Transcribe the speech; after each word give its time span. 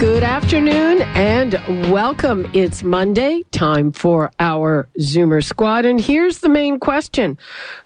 Good 0.00 0.22
afternoon 0.22 1.02
and 1.02 1.92
welcome. 1.92 2.50
It's 2.54 2.82
Monday, 2.82 3.42
time 3.50 3.92
for 3.92 4.30
our 4.40 4.88
Zoomer 4.98 5.44
Squad. 5.44 5.84
And 5.84 6.00
here's 6.00 6.38
the 6.38 6.48
main 6.48 6.80
question 6.80 7.36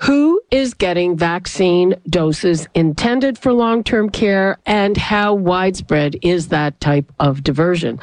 Who 0.02 0.40
is 0.52 0.74
getting 0.74 1.16
vaccine 1.16 1.96
doses 2.08 2.68
intended 2.72 3.36
for 3.36 3.52
long 3.52 3.82
term 3.82 4.10
care 4.10 4.60
and 4.64 4.96
how 4.96 5.34
widespread 5.34 6.14
is 6.22 6.48
that 6.50 6.78
type 6.80 7.12
of 7.18 7.42
diversion? 7.42 7.98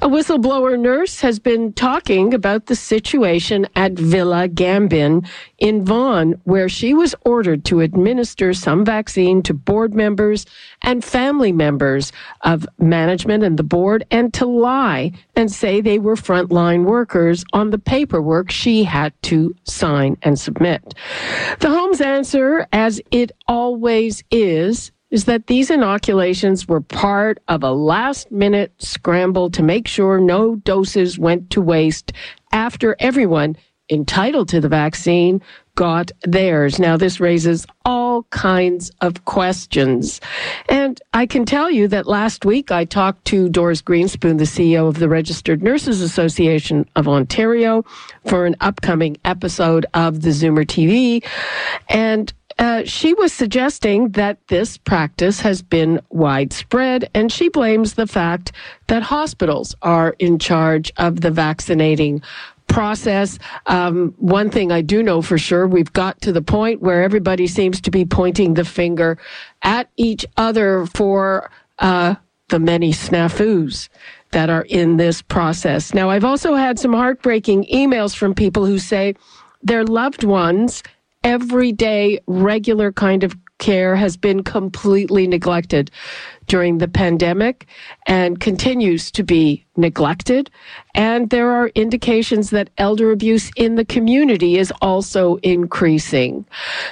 A 0.00 0.06
whistleblower 0.08 0.78
nurse 0.78 1.20
has 1.22 1.40
been 1.40 1.72
talking 1.72 2.34
about 2.34 2.66
the 2.66 2.76
situation 2.76 3.66
at 3.74 3.94
Villa 3.94 4.48
Gambin 4.48 5.26
in 5.58 5.84
Vaughan, 5.84 6.40
where 6.44 6.68
she 6.68 6.92
was 6.92 7.14
ordered 7.24 7.64
to 7.66 7.80
administer 7.80 8.52
some 8.52 8.84
vaccine 8.84 9.42
to 9.42 9.54
board 9.54 9.94
members 9.94 10.46
and 10.82 11.04
family 11.04 11.52
members 11.52 12.12
of 12.42 12.66
management 12.78 13.42
and 13.42 13.58
the 13.58 13.62
board 13.62 14.04
and 14.10 14.34
to 14.34 14.46
lie 14.46 15.12
and 15.34 15.50
say 15.50 15.80
they 15.80 15.98
were 15.98 16.16
frontline 16.16 16.84
workers 16.84 17.44
on 17.52 17.70
the 17.70 17.78
paperwork 17.78 18.50
she 18.50 18.84
had 18.84 19.12
to 19.22 19.54
sign 19.64 20.16
and 20.22 20.38
submit. 20.38 20.94
The 21.60 21.70
Home's 21.70 22.00
answer, 22.00 22.66
as 22.72 23.00
it 23.10 23.32
always 23.48 24.22
is, 24.30 24.90
is 25.10 25.24
that 25.24 25.46
these 25.46 25.70
inoculations 25.70 26.66
were 26.66 26.80
part 26.80 27.38
of 27.48 27.62
a 27.62 27.70
last 27.70 28.30
minute 28.30 28.72
scramble 28.78 29.50
to 29.50 29.62
make 29.62 29.86
sure 29.86 30.18
no 30.18 30.56
doses 30.56 31.18
went 31.18 31.48
to 31.50 31.60
waste 31.60 32.12
after 32.52 32.96
everyone 32.98 33.56
entitled 33.90 34.48
to 34.48 34.60
the 34.60 34.68
vaccine 34.68 35.40
got 35.76 36.10
theirs. 36.22 36.78
Now, 36.78 36.96
this 36.96 37.20
raises 37.20 37.66
all 37.84 38.24
kinds 38.24 38.90
of 39.02 39.24
questions. 39.26 40.20
And 40.68 41.00
I 41.12 41.26
can 41.26 41.44
tell 41.44 41.70
you 41.70 41.86
that 41.88 42.06
last 42.06 42.44
week 42.44 42.72
I 42.72 42.84
talked 42.84 43.26
to 43.26 43.48
Doris 43.48 43.82
Grinspun, 43.82 44.38
the 44.38 44.44
CEO 44.44 44.88
of 44.88 44.98
the 44.98 45.08
Registered 45.08 45.62
Nurses 45.62 46.00
Association 46.00 46.88
of 46.96 47.06
Ontario, 47.06 47.84
for 48.26 48.46
an 48.46 48.56
upcoming 48.60 49.18
episode 49.24 49.86
of 49.94 50.22
the 50.22 50.30
Zoomer 50.30 50.64
TV. 50.64 51.22
And 51.88 52.32
uh, 52.58 52.84
she 52.84 53.12
was 53.12 53.34
suggesting 53.34 54.10
that 54.10 54.38
this 54.48 54.78
practice 54.78 55.40
has 55.40 55.60
been 55.60 56.00
widespread, 56.08 57.10
and 57.14 57.30
she 57.30 57.50
blames 57.50 57.94
the 57.94 58.06
fact 58.06 58.50
that 58.86 59.02
hospitals 59.02 59.74
are 59.82 60.16
in 60.18 60.38
charge 60.38 60.90
of 60.96 61.20
the 61.20 61.30
vaccinating 61.30 62.22
process. 62.76 63.38
Um, 63.64 64.12
one 64.18 64.50
thing 64.50 64.70
I 64.70 64.82
do 64.82 65.02
know 65.02 65.22
for 65.22 65.38
sure, 65.38 65.66
we've 65.66 65.94
got 65.94 66.20
to 66.20 66.30
the 66.30 66.42
point 66.42 66.82
where 66.82 67.02
everybody 67.02 67.46
seems 67.46 67.80
to 67.80 67.90
be 67.90 68.04
pointing 68.04 68.52
the 68.52 68.66
finger 68.66 69.16
at 69.62 69.88
each 69.96 70.26
other 70.36 70.84
for 70.84 71.50
uh, 71.78 72.16
the 72.50 72.58
many 72.58 72.92
snafus 72.92 73.88
that 74.32 74.50
are 74.50 74.66
in 74.68 74.98
this 74.98 75.22
process. 75.22 75.94
Now, 75.94 76.10
I've 76.10 76.26
also 76.26 76.54
had 76.54 76.78
some 76.78 76.92
heartbreaking 76.92 77.64
emails 77.72 78.14
from 78.14 78.34
people 78.34 78.66
who 78.66 78.78
say 78.78 79.14
their 79.62 79.84
loved 79.84 80.22
ones, 80.22 80.82
everyday, 81.24 82.20
regular 82.26 82.92
kind 82.92 83.24
of 83.24 83.34
care 83.56 83.96
has 83.96 84.18
been 84.18 84.42
completely 84.42 85.26
neglected 85.26 85.90
during 86.46 86.78
the 86.78 86.88
pandemic 86.88 87.66
and 88.06 88.40
continues 88.40 89.10
to 89.12 89.22
be 89.22 89.64
neglected. 89.76 90.50
And 90.94 91.28
there 91.30 91.50
are 91.50 91.68
indications 91.68 92.50
that 92.50 92.70
elder 92.78 93.10
abuse 93.12 93.50
in 93.56 93.74
the 93.74 93.84
community 93.84 94.56
is 94.56 94.72
also 94.80 95.36
increasing. 95.36 96.46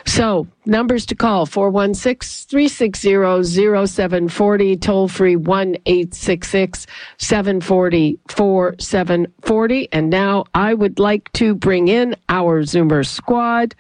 So, 0.05 0.47
numbers 0.67 1.07
to 1.07 1.15
call 1.15 1.47
416 1.47 2.49
360 2.49 3.87
0740, 3.87 4.77
toll 4.77 5.09
free 5.09 5.37
1 5.37 5.77
866 5.87 6.87
740 7.19 8.19
4740. 8.29 9.89
And 9.93 10.11
now 10.11 10.45
I 10.55 10.75
would 10.75 10.99
like 10.99 11.33
to 11.35 11.55
bring 11.55 11.89
in 11.89 12.15
our 12.29 12.63
Zoomer 12.63 13.07
squad 13.07 13.75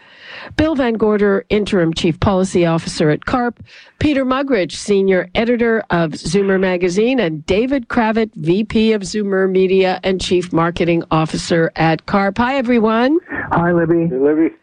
Bill 0.56 0.76
VanGorder, 0.76 1.42
Interim 1.48 1.92
Chief 1.94 2.18
Policy 2.20 2.66
Officer 2.66 3.10
at 3.10 3.24
CARP, 3.24 3.58
Peter 3.98 4.24
Muggeridge, 4.24 4.72
Senior 4.72 5.30
Editor 5.34 5.80
of 5.90 6.12
Zoomer 6.12 6.60
Magazine, 6.60 7.20
and 7.20 7.44
David 7.46 7.88
Cravit, 7.88 8.30
VP 8.34 8.92
of 8.92 9.02
Zoomer 9.02 9.50
Media 9.50 10.00
and 10.04 10.20
Chief 10.20 10.52
Marketing 10.52 11.02
Officer 11.10 11.72
at 11.76 12.06
CARP. 12.06 12.38
Hi, 12.38 12.56
everyone. 12.56 13.18
Hi, 13.50 13.72
Libby. 13.72 14.08
Hey, 14.08 14.18
Libby. 14.18 14.54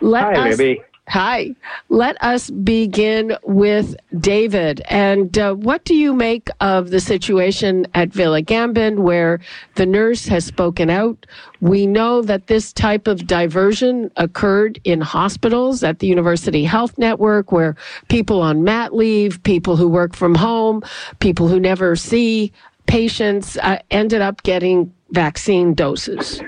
Let 0.00 0.24
Hi, 0.36 0.50
us, 0.50 0.58
Libby. 0.58 0.82
Hi. 1.08 1.54
Let 1.88 2.22
us 2.22 2.50
begin 2.50 3.34
with 3.42 3.96
David. 4.18 4.82
And 4.90 5.38
uh, 5.38 5.54
what 5.54 5.86
do 5.86 5.94
you 5.94 6.12
make 6.12 6.50
of 6.60 6.90
the 6.90 7.00
situation 7.00 7.86
at 7.94 8.10
Villa 8.10 8.42
Gambin 8.42 8.98
where 8.98 9.40
the 9.76 9.86
nurse 9.86 10.26
has 10.26 10.44
spoken 10.44 10.90
out? 10.90 11.24
We 11.62 11.86
know 11.86 12.20
that 12.22 12.48
this 12.48 12.74
type 12.74 13.06
of 13.06 13.26
diversion 13.26 14.10
occurred 14.16 14.80
in 14.84 15.00
hospitals 15.00 15.82
at 15.82 16.00
the 16.00 16.06
University 16.06 16.62
Health 16.64 16.98
Network 16.98 17.52
where 17.52 17.74
people 18.08 18.42
on 18.42 18.62
mat 18.62 18.94
leave, 18.94 19.42
people 19.44 19.76
who 19.76 19.88
work 19.88 20.14
from 20.14 20.34
home, 20.34 20.82
people 21.20 21.48
who 21.48 21.58
never 21.58 21.96
see 21.96 22.52
patients 22.86 23.56
uh, 23.58 23.78
ended 23.90 24.20
up 24.20 24.42
getting 24.42 24.92
vaccine 25.10 25.72
doses. 25.72 26.42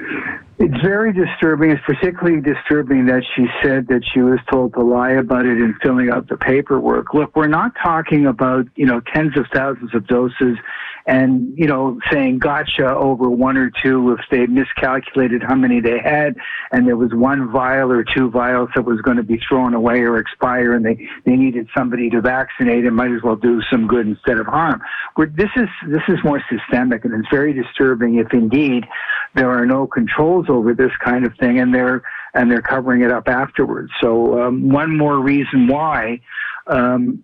Very 0.83 1.13
disturbing. 1.13 1.71
It's 1.71 1.83
particularly 1.85 2.41
disturbing 2.41 3.07
that 3.07 3.23
she 3.35 3.47
said 3.63 3.89
that 3.89 4.03
she 4.05 4.21
was 4.21 4.39
told 4.51 4.75
to 4.75 4.83
lie 4.83 5.13
about 5.13 5.45
it 5.45 5.59
in 5.59 5.75
filling 5.83 6.11
out 6.11 6.29
the 6.29 6.37
paperwork. 6.37 7.13
Look, 7.13 7.35
we're 7.35 7.49
not 7.49 7.73
talking 7.83 8.27
about, 8.27 8.67
you 8.77 8.87
know, 8.87 9.01
tens 9.01 9.37
of 9.37 9.47
thousands 9.53 9.95
of 9.95 10.07
doses 10.07 10.59
and, 11.07 11.53
you 11.57 11.67
know, 11.67 11.99
saying 12.11 12.39
gotcha 12.39 12.87
over 12.87 13.29
one 13.29 13.57
or 13.57 13.71
two 13.83 14.13
if 14.13 14.21
they 14.31 14.47
miscalculated 14.47 15.43
how 15.43 15.55
many 15.55 15.81
they 15.81 15.99
had 15.99 16.37
and 16.73 16.87
there 16.87 16.97
was 16.97 17.12
one 17.12 17.51
vial 17.51 17.91
or 17.91 18.05
two 18.05 18.31
vials 18.31 18.69
that 18.75 18.85
was 18.85 19.01
going 19.01 19.17
to 19.17 19.23
be 19.23 19.41
thrown 19.49 19.75
away 19.75 20.01
or 20.01 20.19
expire 20.19 20.75
and 20.75 20.85
they, 20.85 21.09
they 21.25 21.37
needed 21.37 21.69
somebody 21.77 22.11
to 22.11 22.21
vaccinate 22.21 22.85
and 22.85 22.95
might 22.95 23.11
as 23.11 23.23
well 23.23 23.37
do 23.37 23.61
some 23.71 23.87
good 23.87 24.07
instead 24.07 24.39
of 24.39 24.47
harm. 24.47 24.81
We're, 25.17 25.27
this 25.27 25.51
is, 25.57 25.69
this 25.89 26.03
is 26.09 26.19
more 26.23 26.43
systemic 26.49 27.05
and 27.05 27.15
it's 27.15 27.29
very 27.31 27.53
disturbing 27.55 28.17
if 28.17 28.33
indeed 28.33 28.87
there 29.35 29.51
are 29.51 29.65
no 29.65 29.87
controls 29.87 30.47
over 30.49 30.69
this 30.75 30.92
kind 31.03 31.26
of 31.26 31.34
thing 31.36 31.58
and 31.58 31.75
they're, 31.75 32.03
and 32.34 32.50
they're 32.50 32.62
covering 32.62 33.03
it 33.03 33.10
up 33.10 33.28
afterwards. 33.28 33.91
So, 34.00 34.41
um, 34.42 34.69
one 34.69 34.97
more 34.97 35.19
reason 35.19 35.66
why, 35.66 36.20
um, 36.66 37.22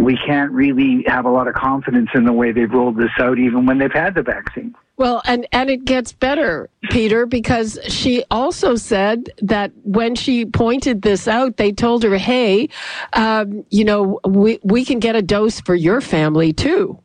we 0.00 0.16
can't 0.16 0.52
really 0.52 1.04
have 1.06 1.24
a 1.24 1.30
lot 1.30 1.48
of 1.48 1.54
confidence 1.54 2.10
in 2.14 2.24
the 2.24 2.32
way 2.32 2.52
they've 2.52 2.70
rolled 2.70 2.96
this 2.96 3.10
out, 3.18 3.38
even 3.38 3.66
when 3.66 3.78
they've 3.78 3.92
had 3.92 4.14
the 4.14 4.22
vaccine. 4.22 4.74
Well, 4.96 5.22
and, 5.24 5.46
and 5.52 5.70
it 5.70 5.84
gets 5.84 6.12
better, 6.12 6.68
Peter, 6.90 7.24
because 7.24 7.78
she 7.86 8.24
also 8.30 8.74
said 8.74 9.30
that 9.42 9.70
when 9.84 10.16
she 10.16 10.44
pointed 10.44 11.02
this 11.02 11.28
out, 11.28 11.56
they 11.56 11.70
told 11.70 12.02
her, 12.02 12.16
hey, 12.16 12.68
um, 13.12 13.64
you 13.70 13.84
know, 13.84 14.18
we, 14.24 14.58
we 14.64 14.84
can 14.84 14.98
get 14.98 15.14
a 15.14 15.22
dose 15.22 15.60
for 15.60 15.74
your 15.74 16.00
family 16.00 16.52
too. 16.52 16.98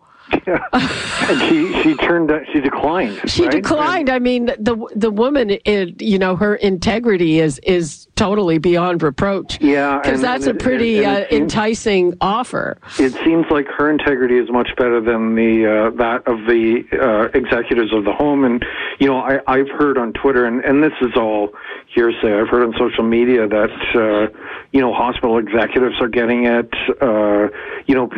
Yeah. 0.47 0.65
and 0.73 1.41
she 1.41 1.83
she 1.83 1.95
turned 1.95 2.31
uh, 2.31 2.39
she 2.51 2.59
declined. 2.59 3.21
She 3.29 3.43
right? 3.43 3.51
declined. 3.51 4.09
I 4.09 4.19
mean, 4.19 4.45
the 4.45 4.75
the 4.95 5.11
woman, 5.11 5.57
it, 5.65 6.01
you 6.01 6.19
know, 6.19 6.35
her 6.35 6.55
integrity 6.55 7.39
is 7.39 7.59
is 7.59 8.07
totally 8.15 8.57
beyond 8.57 9.01
reproach. 9.01 9.59
Yeah, 9.61 9.99
because 9.99 10.21
that's 10.21 10.45
and 10.45 10.59
a 10.59 10.63
pretty 10.63 11.03
and 11.03 11.25
uh, 11.25 11.29
seems- 11.29 11.41
enticing 11.41 12.17
offer. 12.21 12.77
It 12.99 13.13
seems 13.23 13.45
like 13.49 13.67
her 13.77 13.89
integrity 13.89 14.37
is 14.37 14.49
much 14.51 14.69
better 14.77 15.01
than 15.01 15.35
the 15.35 15.65
uh, 15.65 15.97
that 15.97 16.27
of 16.27 16.45
the 16.45 16.83
uh, 16.93 17.37
executives 17.37 17.93
of 17.93 18.05
the 18.05 18.13
home. 18.13 18.43
And 18.43 18.63
you 18.99 19.07
know, 19.07 19.17
I, 19.17 19.39
I've 19.47 19.69
heard 19.69 19.97
on 19.97 20.13
Twitter, 20.13 20.45
and, 20.45 20.63
and 20.63 20.83
this 20.83 20.93
is 21.01 21.15
all 21.15 21.49
hearsay. 21.93 22.39
I've 22.39 22.49
heard 22.49 22.63
on 22.63 22.73
social 22.77 23.03
media 23.03 23.47
that 23.47 23.71
uh, 23.95 24.37
you 24.71 24.81
know 24.81 24.93
hospital 24.93 25.37
executives 25.37 25.95
are 25.99 26.07
getting 26.07 26.45
it. 26.45 26.73
Uh, 27.01 27.47
you 27.85 27.95
know, 27.95 28.09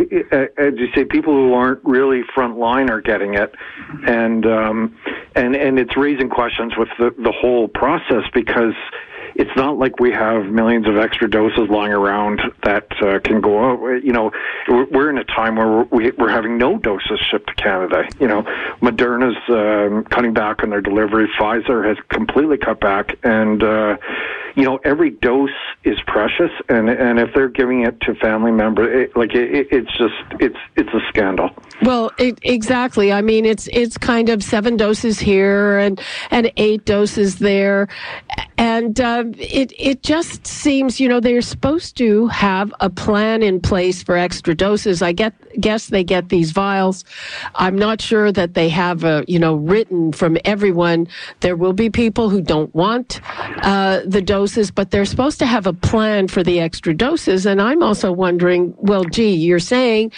as 0.57 0.73
you 0.77 0.87
say, 0.93 1.05
people 1.05 1.33
who 1.33 1.53
aren't 1.53 1.83
really 1.83 2.21
frontline 2.35 2.89
are 2.89 3.01
getting 3.01 3.35
it, 3.35 3.55
and 4.07 4.45
um, 4.45 4.97
and 5.35 5.55
and 5.55 5.79
it's 5.79 5.95
raising 5.95 6.29
questions 6.29 6.73
with 6.77 6.89
the 6.99 7.11
the 7.17 7.31
whole 7.31 7.67
process 7.67 8.23
because 8.33 8.73
it's 9.35 9.51
not 9.55 9.77
like 9.77 9.99
we 9.99 10.11
have 10.11 10.45
millions 10.45 10.87
of 10.87 10.97
extra 10.97 11.29
doses 11.29 11.69
lying 11.69 11.91
around 11.91 12.41
that 12.63 12.87
uh, 13.01 13.19
can 13.19 13.41
go 13.41 13.71
out. 13.71 14.03
You 14.03 14.13
know, 14.13 14.31
we're 14.67 15.09
in 15.09 15.17
a 15.17 15.25
time 15.25 15.57
where 15.57 15.83
we're, 15.91 16.29
having 16.29 16.57
no 16.57 16.77
doses 16.77 17.19
shipped 17.29 17.47
to 17.47 17.55
Canada. 17.55 18.03
You 18.19 18.27
know, 18.27 18.43
Moderna's 18.81 19.37
um, 19.49 20.03
cutting 20.05 20.33
back 20.33 20.63
on 20.63 20.69
their 20.69 20.81
delivery. 20.81 21.29
Pfizer 21.39 21.87
has 21.87 21.97
completely 22.09 22.57
cut 22.57 22.79
back, 22.79 23.17
and 23.23 23.61
uh, 23.63 23.97
you 24.55 24.63
know, 24.63 24.79
every 24.83 25.09
dose 25.09 25.49
is 25.83 25.97
precious, 26.07 26.51
and 26.69 26.89
and 26.89 27.19
if 27.19 27.33
they're 27.33 27.49
giving 27.49 27.81
it 27.85 27.99
to 28.01 28.15
family 28.15 28.51
members, 28.51 29.09
it, 29.09 29.17
like 29.17 29.33
it, 29.35 29.67
it's 29.71 29.91
just 29.97 30.13
it's 30.39 30.57
it's 30.75 30.89
a 30.93 30.99
scandal. 31.09 31.49
Well, 31.81 32.11
it, 32.17 32.39
exactly. 32.41 33.11
I 33.11 33.21
mean, 33.21 33.45
it's 33.45 33.67
it's 33.73 33.97
kind 33.97 34.29
of 34.29 34.41
seven 34.43 34.77
doses 34.77 35.19
here 35.19 35.77
and 35.77 36.01
and 36.31 36.51
eight 36.55 36.85
doses 36.85 37.39
there, 37.39 37.89
and 38.57 38.99
uh, 38.99 39.24
it 39.37 39.73
it 39.77 40.03
just 40.03 40.45
seems 40.45 40.99
you 40.99 41.07
know 41.09 41.19
they're 41.19 41.41
supposed 41.41 41.97
to 41.97 42.27
have 42.27 42.73
a 42.79 42.89
plan 42.89 43.41
in 43.41 43.59
place 43.59 44.03
for 44.03 44.17
extra 44.17 44.55
doses. 44.55 45.01
I 45.01 45.11
get 45.11 45.33
guess 45.59 45.87
they 45.87 46.03
get 46.03 46.29
these 46.29 46.51
vials. 46.51 47.03
I'm 47.55 47.75
not 47.77 48.01
sure 48.01 48.31
that 48.31 48.53
they 48.53 48.69
have 48.69 49.03
a 49.03 49.23
you 49.27 49.39
know 49.39 49.55
written 49.55 50.11
from 50.11 50.37
everyone. 50.45 51.07
There 51.39 51.55
will 51.55 51.73
be 51.73 51.89
people 51.89 52.29
who 52.29 52.41
don't 52.41 52.73
want 52.75 53.21
uh, 53.63 54.01
the 54.05 54.21
doses, 54.21 54.71
but 54.71 54.91
they're 54.91 55.05
supposed 55.05 55.39
to 55.39 55.45
have 55.45 55.67
a 55.67 55.73
plan 55.73 56.27
for 56.27 56.43
the 56.43 56.59
extra 56.59 56.93
doses. 56.93 57.45
And 57.45 57.61
I'm 57.61 57.81
also 57.81 58.11
wondering, 58.11 58.73
well, 58.77 59.03
gee, 59.05 59.33
you're 59.35 59.59
saying 59.59 60.11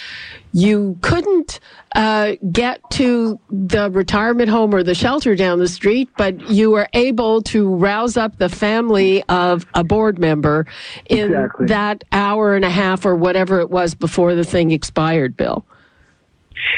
you 0.52 0.98
couldn't 1.02 1.60
uh, 1.94 2.32
get 2.52 2.80
to 2.90 3.38
the 3.50 3.90
retirement 3.90 4.48
home 4.48 4.74
or 4.74 4.82
the 4.82 4.94
shelter 4.94 5.34
down 5.36 5.58
the 5.58 5.68
street, 5.68 6.08
but 6.16 6.50
you 6.50 6.70
were 6.70 6.88
able 6.92 7.42
to 7.42 7.68
rouse 7.74 8.16
up 8.16 8.38
the 8.38 8.48
family 8.48 9.22
of 9.28 9.66
a 9.74 9.84
board 9.84 10.18
member 10.18 10.66
in 11.06 11.32
Exactly. 11.32 11.66
that 11.66 12.04
hour 12.12 12.54
and 12.54 12.64
a 12.64 12.70
half 12.70 13.04
or 13.04 13.14
whatever 13.14 13.60
it 13.60 13.70
was 13.70 13.94
before 13.94 14.34
the 14.34 14.44
thing 14.44 14.70
expired, 14.70 15.36
Bill. 15.36 15.64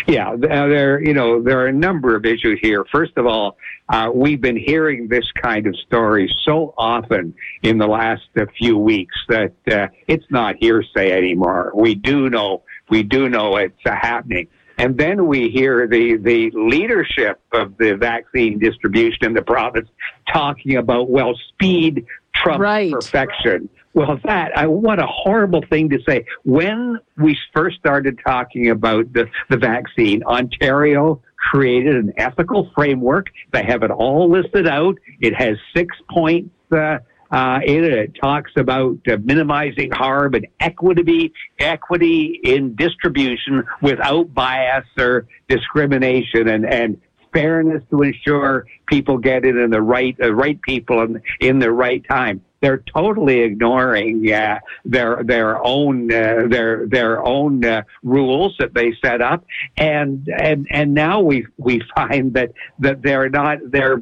Yeah, 0.06 0.32
uh, 0.32 0.36
there 0.36 1.02
you 1.02 1.14
know 1.14 1.42
there 1.42 1.58
are 1.60 1.66
a 1.68 1.72
number 1.72 2.14
of 2.14 2.26
issues 2.26 2.58
here. 2.60 2.84
First 2.92 3.12
of 3.16 3.26
all, 3.26 3.56
uh, 3.88 4.10
we've 4.14 4.40
been 4.40 4.56
hearing 4.58 5.08
this 5.08 5.24
kind 5.42 5.66
of 5.66 5.74
story 5.74 6.30
so 6.44 6.74
often 6.76 7.34
in 7.62 7.78
the 7.78 7.86
last 7.86 8.28
uh, 8.38 8.44
few 8.58 8.76
weeks 8.76 9.14
that 9.28 9.54
uh, 9.70 9.86
it's 10.06 10.26
not 10.30 10.56
hearsay 10.60 11.12
anymore. 11.12 11.72
We 11.74 11.94
do 11.94 12.28
know 12.28 12.62
we 12.90 13.02
do 13.02 13.28
know 13.28 13.56
it's 13.56 13.74
uh, 13.86 13.94
happening. 13.94 14.48
And 14.78 14.96
then 14.96 15.26
we 15.26 15.50
hear 15.50 15.86
the, 15.86 16.16
the 16.16 16.50
leadership 16.54 17.40
of 17.52 17.76
the 17.78 17.96
vaccine 17.96 18.58
distribution 18.58 19.26
in 19.26 19.34
the 19.34 19.42
province 19.42 19.88
talking 20.32 20.76
about, 20.76 21.10
well, 21.10 21.34
speed 21.50 22.06
trumps 22.34 22.60
Right. 22.60 22.92
perfection. 22.92 23.68
Well, 23.92 24.18
that, 24.24 24.56
I, 24.56 24.66
what 24.66 24.98
a 24.98 25.06
horrible 25.06 25.62
thing 25.68 25.90
to 25.90 25.98
say. 26.08 26.24
When 26.44 26.98
we 27.18 27.36
first 27.54 27.78
started 27.78 28.20
talking 28.24 28.70
about 28.70 29.12
the, 29.12 29.28
the 29.50 29.56
vaccine, 29.56 30.22
Ontario 30.22 31.20
created 31.36 31.96
an 31.96 32.12
ethical 32.16 32.70
framework. 32.74 33.26
They 33.52 33.64
have 33.64 33.82
it 33.82 33.90
all 33.90 34.30
listed 34.30 34.68
out. 34.68 34.96
It 35.20 35.34
has 35.34 35.56
six 35.74 35.96
points 36.08 36.50
uh, 36.70 36.98
uh, 37.30 37.60
in 37.64 37.84
it. 37.84 37.92
It 37.92 38.14
talks 38.20 38.52
about 38.56 38.98
uh, 39.08 39.16
minimizing 39.22 39.90
harm 39.90 40.34
and 40.34 40.46
equity, 40.58 41.32
equity 41.58 42.40
in 42.42 42.74
distribution 42.74 43.64
without 43.82 44.32
bias 44.34 44.86
or 44.98 45.26
discrimination, 45.48 46.48
and 46.48 46.64
and 46.66 47.00
fairness 47.32 47.82
to 47.90 48.02
ensure 48.02 48.66
people 48.86 49.18
get 49.18 49.44
it 49.44 49.56
in 49.56 49.70
the 49.70 49.82
right 49.82 50.16
uh, 50.22 50.32
right 50.32 50.60
people 50.62 51.02
in, 51.02 51.22
in 51.40 51.58
the 51.58 51.70
right 51.70 52.04
time. 52.08 52.42
They're 52.60 52.82
totally 52.94 53.40
ignoring 53.40 54.30
uh, 54.30 54.58
their 54.84 55.22
their 55.24 55.64
own 55.64 56.12
uh, 56.12 56.46
their 56.48 56.86
their 56.86 57.24
own 57.24 57.64
uh, 57.64 57.82
rules 58.02 58.54
that 58.58 58.74
they 58.74 58.92
set 59.02 59.22
up, 59.22 59.44
and 59.76 60.28
and 60.28 60.66
and 60.70 60.92
now 60.92 61.20
we 61.20 61.46
we 61.56 61.80
find 61.94 62.34
that 62.34 62.52
that 62.80 63.02
they're 63.02 63.30
not 63.30 63.58
they're 63.70 63.98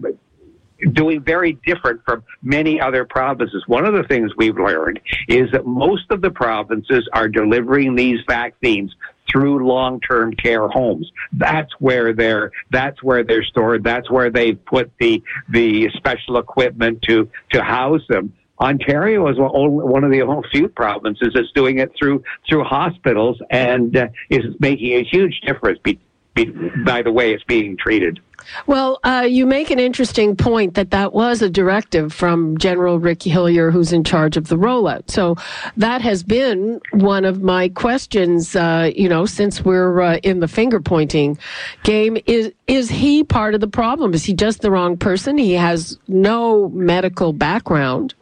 doing 0.92 1.22
very 1.22 1.58
different 1.66 2.00
from 2.04 2.22
many 2.42 2.80
other 2.80 3.04
provinces. 3.04 3.62
One 3.66 3.84
of 3.84 3.94
the 3.94 4.04
things 4.04 4.30
we've 4.36 4.56
learned 4.56 5.00
is 5.28 5.50
that 5.52 5.66
most 5.66 6.10
of 6.10 6.20
the 6.20 6.30
provinces 6.30 7.08
are 7.12 7.28
delivering 7.28 7.94
these 7.94 8.18
vaccines 8.28 8.94
through 9.30 9.66
long-term 9.66 10.34
care 10.34 10.68
homes. 10.68 11.10
That's 11.32 11.70
where 11.78 12.12
they're 12.12 12.50
that's 12.70 13.02
where 13.02 13.22
they're 13.24 13.44
stored. 13.44 13.84
That's 13.84 14.10
where 14.10 14.30
they've 14.30 14.62
put 14.64 14.90
the 14.98 15.22
the 15.48 15.88
special 15.96 16.38
equipment 16.38 17.02
to 17.02 17.28
to 17.52 17.62
house 17.62 18.02
them. 18.08 18.32
Ontario 18.60 19.28
is 19.28 19.36
one 19.38 20.02
of 20.02 20.10
the 20.10 20.22
only 20.22 20.48
few 20.50 20.68
provinces 20.68 21.28
that's 21.34 21.52
doing 21.54 21.78
it 21.78 21.92
through 21.96 22.24
through 22.48 22.64
hospitals 22.64 23.40
and 23.50 23.96
uh, 23.96 24.08
is 24.30 24.44
making 24.58 24.94
a 24.94 25.04
huge 25.04 25.40
difference. 25.46 25.78
Be, 25.84 26.00
by 26.44 27.02
the 27.02 27.12
way, 27.12 27.32
it's 27.32 27.44
being 27.44 27.76
treated. 27.76 28.20
Well, 28.66 28.98
uh, 29.04 29.26
you 29.28 29.46
make 29.46 29.70
an 29.70 29.78
interesting 29.78 30.36
point 30.36 30.74
that 30.74 30.90
that 30.90 31.12
was 31.12 31.42
a 31.42 31.50
directive 31.50 32.12
from 32.12 32.56
General 32.56 32.98
Rick 32.98 33.22
Hillier, 33.22 33.70
who's 33.70 33.92
in 33.92 34.04
charge 34.04 34.36
of 34.36 34.48
the 34.48 34.56
rollout. 34.56 35.10
So 35.10 35.36
that 35.76 36.00
has 36.00 36.22
been 36.22 36.80
one 36.92 37.24
of 37.24 37.42
my 37.42 37.68
questions, 37.68 38.56
uh, 38.56 38.90
you 38.94 39.08
know, 39.08 39.26
since 39.26 39.64
we're 39.64 40.00
uh, 40.00 40.16
in 40.22 40.40
the 40.40 40.48
finger 40.48 40.80
pointing 40.80 41.38
game. 41.82 42.16
Is, 42.26 42.52
is 42.66 42.88
he 42.88 43.22
part 43.22 43.54
of 43.54 43.60
the 43.60 43.68
problem? 43.68 44.14
Is 44.14 44.24
he 44.24 44.32
just 44.32 44.62
the 44.62 44.70
wrong 44.70 44.96
person? 44.96 45.36
He 45.36 45.52
has 45.54 45.98
no 46.08 46.68
medical 46.70 47.32
background. 47.32 48.14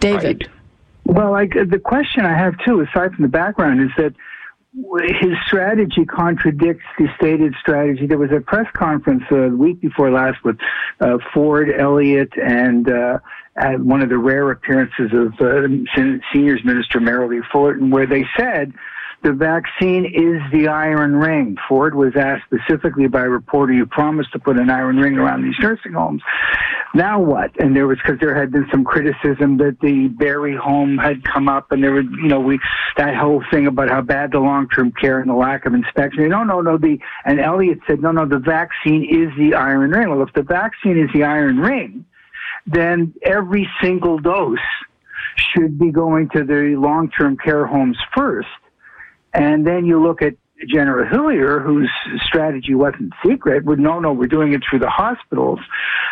David. 0.00 0.46
Right. 0.46 1.16
Well, 1.16 1.34
I, 1.34 1.46
the 1.46 1.80
question 1.82 2.24
I 2.24 2.36
have 2.36 2.54
too, 2.64 2.80
aside 2.80 3.14
from 3.14 3.22
the 3.22 3.28
background, 3.28 3.80
is 3.80 3.90
that 3.96 4.12
his 4.76 5.32
strategy 5.46 6.04
contradicts 6.04 6.84
the 6.98 7.06
stated 7.16 7.54
strategy. 7.60 8.06
There 8.06 8.18
was 8.18 8.30
a 8.30 8.40
press 8.40 8.66
conference 8.74 9.22
the 9.30 9.48
week 9.48 9.80
before 9.80 10.10
last 10.10 10.44
with 10.44 10.58
uh, 11.00 11.18
Ford, 11.32 11.70
Elliott, 11.76 12.32
and 12.36 12.88
uh, 12.90 13.18
one 13.78 14.02
of 14.02 14.10
the 14.10 14.18
rare 14.18 14.50
appearances 14.50 15.12
of 15.12 15.32
uh, 15.40 15.62
Sen- 15.94 16.20
Seniors 16.32 16.62
Minister 16.64 17.00
Merrilee 17.00 17.40
Fullerton, 17.50 17.90
where 17.90 18.06
they 18.06 18.24
said 18.36 18.74
the 19.22 19.32
vaccine 19.32 20.04
is 20.04 20.42
the 20.52 20.68
iron 20.68 21.16
ring. 21.16 21.56
Ford 21.68 21.94
was 21.94 22.14
asked 22.14 22.44
specifically 22.44 23.08
by 23.08 23.22
a 23.22 23.28
reporter, 23.28 23.72
"You 23.72 23.86
promised 23.86 24.32
to 24.32 24.38
put 24.38 24.58
an 24.58 24.68
iron 24.68 24.98
ring 24.98 25.16
around 25.16 25.42
these 25.42 25.58
nursing 25.58 25.92
homes. 25.94 26.22
Now 26.96 27.20
what?" 27.20 27.50
And 27.60 27.76
there 27.76 27.86
was 27.86 27.98
because 27.98 28.18
there 28.20 28.34
had 28.34 28.50
been 28.50 28.66
some 28.70 28.82
criticism 28.82 29.58
that 29.58 29.78
the 29.80 30.08
Barrie 30.08 30.56
home 30.56 30.96
had 30.96 31.22
come 31.24 31.46
up, 31.46 31.70
and 31.70 31.84
there 31.84 31.92
was, 31.92 32.06
you 32.22 32.28
know, 32.28 32.40
we 32.40 32.58
that 32.96 33.14
whole 33.14 33.44
thing 33.50 33.66
about 33.66 33.90
how 33.90 34.00
bad 34.00 34.32
the 34.32 34.40
long-term 34.40 34.92
care 34.92 35.20
and 35.20 35.28
the 35.28 35.34
lack 35.34 35.66
of 35.66 35.74
inspection. 35.74 36.26
No, 36.30 36.42
no, 36.42 36.62
no. 36.62 36.78
The 36.78 36.98
and 37.26 37.38
Elliott 37.38 37.80
said, 37.86 38.00
"No, 38.00 38.12
no. 38.12 38.24
The 38.24 38.38
vaccine 38.38 39.04
is 39.04 39.30
the 39.36 39.54
iron 39.54 39.90
ring." 39.90 40.08
Well, 40.08 40.22
if 40.22 40.32
the 40.32 40.42
vaccine 40.42 40.96
is 40.98 41.10
the 41.12 41.24
iron 41.24 41.58
ring, 41.58 42.06
then 42.66 43.12
every 43.22 43.68
single 43.82 44.18
dose 44.18 44.58
should 45.36 45.78
be 45.78 45.90
going 45.90 46.30
to 46.30 46.44
the 46.44 46.76
long-term 46.78 47.36
care 47.36 47.66
homes 47.66 47.98
first. 48.16 48.48
And 49.34 49.66
then 49.66 49.84
you 49.84 50.02
look 50.02 50.22
at 50.22 50.34
General 50.68 51.06
Hillier, 51.08 51.60
whose 51.60 51.90
strategy 52.24 52.74
wasn't 52.74 53.12
secret, 53.24 53.64
would 53.64 53.78
no, 53.78 54.00
no, 54.00 54.12
we're 54.12 54.26
doing 54.26 54.52
it 54.52 54.62
through 54.68 54.78
the 54.78 54.90
hospitals. 54.90 55.60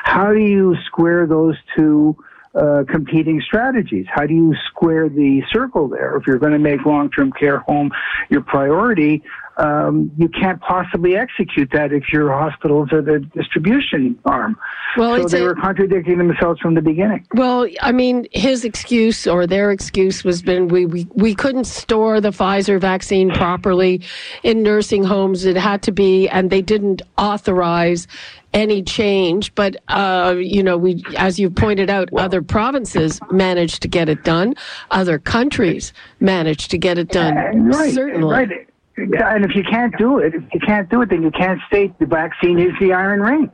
How 0.05 0.33
do 0.33 0.41
you 0.41 0.77
square 0.87 1.27
those 1.27 1.57
two 1.77 2.17
uh, 2.55 2.85
competing 2.89 3.41
strategies? 3.41 4.07
How 4.09 4.27
do 4.27 4.35
you 4.35 4.55
square 4.69 5.09
the 5.09 5.43
circle 5.53 5.89
there? 5.89 6.17
If 6.17 6.27
you're 6.27 6.39
going 6.39 6.53
to 6.53 6.59
make 6.59 6.85
long-term 6.85 7.33
care 7.33 7.61
home 7.61 7.91
your 8.29 8.43
priority, 8.43 9.23
um, 9.57 10.11
you 10.17 10.29
can't 10.29 10.61
possibly 10.61 11.17
execute 11.17 11.71
that 11.73 11.93
if 11.93 12.13
your 12.13 12.33
hospitals 12.33 12.93
are 12.93 13.03
the 13.03 13.21
distribution 13.35 14.19
arm. 14.25 14.59
Well, 14.97 15.23
so 15.23 15.29
they 15.29 15.43
a- 15.43 15.45
were 15.45 15.55
contradicting 15.55 16.19
themselves 16.19 16.61
from 16.61 16.75
the 16.75 16.83
beginning. 16.83 17.27
Well, 17.35 17.69
I 17.81 17.93
mean, 17.93 18.27
his 18.33 18.65
excuse 18.65 19.27
or 19.27 19.47
their 19.47 19.71
excuse 19.71 20.25
was 20.25 20.43
been 20.43 20.69
we, 20.69 20.87
we, 20.87 21.07
we 21.15 21.35
couldn't 21.35 21.65
store 21.65 22.21
the 22.21 22.31
Pfizer 22.31 22.81
vaccine 22.81 23.31
properly 23.31 24.03
in 24.43 24.63
nursing 24.63 25.05
homes. 25.05 25.45
It 25.45 25.57
had 25.57 25.83
to 25.83 25.93
be, 25.93 26.29
and 26.29 26.51
they 26.51 26.63
didn't 26.63 27.03
authorize 27.17 28.07
any 28.53 28.83
change. 28.83 29.55
But, 29.55 29.77
uh, 29.89 30.37
you 30.39 30.63
know, 30.63 30.77
we, 30.77 31.05
as 31.17 31.39
you 31.39 31.51
pointed 31.51 31.91
out, 31.91 32.09
other 32.15 32.41
provinces 32.41 33.21
managed 33.31 33.83
to 33.83 33.89
get 33.89 34.09
it 34.09 34.25
done. 34.25 34.55
Other 34.91 35.19
countries 35.19 35.93
managed 36.21 36.71
to 36.71 36.79
get 36.79 36.99
it 36.99 37.09
done. 37.09 37.37
Uh, 37.37 37.77
right, 37.77 37.93
Certainly. 37.93 38.33
right. 38.33 38.69
And 38.97 39.45
if 39.45 39.55
you 39.57 39.65
can't 39.65 39.97
do 39.99 40.19
it, 40.19 40.35
if 40.35 40.43
you 40.53 40.61
can't 40.61 40.89
do 40.89 41.03
it, 41.03 41.11
then 41.11 41.23
you 41.23 41.31
can't 41.31 41.61
state 41.67 41.99
the 41.99 42.07
vaccine 42.07 42.59
is 42.59 42.73
the 42.81 42.93
iron 42.93 43.21
ring. 43.21 43.51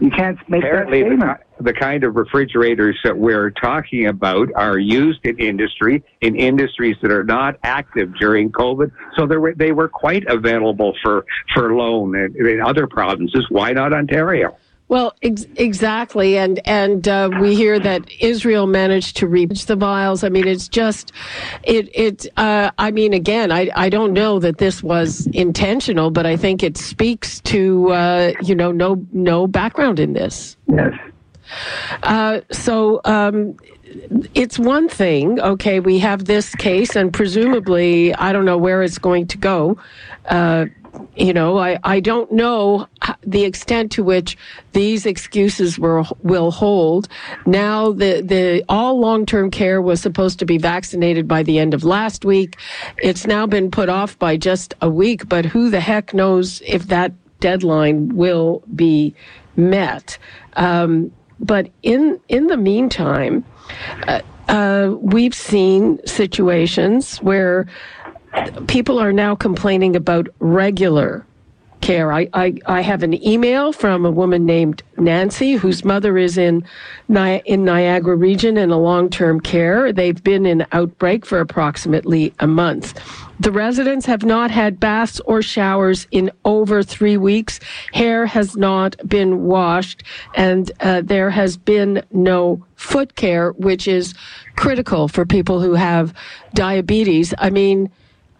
You 0.00 0.10
can't 0.10 0.38
make 0.48 0.62
Apparently, 0.62 1.02
that 1.02 1.08
the, 1.10 1.16
statement. 1.16 1.38
ki- 1.38 1.64
the 1.64 1.72
kind 1.74 2.04
of 2.04 2.16
refrigerators 2.16 2.98
that 3.04 3.18
we're 3.18 3.50
talking 3.50 4.06
about 4.06 4.48
are 4.56 4.78
used 4.78 5.24
in 5.26 5.38
industry, 5.38 6.02
in 6.22 6.36
industries 6.36 6.96
that 7.02 7.12
are 7.12 7.22
not 7.22 7.56
active 7.62 8.14
during 8.18 8.50
COVID. 8.50 8.90
So 9.16 9.26
they 9.26 9.36
were, 9.36 9.52
they 9.54 9.72
were 9.72 9.88
quite 9.88 10.24
available 10.26 10.96
for, 11.02 11.26
for 11.54 11.74
loan 11.74 12.16
in, 12.16 12.46
in 12.46 12.62
other 12.62 12.86
provinces. 12.86 13.44
Why 13.50 13.72
not 13.72 13.92
Ontario? 13.92 14.56
Well, 14.90 15.14
ex- 15.22 15.46
exactly, 15.54 16.36
and 16.36 16.60
and 16.66 17.06
uh, 17.06 17.30
we 17.40 17.54
hear 17.54 17.78
that 17.78 18.10
Israel 18.20 18.66
managed 18.66 19.18
to 19.18 19.28
reach 19.28 19.66
the 19.66 19.76
vials. 19.76 20.24
I 20.24 20.30
mean, 20.30 20.48
it's 20.48 20.66
just 20.66 21.12
it 21.62 21.88
it. 21.94 22.26
Uh, 22.36 22.72
I 22.76 22.90
mean, 22.90 23.12
again, 23.12 23.52
I 23.52 23.70
I 23.76 23.88
don't 23.88 24.12
know 24.12 24.40
that 24.40 24.58
this 24.58 24.82
was 24.82 25.28
intentional, 25.28 26.10
but 26.10 26.26
I 26.26 26.36
think 26.36 26.64
it 26.64 26.76
speaks 26.76 27.38
to 27.42 27.92
uh, 27.92 28.32
you 28.42 28.56
know 28.56 28.72
no 28.72 29.06
no 29.12 29.46
background 29.46 30.00
in 30.00 30.12
this. 30.12 30.56
Yes. 30.66 30.92
Uh, 32.02 32.40
so 32.50 33.00
um, 33.04 33.56
it's 34.34 34.58
one 34.58 34.88
thing. 34.88 35.40
Okay, 35.40 35.78
we 35.78 36.00
have 36.00 36.24
this 36.24 36.52
case, 36.56 36.96
and 36.96 37.12
presumably, 37.12 38.12
I 38.16 38.32
don't 38.32 38.44
know 38.44 38.58
where 38.58 38.82
it's 38.82 38.98
going 38.98 39.28
to 39.28 39.38
go. 39.38 39.78
Uh, 40.26 40.66
you 41.16 41.32
know, 41.32 41.58
I, 41.58 41.78
I 41.84 42.00
don't 42.00 42.30
know 42.32 42.86
the 43.22 43.44
extent 43.44 43.92
to 43.92 44.04
which 44.04 44.36
these 44.72 45.06
excuses 45.06 45.78
were, 45.78 46.04
will 46.22 46.50
hold. 46.50 47.08
Now, 47.46 47.92
the, 47.92 48.20
the 48.22 48.64
all 48.68 48.98
long 48.98 49.26
term 49.26 49.50
care 49.50 49.80
was 49.82 50.00
supposed 50.00 50.38
to 50.40 50.46
be 50.46 50.58
vaccinated 50.58 51.28
by 51.28 51.42
the 51.42 51.58
end 51.58 51.74
of 51.74 51.84
last 51.84 52.24
week. 52.24 52.56
It's 52.98 53.26
now 53.26 53.46
been 53.46 53.70
put 53.70 53.88
off 53.88 54.18
by 54.18 54.36
just 54.36 54.74
a 54.80 54.90
week, 54.90 55.28
but 55.28 55.44
who 55.44 55.70
the 55.70 55.80
heck 55.80 56.14
knows 56.14 56.62
if 56.66 56.86
that 56.88 57.12
deadline 57.40 58.14
will 58.16 58.62
be 58.74 59.14
met. 59.56 60.18
Um, 60.54 61.12
but 61.38 61.70
in 61.82 62.20
in 62.28 62.48
the 62.48 62.56
meantime, 62.56 63.44
uh, 64.06 64.20
uh, 64.48 64.96
we've 65.00 65.34
seen 65.34 66.04
situations 66.06 67.18
where 67.18 67.66
people 68.66 68.98
are 68.98 69.12
now 69.12 69.34
complaining 69.34 69.96
about 69.96 70.28
regular 70.38 71.26
care. 71.80 72.12
I, 72.12 72.28
I, 72.34 72.54
I 72.66 72.80
have 72.82 73.02
an 73.02 73.26
email 73.26 73.72
from 73.72 74.04
a 74.04 74.10
woman 74.10 74.44
named 74.44 74.82
Nancy, 74.98 75.54
whose 75.54 75.84
mother 75.84 76.18
is 76.18 76.36
in, 76.36 76.62
Ni- 77.08 77.42
in 77.46 77.64
Niagara 77.64 78.16
region 78.16 78.58
in 78.58 78.70
a 78.70 78.78
long-term 78.78 79.40
care. 79.40 79.92
They've 79.92 80.22
been 80.22 80.44
in 80.44 80.66
outbreak 80.72 81.24
for 81.24 81.40
approximately 81.40 82.34
a 82.38 82.46
month. 82.46 83.00
The 83.40 83.50
residents 83.50 84.04
have 84.04 84.24
not 84.24 84.50
had 84.50 84.78
baths 84.78 85.20
or 85.20 85.40
showers 85.40 86.06
in 86.10 86.30
over 86.44 86.82
three 86.82 87.16
weeks. 87.16 87.58
Hair 87.94 88.26
has 88.26 88.56
not 88.56 88.96
been 89.08 89.44
washed, 89.44 90.02
and 90.34 90.70
uh, 90.80 91.00
there 91.00 91.30
has 91.30 91.56
been 91.56 92.02
no 92.12 92.62
foot 92.76 93.14
care, 93.14 93.52
which 93.52 93.88
is 93.88 94.12
critical 94.56 95.08
for 95.08 95.24
people 95.24 95.62
who 95.62 95.72
have 95.72 96.12
diabetes. 96.52 97.32
I 97.38 97.48
mean, 97.48 97.90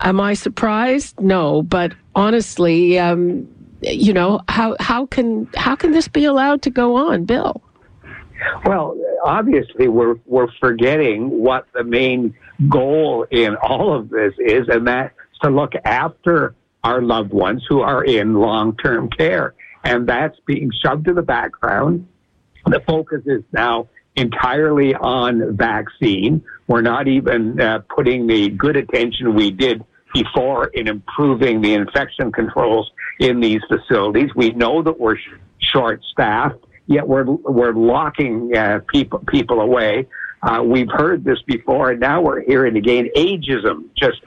Am 0.01 0.21
I 0.21 0.35
surprised? 0.35 1.21
No, 1.21 1.63
but 1.63 1.93
honestly, 2.15 2.99
um, 2.99 3.49
you 3.83 4.13
know, 4.13 4.41
how 4.49 4.77
how 4.81 5.07
can 5.07 5.49
how 5.55 5.77
can 5.77 5.93
this 5.93 6.09
be 6.09 6.25
allowed 6.25 6.63
to 6.63 6.71
go 6.71 6.97
on, 6.97 7.25
Bill? 7.25 7.63
Well, 8.65 8.97
obviously, 9.25 9.89
we're 9.89 10.17
we're 10.27 10.51
forgetting 10.61 11.31
what 11.31 11.67
the 11.75 11.85
main 11.85 12.35
goal 12.69 13.27
in 13.31 13.57
all 13.57 13.95
of 13.95 14.11
this 14.11 14.33
is, 14.39 14.69
and 14.69 14.87
that's 14.87 15.15
to 15.43 15.51
look 15.51 15.73
after 15.85 16.55
our 16.85 17.03
loved 17.03 17.33
ones 17.33 17.65
who 17.69 17.81
are 17.81 18.05
in 18.05 18.35
long-term 18.35 19.11
care, 19.11 19.55
and 19.85 20.07
that's 20.07 20.39
being 20.47 20.71
shoved 20.83 21.05
to 21.07 21.15
the 21.15 21.23
background. 21.23 22.07
The 22.67 22.81
focus 22.87 23.23
is 23.27 23.43
now 23.53 23.89
entirely 24.17 24.95
on 24.95 25.57
vaccine. 25.57 26.43
We're 26.67 26.83
not 26.83 27.09
even 27.09 27.61
uh, 27.61 27.81
putting 27.95 28.27
the 28.27 28.49
good 28.51 28.77
attention 28.77 29.35
we 29.35 29.51
did 29.51 29.85
before 30.13 30.67
in 30.67 30.89
improving 30.89 31.61
the 31.61 31.75
infection 31.75 32.33
controls 32.33 32.91
in 33.21 33.41
these 33.41 33.61
facilities. 33.69 34.31
We 34.35 34.51
know 34.51 34.83
that 34.83 34.99
we're 34.99 35.17
sh- 35.17 35.31
short 35.59 36.03
staffed, 36.11 36.65
yet 36.87 37.07
we're, 37.07 37.25
we're 37.25 37.73
locking 37.73 38.55
uh, 38.57 38.81
people, 38.89 39.21
people 39.29 39.61
away. 39.61 40.07
Uh, 40.43 40.63
we've 40.65 40.91
heard 40.91 41.23
this 41.23 41.41
before, 41.43 41.91
and 41.91 42.01
now 42.01 42.23
we're 42.23 42.43
hearing 42.43 42.77
again 42.77 43.09
ageism 43.17 43.85
just 43.95 44.21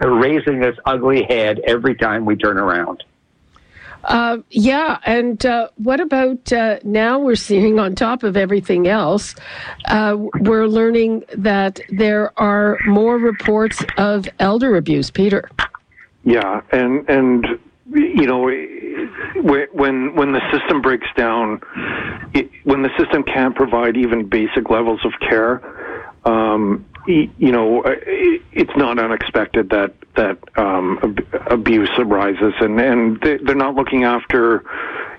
raising 0.00 0.62
its 0.62 0.78
ugly 0.84 1.22
head 1.28 1.60
every 1.66 1.94
time 1.94 2.24
we 2.24 2.36
turn 2.36 2.58
around. 2.58 3.02
Uh, 4.04 4.38
yeah, 4.50 4.98
and 5.04 5.44
uh, 5.44 5.68
what 5.76 6.00
about 6.00 6.52
uh, 6.52 6.78
now? 6.84 7.18
We're 7.18 7.34
seeing 7.34 7.78
on 7.78 7.94
top 7.94 8.22
of 8.22 8.36
everything 8.36 8.88
else, 8.88 9.34
uh, 9.86 10.16
we're 10.40 10.66
learning 10.66 11.24
that 11.36 11.80
there 11.90 12.38
are 12.40 12.78
more 12.86 13.18
reports 13.18 13.84
of 13.98 14.26
elder 14.38 14.76
abuse. 14.76 15.10
Peter. 15.10 15.50
Yeah, 16.24 16.62
and 16.72 17.08
and 17.08 17.46
you 17.92 18.26
know 18.26 18.40
when 19.42 20.14
when 20.14 20.32
the 20.32 20.40
system 20.52 20.80
breaks 20.80 21.08
down, 21.16 21.60
when 22.64 22.82
the 22.82 22.90
system 22.98 23.22
can't 23.22 23.54
provide 23.54 23.96
even 23.96 24.28
basic 24.28 24.70
levels 24.70 25.00
of 25.04 25.12
care, 25.20 25.62
um, 26.24 26.86
you 27.06 27.52
know, 27.52 27.82
uh, 27.82 27.94
it's 28.52 28.76
not 28.76 28.98
unexpected 28.98 29.70
that 29.70 29.94
that 30.16 30.38
um, 30.56 30.98
ab- 31.02 31.42
abuse 31.50 31.90
arises, 31.98 32.54
and 32.60 32.80
and 32.80 33.20
they're 33.22 33.54
not 33.54 33.74
looking 33.74 34.04
after, 34.04 34.64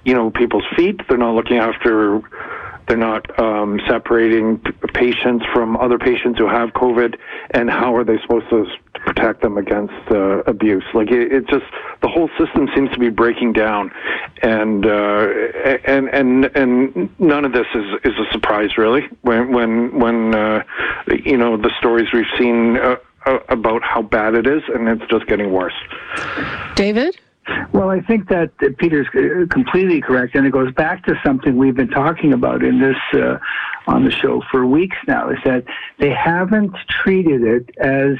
you 0.05 0.13
know, 0.13 0.29
people's 0.31 0.65
feet. 0.75 1.01
They're 1.07 1.17
not 1.17 1.35
looking 1.35 1.57
after. 1.57 2.21
They're 2.91 2.97
not 2.97 3.39
um, 3.39 3.79
separating 3.87 4.59
patients 4.93 5.45
from 5.53 5.77
other 5.77 5.97
patients 5.97 6.37
who 6.37 6.49
have 6.49 6.71
COVID, 6.71 7.15
and 7.51 7.69
how 7.69 7.95
are 7.95 8.03
they 8.03 8.19
supposed 8.21 8.49
to 8.49 8.65
protect 9.05 9.41
them 9.41 9.57
against 9.57 9.93
uh, 10.11 10.39
abuse? 10.39 10.83
Like 10.93 11.09
it, 11.09 11.31
it 11.31 11.47
just 11.47 11.63
the 12.01 12.09
whole 12.09 12.29
system 12.37 12.67
seems 12.75 12.91
to 12.91 12.99
be 12.99 13.07
breaking 13.07 13.53
down, 13.53 13.91
and 14.43 14.85
uh, 14.85 15.25
and 15.85 16.09
and 16.09 16.45
and 16.53 17.09
none 17.17 17.45
of 17.45 17.53
this 17.53 17.67
is 17.73 17.85
is 18.03 18.13
a 18.19 18.29
surprise 18.33 18.77
really. 18.77 19.07
When 19.21 19.53
when 19.53 19.97
when 19.97 20.35
uh, 20.35 20.63
you 21.23 21.37
know 21.37 21.55
the 21.55 21.71
stories 21.79 22.09
we've 22.11 22.25
seen 22.37 22.75
uh, 22.75 22.97
uh 23.25 23.39
about 23.47 23.83
how 23.83 24.01
bad 24.01 24.35
it 24.35 24.45
is, 24.45 24.63
and 24.67 24.89
it's 24.89 25.09
just 25.09 25.27
getting 25.27 25.53
worse. 25.53 25.79
David. 26.75 27.17
Well, 27.73 27.89
I 27.89 28.01
think 28.01 28.29
that 28.29 28.51
Peter's 28.77 29.07
uh, 29.15 29.47
completely 29.51 30.01
correct, 30.01 30.35
and 30.35 30.45
it 30.45 30.51
goes 30.51 30.71
back 30.73 31.03
to 31.05 31.15
something 31.25 31.57
we've 31.57 31.75
been 31.75 31.89
talking 31.89 32.33
about 32.33 32.63
in 32.63 32.79
this 32.79 32.97
uh, 33.13 33.39
on 33.87 34.03
the 34.03 34.11
show 34.11 34.41
for 34.51 34.65
weeks 34.65 34.97
now. 35.07 35.29
Is 35.29 35.39
that 35.45 35.63
they 35.99 36.11
haven't 36.11 36.75
treated 36.89 37.41
it 37.41 37.69
as 37.79 38.17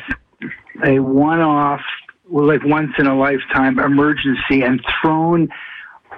a 0.84 1.00
one-off 1.00 1.82
like 2.30 2.64
once 2.64 2.92
in 2.98 3.08
a 3.08 3.16
lifetime 3.16 3.78
emergency 3.78 4.64
and 4.64 4.82
thrown 5.02 5.50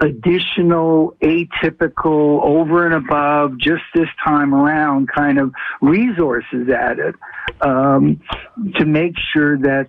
additional 0.00 1.16
atypical 1.22 2.42
over 2.42 2.84
and 2.86 2.94
above 2.94 3.58
just 3.58 3.82
this 3.94 4.08
time 4.24 4.54
around 4.54 5.08
kind 5.08 5.38
of 5.38 5.52
resources 5.80 6.68
at 6.68 6.98
it 6.98 7.14
um, 7.60 8.20
to 8.76 8.84
make 8.84 9.14
sure 9.32 9.58
that 9.58 9.88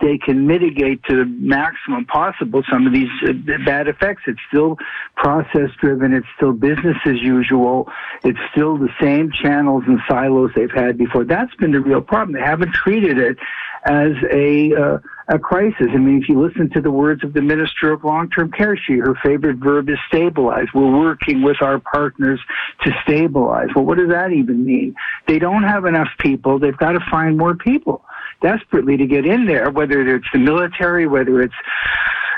they 0.00 0.18
can 0.18 0.46
mitigate 0.46 1.02
to 1.04 1.16
the 1.16 1.24
maximum 1.24 2.04
possible 2.06 2.62
some 2.70 2.86
of 2.86 2.92
these 2.92 3.08
uh, 3.26 3.32
bad 3.64 3.88
effects. 3.88 4.22
It's 4.26 4.40
still 4.48 4.76
process 5.16 5.70
driven. 5.80 6.12
It's 6.12 6.26
still 6.36 6.52
business 6.52 6.96
as 7.06 7.20
usual. 7.22 7.88
It's 8.24 8.38
still 8.52 8.76
the 8.76 8.90
same 9.00 9.30
channels 9.42 9.84
and 9.86 9.98
silos 10.08 10.50
they've 10.54 10.70
had 10.70 10.98
before. 10.98 11.24
That's 11.24 11.54
been 11.56 11.72
the 11.72 11.80
real 11.80 12.00
problem. 12.00 12.34
They 12.34 12.46
haven't 12.46 12.74
treated 12.74 13.18
it 13.18 13.38
as 13.84 14.12
a 14.32 14.74
uh, 14.74 14.98
a 15.28 15.38
crisis. 15.38 15.88
I 15.92 15.96
mean, 15.96 16.22
if 16.22 16.28
you 16.28 16.40
listen 16.40 16.70
to 16.70 16.80
the 16.80 16.90
words 16.90 17.24
of 17.24 17.32
the 17.32 17.42
Minister 17.42 17.92
of 17.92 18.04
Long-Term 18.04 18.52
Care, 18.52 18.76
she 18.76 18.94
her 18.98 19.14
favorite 19.24 19.56
verb 19.56 19.88
is 19.88 19.98
stabilize. 20.08 20.66
We're 20.72 20.98
working 20.98 21.42
with 21.42 21.60
our 21.62 21.80
partners 21.80 22.40
to 22.84 22.92
stabilize. 23.02 23.68
Well, 23.74 23.84
what 23.84 23.98
does 23.98 24.10
that 24.10 24.32
even 24.32 24.64
mean? 24.64 24.94
They 25.26 25.38
don't 25.38 25.64
have 25.64 25.84
enough 25.84 26.08
people. 26.20 26.58
They've 26.58 26.76
got 26.76 26.92
to 26.92 27.00
find 27.10 27.36
more 27.36 27.54
people 27.56 28.04
desperately 28.40 28.96
to 28.96 29.06
get 29.06 29.26
in 29.26 29.46
there, 29.46 29.70
whether 29.70 30.00
it's 30.14 30.26
the 30.32 30.38
military, 30.38 31.06
whether 31.06 31.42
it's 31.42 31.54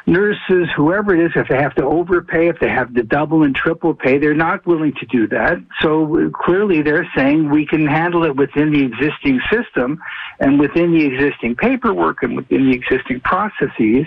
nurses, 0.06 0.68
whoever 0.74 1.14
it 1.14 1.24
is, 1.24 1.32
if 1.36 1.48
they 1.48 1.56
have 1.56 1.74
to 1.74 1.84
overpay, 1.84 2.48
if 2.48 2.58
they 2.60 2.68
have 2.68 2.92
to 2.94 3.02
double 3.02 3.42
and 3.42 3.54
triple 3.54 3.94
pay, 3.94 4.18
they're 4.18 4.34
not 4.34 4.66
willing 4.66 4.94
to 4.94 5.06
do 5.06 5.28
that. 5.28 5.58
So 5.82 6.30
clearly 6.34 6.82
they're 6.82 7.08
saying 7.14 7.50
we 7.50 7.66
can 7.66 7.86
handle 7.86 8.24
it 8.24 8.34
within 8.34 8.72
the 8.72 8.82
existing 8.82 9.40
system 9.50 10.00
and 10.40 10.58
within 10.58 10.92
the 10.92 11.04
existing 11.04 11.56
paperwork 11.56 12.22
and 12.22 12.36
within 12.36 12.70
the 12.70 12.72
existing 12.74 13.20
processes. 13.20 14.06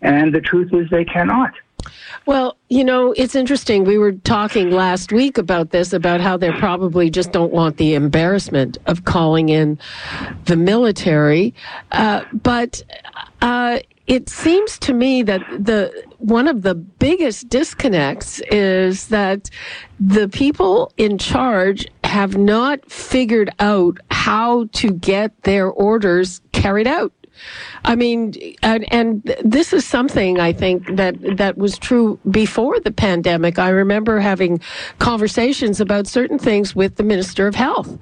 And 0.00 0.34
the 0.34 0.40
truth 0.40 0.72
is 0.72 0.88
they 0.90 1.04
cannot. 1.04 1.52
Well, 2.26 2.56
you 2.68 2.84
know, 2.84 3.12
it's 3.16 3.34
interesting. 3.34 3.84
We 3.84 3.98
were 3.98 4.12
talking 4.12 4.70
last 4.70 5.12
week 5.12 5.38
about 5.38 5.70
this, 5.70 5.92
about 5.92 6.20
how 6.20 6.36
they 6.36 6.50
probably 6.52 7.10
just 7.10 7.32
don't 7.32 7.52
want 7.52 7.76
the 7.76 7.94
embarrassment 7.94 8.78
of 8.86 9.04
calling 9.04 9.48
in 9.48 9.78
the 10.46 10.56
military. 10.56 11.54
Uh, 11.92 12.24
but 12.32 12.82
uh, 13.42 13.78
it 14.06 14.28
seems 14.28 14.78
to 14.80 14.92
me 14.92 15.22
that 15.22 15.40
the 15.50 16.04
one 16.18 16.48
of 16.48 16.62
the 16.62 16.74
biggest 16.74 17.48
disconnects 17.48 18.40
is 18.50 19.08
that 19.08 19.50
the 20.00 20.28
people 20.28 20.92
in 20.96 21.18
charge 21.18 21.86
have 22.04 22.36
not 22.36 22.90
figured 22.90 23.50
out 23.58 23.98
how 24.10 24.64
to 24.72 24.92
get 24.92 25.42
their 25.42 25.68
orders 25.68 26.40
carried 26.52 26.86
out. 26.86 27.12
I 27.84 27.96
mean, 27.96 28.34
and, 28.62 28.92
and 28.92 29.36
this 29.44 29.72
is 29.72 29.84
something 29.84 30.40
I 30.40 30.52
think 30.52 30.96
that 30.96 31.16
that 31.36 31.58
was 31.58 31.78
true 31.78 32.18
before 32.30 32.80
the 32.80 32.90
pandemic. 32.90 33.58
I 33.58 33.68
remember 33.68 34.20
having 34.20 34.60
conversations 34.98 35.80
about 35.80 36.06
certain 36.06 36.38
things 36.38 36.74
with 36.74 36.96
the 36.96 37.02
Minister 37.02 37.46
of 37.46 37.54
Health, 37.54 37.98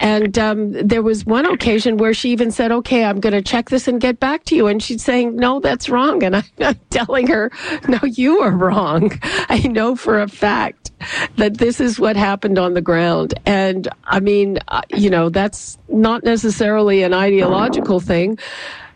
and 0.00 0.38
um, 0.38 0.72
there 0.72 1.02
was 1.02 1.24
one 1.24 1.46
occasion 1.46 1.96
where 1.96 2.14
she 2.14 2.30
even 2.30 2.50
said, 2.50 2.72
"Okay, 2.72 3.04
I'm 3.04 3.20
going 3.20 3.32
to 3.32 3.42
check 3.42 3.70
this 3.70 3.88
and 3.88 4.00
get 4.00 4.20
back 4.20 4.44
to 4.44 4.56
you," 4.56 4.66
and 4.66 4.82
she's 4.82 5.02
saying, 5.02 5.36
"No, 5.36 5.60
that's 5.60 5.88
wrong," 5.88 6.22
and 6.22 6.36
I'm 6.36 6.78
telling 6.90 7.26
her, 7.28 7.50
"No, 7.88 7.98
you 8.04 8.40
are 8.40 8.50
wrong. 8.50 9.18
I 9.22 9.60
know 9.68 9.96
for 9.96 10.20
a 10.20 10.28
fact." 10.28 10.90
that 11.36 11.58
this 11.58 11.80
is 11.80 11.98
what 11.98 12.16
happened 12.16 12.58
on 12.58 12.74
the 12.74 12.80
ground. 12.80 13.34
And 13.46 13.88
I 14.04 14.20
mean, 14.20 14.58
uh, 14.68 14.82
you 14.94 15.10
know, 15.10 15.28
that's 15.28 15.78
not 15.94 16.24
necessarily 16.24 17.02
an 17.02 17.14
ideological 17.14 18.00
thing. 18.00 18.38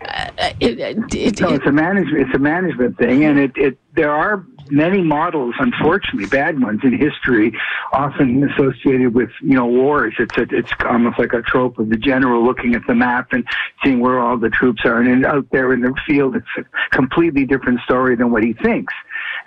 Uh, 0.00 0.30
it, 0.60 0.78
it, 1.14 1.40
no, 1.40 1.48
it's 1.50 1.66
a 1.66 1.72
management. 1.72 2.26
It's 2.26 2.34
a 2.34 2.38
management 2.38 2.98
thing, 2.98 3.24
and 3.24 3.38
it, 3.38 3.52
it 3.56 3.78
there 3.94 4.12
are 4.12 4.46
many 4.70 5.02
models, 5.02 5.54
unfortunately, 5.58 6.26
bad 6.26 6.60
ones 6.62 6.80
in 6.84 6.96
history, 6.96 7.52
often 7.92 8.48
associated 8.50 9.14
with 9.14 9.30
you 9.42 9.54
know 9.54 9.66
wars. 9.66 10.14
It's 10.18 10.36
a, 10.36 10.46
it's 10.50 10.70
almost 10.88 11.18
like 11.18 11.32
a 11.32 11.42
trope 11.42 11.78
of 11.78 11.88
the 11.88 11.96
general 11.96 12.44
looking 12.44 12.76
at 12.76 12.82
the 12.86 12.94
map 12.94 13.32
and 13.32 13.44
seeing 13.82 13.98
where 13.98 14.20
all 14.20 14.38
the 14.38 14.50
troops 14.50 14.82
are, 14.84 15.00
and 15.00 15.26
out 15.26 15.46
there 15.50 15.72
in 15.72 15.80
the 15.80 15.92
field, 16.06 16.36
it's 16.36 16.46
a 16.56 16.64
completely 16.90 17.44
different 17.44 17.80
story 17.80 18.14
than 18.14 18.30
what 18.30 18.44
he 18.44 18.52
thinks. 18.52 18.94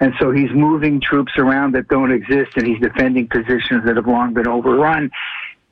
And 0.02 0.14
so 0.20 0.32
he's 0.32 0.50
moving 0.52 1.00
troops 1.00 1.34
around 1.38 1.76
that 1.76 1.88
don't 1.88 2.12
exist 2.12 2.58
and 2.58 2.66
he's 2.66 2.80
defending 2.80 3.28
positions 3.28 3.86
that 3.86 3.96
have 3.98 4.08
long 4.08 4.34
been 4.34 4.48
overrun. 4.48 5.12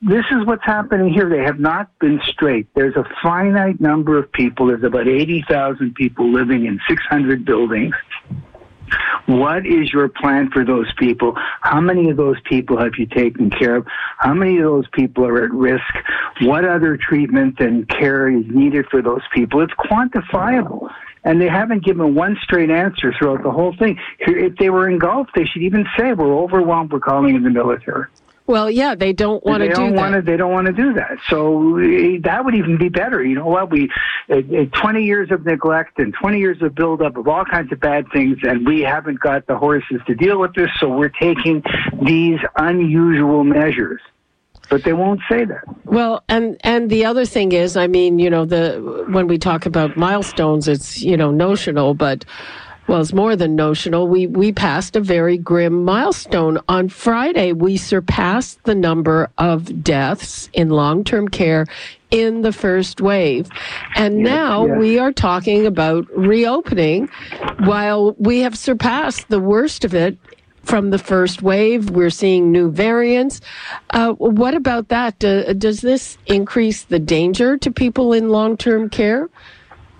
This 0.02 0.24
is 0.30 0.46
what's 0.46 0.64
happening 0.64 1.12
here. 1.12 1.28
They 1.28 1.44
have 1.44 1.60
not 1.60 1.90
been 1.98 2.20
straight. 2.26 2.66
There's 2.74 2.96
a 2.96 3.04
finite 3.22 3.80
number 3.80 4.18
of 4.18 4.32
people. 4.32 4.66
There's 4.68 4.82
about 4.82 5.06
80,000 5.06 5.94
people 5.94 6.32
living 6.32 6.64
in 6.64 6.80
600 6.88 7.44
buildings. 7.44 7.94
What 9.26 9.66
is 9.66 9.92
your 9.92 10.08
plan 10.08 10.50
for 10.50 10.64
those 10.64 10.90
people? 10.98 11.36
How 11.60 11.80
many 11.80 12.08
of 12.08 12.16
those 12.16 12.40
people 12.48 12.78
have 12.78 12.92
you 12.98 13.06
taken 13.06 13.50
care 13.50 13.76
of? 13.76 13.86
How 14.18 14.32
many 14.32 14.56
of 14.56 14.64
those 14.64 14.88
people 14.92 15.26
are 15.26 15.44
at 15.44 15.50
risk? 15.52 15.94
What 16.40 16.64
other 16.64 16.96
treatment 16.96 17.60
and 17.60 17.86
care 17.86 18.28
is 18.28 18.44
needed 18.48 18.86
for 18.90 19.02
those 19.02 19.22
people? 19.32 19.60
It's 19.60 19.74
quantifiable 19.74 20.90
and 21.24 21.40
they 21.40 21.48
haven't 21.48 21.84
given 21.84 22.14
one 22.14 22.36
straight 22.42 22.70
answer 22.70 23.12
throughout 23.12 23.42
the 23.42 23.50
whole 23.50 23.76
thing. 23.76 23.98
If 24.18 24.56
they 24.56 24.70
were 24.70 24.88
engulfed, 24.88 25.34
they 25.34 25.44
should 25.44 25.62
even 25.62 25.86
say, 25.96 26.14
"We're 26.14 26.34
overwhelmed. 26.34 26.92
We're 26.92 27.00
calling 27.00 27.36
in 27.36 27.42
the 27.42 27.50
military." 27.50 28.06
Well, 28.50 28.68
yeah, 28.68 28.96
they 28.96 29.12
don't 29.12 29.44
want 29.46 29.62
to 29.62 29.68
do 29.68 29.74
don't 29.74 29.94
that. 29.94 30.00
Want 30.00 30.14
to, 30.16 30.22
they 30.22 30.36
don't 30.36 30.50
want 30.50 30.66
to 30.66 30.72
do 30.72 30.92
that. 30.94 31.18
So 31.28 31.78
eh, 31.78 32.18
that 32.24 32.44
would 32.44 32.56
even 32.56 32.78
be 32.78 32.88
better. 32.88 33.22
You 33.22 33.36
know 33.36 33.46
what? 33.46 33.70
We 33.70 33.88
uh, 34.28 34.40
20 34.72 35.04
years 35.04 35.30
of 35.30 35.46
neglect 35.46 36.00
and 36.00 36.12
20 36.12 36.40
years 36.40 36.60
of 36.60 36.74
buildup 36.74 37.16
of 37.16 37.28
all 37.28 37.44
kinds 37.44 37.70
of 37.70 37.78
bad 37.78 38.06
things, 38.12 38.38
and 38.42 38.66
we 38.66 38.80
haven't 38.80 39.20
got 39.20 39.46
the 39.46 39.56
horses 39.56 40.00
to 40.08 40.16
deal 40.16 40.40
with 40.40 40.52
this. 40.54 40.68
So 40.80 40.88
we're 40.88 41.10
taking 41.10 41.62
these 42.02 42.40
unusual 42.56 43.44
measures 43.44 44.00
but 44.68 44.84
they 44.84 44.92
won't 44.92 45.20
say 45.28 45.44
that. 45.44 45.64
Well, 45.84 46.22
and 46.28 46.56
and 46.60 46.88
the 46.90 47.04
other 47.04 47.24
thing 47.24 47.50
is, 47.50 47.76
I 47.76 47.88
mean, 47.88 48.20
you 48.20 48.30
know, 48.30 48.44
the 48.44 49.04
when 49.08 49.26
we 49.26 49.36
talk 49.36 49.66
about 49.66 49.96
milestones, 49.96 50.68
it's 50.68 51.02
you 51.02 51.16
know 51.16 51.32
notional, 51.32 51.94
but 51.94 52.24
well, 52.90 53.00
it's 53.00 53.12
more 53.12 53.36
than 53.36 53.54
notional. 53.54 54.08
We 54.08 54.26
we 54.26 54.50
passed 54.50 54.96
a 54.96 55.00
very 55.00 55.38
grim 55.38 55.84
milestone 55.84 56.58
on 56.66 56.88
Friday. 56.88 57.52
We 57.52 57.76
surpassed 57.76 58.64
the 58.64 58.74
number 58.74 59.30
of 59.38 59.84
deaths 59.84 60.50
in 60.54 60.70
long-term 60.70 61.28
care 61.28 61.66
in 62.10 62.42
the 62.42 62.52
first 62.52 63.00
wave. 63.00 63.48
And 63.94 64.18
yes, 64.18 64.28
now 64.28 64.66
yes. 64.66 64.78
we 64.80 64.98
are 64.98 65.12
talking 65.12 65.66
about 65.66 66.04
reopening 66.16 67.08
while 67.60 68.16
we 68.18 68.40
have 68.40 68.58
surpassed 68.58 69.28
the 69.28 69.38
worst 69.38 69.84
of 69.84 69.94
it 69.94 70.18
from 70.64 70.90
the 70.90 70.98
first 70.98 71.42
wave. 71.42 71.90
We're 71.90 72.10
seeing 72.10 72.50
new 72.50 72.72
variants. 72.72 73.40
Uh, 73.90 74.14
what 74.14 74.54
about 74.54 74.88
that? 74.88 75.16
Do, 75.20 75.54
does 75.54 75.80
this 75.80 76.18
increase 76.26 76.82
the 76.82 76.98
danger 76.98 77.56
to 77.58 77.70
people 77.70 78.12
in 78.12 78.30
long 78.30 78.56
term 78.56 78.90
care? 78.90 79.28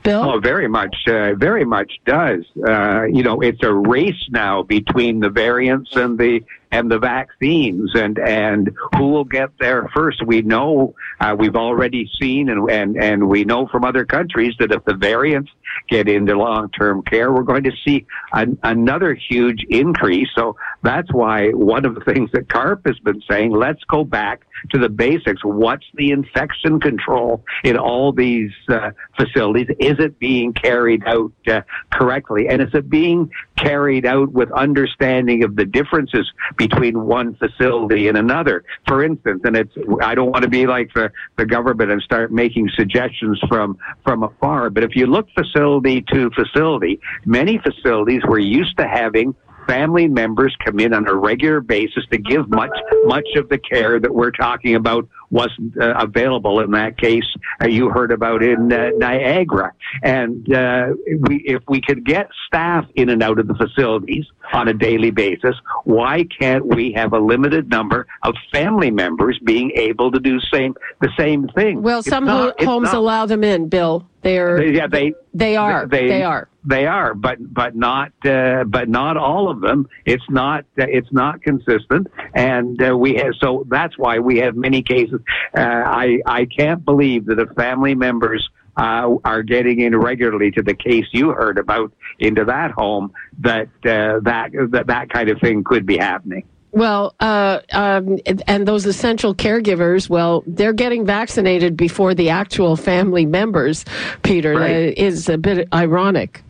Bill? 0.03 0.23
Oh, 0.23 0.41
very 0.41 0.69
much, 0.69 0.97
uh, 1.07 1.35
very 1.35 1.65
much 1.65 1.93
does. 2.07 2.45
Uh, 2.67 3.05
you 3.05 3.23
know, 3.23 3.41
it's 3.41 3.63
a 3.63 3.73
race 3.73 4.29
now 4.31 4.63
between 4.63 5.21
the 5.21 5.31
variants 5.31 5.91
and 5.95 6.19
the 6.19 6.43
and 6.73 6.91
the 6.91 6.99
vaccines 6.99 7.91
and 7.95 8.19
and 8.19 8.71
who 8.97 9.09
will 9.09 9.25
get 9.25 9.51
there 9.59 9.89
first. 9.95 10.25
We 10.25 10.43
know 10.43 10.95
uh, 11.21 11.37
we've 11.39 11.57
already 11.57 12.11
seen 12.21 12.49
and, 12.49 12.71
and 12.71 12.97
and 12.97 13.29
we 13.29 13.45
know 13.45 13.67
from 13.67 13.85
other 13.85 14.05
countries 14.05 14.55
that 14.59 14.73
if 14.73 14.85
the 14.85 14.95
variants 14.95 15.51
get 15.89 16.09
into 16.09 16.37
long-term 16.37 17.03
care, 17.03 17.33
we're 17.33 17.43
going 17.43 17.65
to 17.65 17.73
see 17.85 18.07
an, 18.33 18.59
another 18.63 19.15
huge 19.15 19.65
increase. 19.71 20.29
So 20.35 20.57
that's 20.83 21.13
why 21.13 21.51
one 21.51 21.85
of 21.85 21.95
the 21.95 22.01
things 22.01 22.31
that 22.33 22.49
CARP 22.49 22.87
has 22.87 22.99
been 23.01 23.23
saying, 23.29 23.53
let's 23.53 23.83
go 23.85 24.05
back 24.05 24.43
to 24.71 24.79
the 24.79 24.89
basics. 24.89 25.43
What's 25.45 25.87
the 25.95 26.11
infection 26.11 26.81
control 26.81 27.45
in 27.65 27.77
all 27.77 28.13
these 28.13 28.53
uh, 28.69 28.91
facilities? 29.17 29.69
Is 29.79 29.99
it 29.99 30.19
being 30.19 30.53
carried 30.53 31.03
out 31.07 31.33
uh, 31.49 31.63
correctly? 31.93 32.49
And 32.49 32.61
is 32.61 32.75
it 32.75 32.91
being 32.91 33.31
carried 33.57 34.07
out 34.07 34.33
with 34.33 34.51
understanding 34.53 35.45
of 35.45 35.57
the 35.57 35.65
differences 35.65 36.31
between 36.61 37.07
one 37.07 37.35
facility 37.37 38.09
and 38.09 38.19
another? 38.19 38.65
For 38.87 39.03
instance, 39.03 39.41
and 39.45 39.57
it's, 39.57 39.73
I 40.03 40.15
don't 40.15 40.31
want 40.31 40.45
to 40.45 40.51
be 40.51 40.67
like 40.67 40.93
the, 40.95 41.11
the 41.39 41.47
government 41.47 41.91
and 41.91 42.03
start 42.03 42.31
making 42.31 42.69
suggestions 42.75 43.41
from, 43.49 43.79
from 44.05 44.23
afar, 44.23 44.69
but 44.69 44.85
if 44.85 44.95
you 44.95 45.07
look 45.07 45.27
facility 45.35 46.03
to 46.13 46.31
facility, 46.31 47.01
many 47.25 47.59
facilities 47.59 48.21
were 48.29 48.39
used 48.39 48.77
to 48.77 48.87
having 48.87 49.35
family 49.67 50.09
members 50.09 50.55
come 50.65 50.81
in 50.81 50.93
on 50.93 51.07
a 51.07 51.15
regular 51.15 51.61
basis 51.61 52.05
to 52.11 52.19
give 52.19 52.49
much 52.51 52.77
much 53.05 53.29
of 53.37 53.49
the 53.49 53.59
care 53.59 54.01
that 54.01 54.13
we're 54.13 54.31
talking 54.31 54.75
about 54.75 55.09
wasn't 55.31 55.81
uh, 55.81 55.95
available 55.99 56.61
in 56.61 56.71
that 56.73 56.99
case 56.99 57.25
uh, 57.63 57.67
you 57.67 57.89
heard 57.89 58.13
about 58.13 58.43
in 58.43 58.73
uh, 58.73 58.91
Niagara. 58.97 59.73
And 60.03 60.53
uh, 60.53 60.89
we, 61.21 61.43
if 61.47 61.63
we 61.69 61.81
could 61.81 62.05
get 62.05 62.29
staff 62.47 62.85
in 62.95 63.09
and 63.09 63.23
out 63.23 63.39
of 63.39 63.47
the 63.47 63.55
facilities 63.55 64.27
on 64.53 64.69
a 64.69 64.75
daily 64.75 65.11
basis, 65.11 65.55
why 65.85 66.25
can't 66.41 66.67
we 66.67 66.93
have 66.93 67.13
a 67.13 67.19
limited 67.19 67.71
number 67.71 68.07
of 68.23 68.35
family 68.53 68.91
members 68.91 69.39
being 69.45 69.71
able 69.75 70.11
to 70.11 70.19
do 70.19 70.41
same 70.53 70.75
the 71.01 71.11
same 71.19 71.49
thing? 71.49 71.83
Well, 71.83 72.03
some 72.03 72.25
not, 72.25 72.63
homes 72.63 72.87
not, 72.87 72.95
allow 72.95 73.27
them 73.27 73.45
in, 73.45 73.69
Bill. 73.69 74.10
They're 74.23 74.63
yeah 74.63 74.87
they 74.87 75.15
they 75.33 75.57
are 75.57 75.87
they, 75.87 76.09
they 76.09 76.23
are. 76.23 76.49
they 76.65 76.87
are 76.87 77.15
but 77.15 77.39
but 77.41 77.75
not 77.75 78.13
uh, 78.25 78.65
but 78.65 78.89
not 78.89 79.17
all 79.17 79.51
of 79.51 79.61
them. 79.61 79.89
It's 80.05 80.25
not 80.29 80.65
uh, 80.79 80.85
it's 80.89 81.11
not 81.11 81.43
consistent. 81.43 82.09
And 82.35 82.83
uh, 82.83 82.97
we 82.97 83.15
have 83.15 83.33
so 83.41 83.65
that's 83.69 83.97
why 83.97 84.19
we 84.19 84.39
have 84.39 84.57
many 84.57 84.83
cases. 84.83 85.21
Uh, 85.57 85.61
i 85.61 86.19
i 86.27 86.45
can't 86.45 86.85
believe 86.85 87.27
that 87.27 87.39
if 87.39 87.49
family 87.57 87.95
members 87.95 88.49
uh, 88.77 89.15
are 89.25 89.43
getting 89.43 89.81
in 89.81 89.97
regularly 89.97 90.51
to 90.53 90.63
the 90.63 90.75
case 90.75 91.07
you 91.13 91.31
heard 91.31 91.59
about 91.59 91.93
into 92.19 92.45
that 92.45 92.71
home 92.71 93.13
that 93.39 93.69
uh, 93.85 94.21
that 94.21 94.51
that 94.71 94.87
that 94.87 95.11
kind 95.11 95.29
of 95.29 95.41
thing 95.41 95.65
could 95.65 95.87
be 95.87 95.97
happening 95.97 96.45
well, 96.73 97.15
uh, 97.21 97.61
um, 97.73 98.19
and 98.47 98.67
those 98.67 98.87
essential 98.87 99.35
caregivers, 99.35 100.09
well, 100.09 100.45
they're 100.47 100.73
getting 100.73 101.05
vaccinated 101.05 101.77
before 101.77 102.15
the 102.15 102.31
actual 102.31 102.77
family 102.77 103.27
members. 103.27 103.85
Peter 104.23 104.55
right. 104.55 104.97
is 104.97 105.29
a 105.29 105.39
bit 105.39 105.69
ironic. 105.73 106.43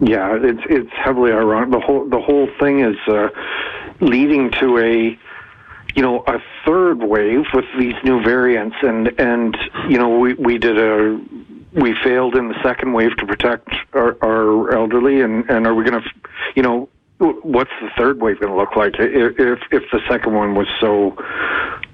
Yeah, 0.00 0.38
it's 0.40 0.62
it's 0.70 0.92
heavily 0.92 1.32
ironic. 1.32 1.72
The 1.72 1.80
whole 1.80 2.08
the 2.08 2.20
whole 2.20 2.48
thing 2.60 2.80
is 2.80 2.96
uh, 3.08 3.28
leading 4.00 4.52
to 4.52 4.78
a 4.78 5.18
you 5.96 6.02
know 6.02 6.22
a 6.28 6.38
third 6.64 7.02
wave 7.02 7.46
with 7.52 7.64
these 7.78 7.94
new 8.04 8.22
variants, 8.22 8.76
and 8.82 9.08
and 9.18 9.56
you 9.88 9.98
know 9.98 10.18
we 10.20 10.34
we 10.34 10.58
did 10.58 10.78
a 10.78 11.20
we 11.72 11.94
failed 12.04 12.36
in 12.36 12.48
the 12.48 12.62
second 12.62 12.92
wave 12.92 13.16
to 13.16 13.26
protect 13.26 13.68
our, 13.92 14.16
our 14.22 14.72
elderly, 14.72 15.20
and 15.20 15.50
and 15.50 15.66
are 15.66 15.74
we 15.74 15.84
going 15.84 16.00
to 16.00 16.08
you 16.54 16.62
know 16.62 16.88
what's 17.18 17.70
the 17.80 17.90
third 17.96 18.20
wave 18.20 18.40
going 18.40 18.52
to 18.52 18.58
look 18.58 18.76
like? 18.76 18.94
If 18.98 19.60
if 19.70 19.82
the 19.90 20.00
second 20.08 20.34
one 20.34 20.54
was 20.54 20.68
so 20.80 21.16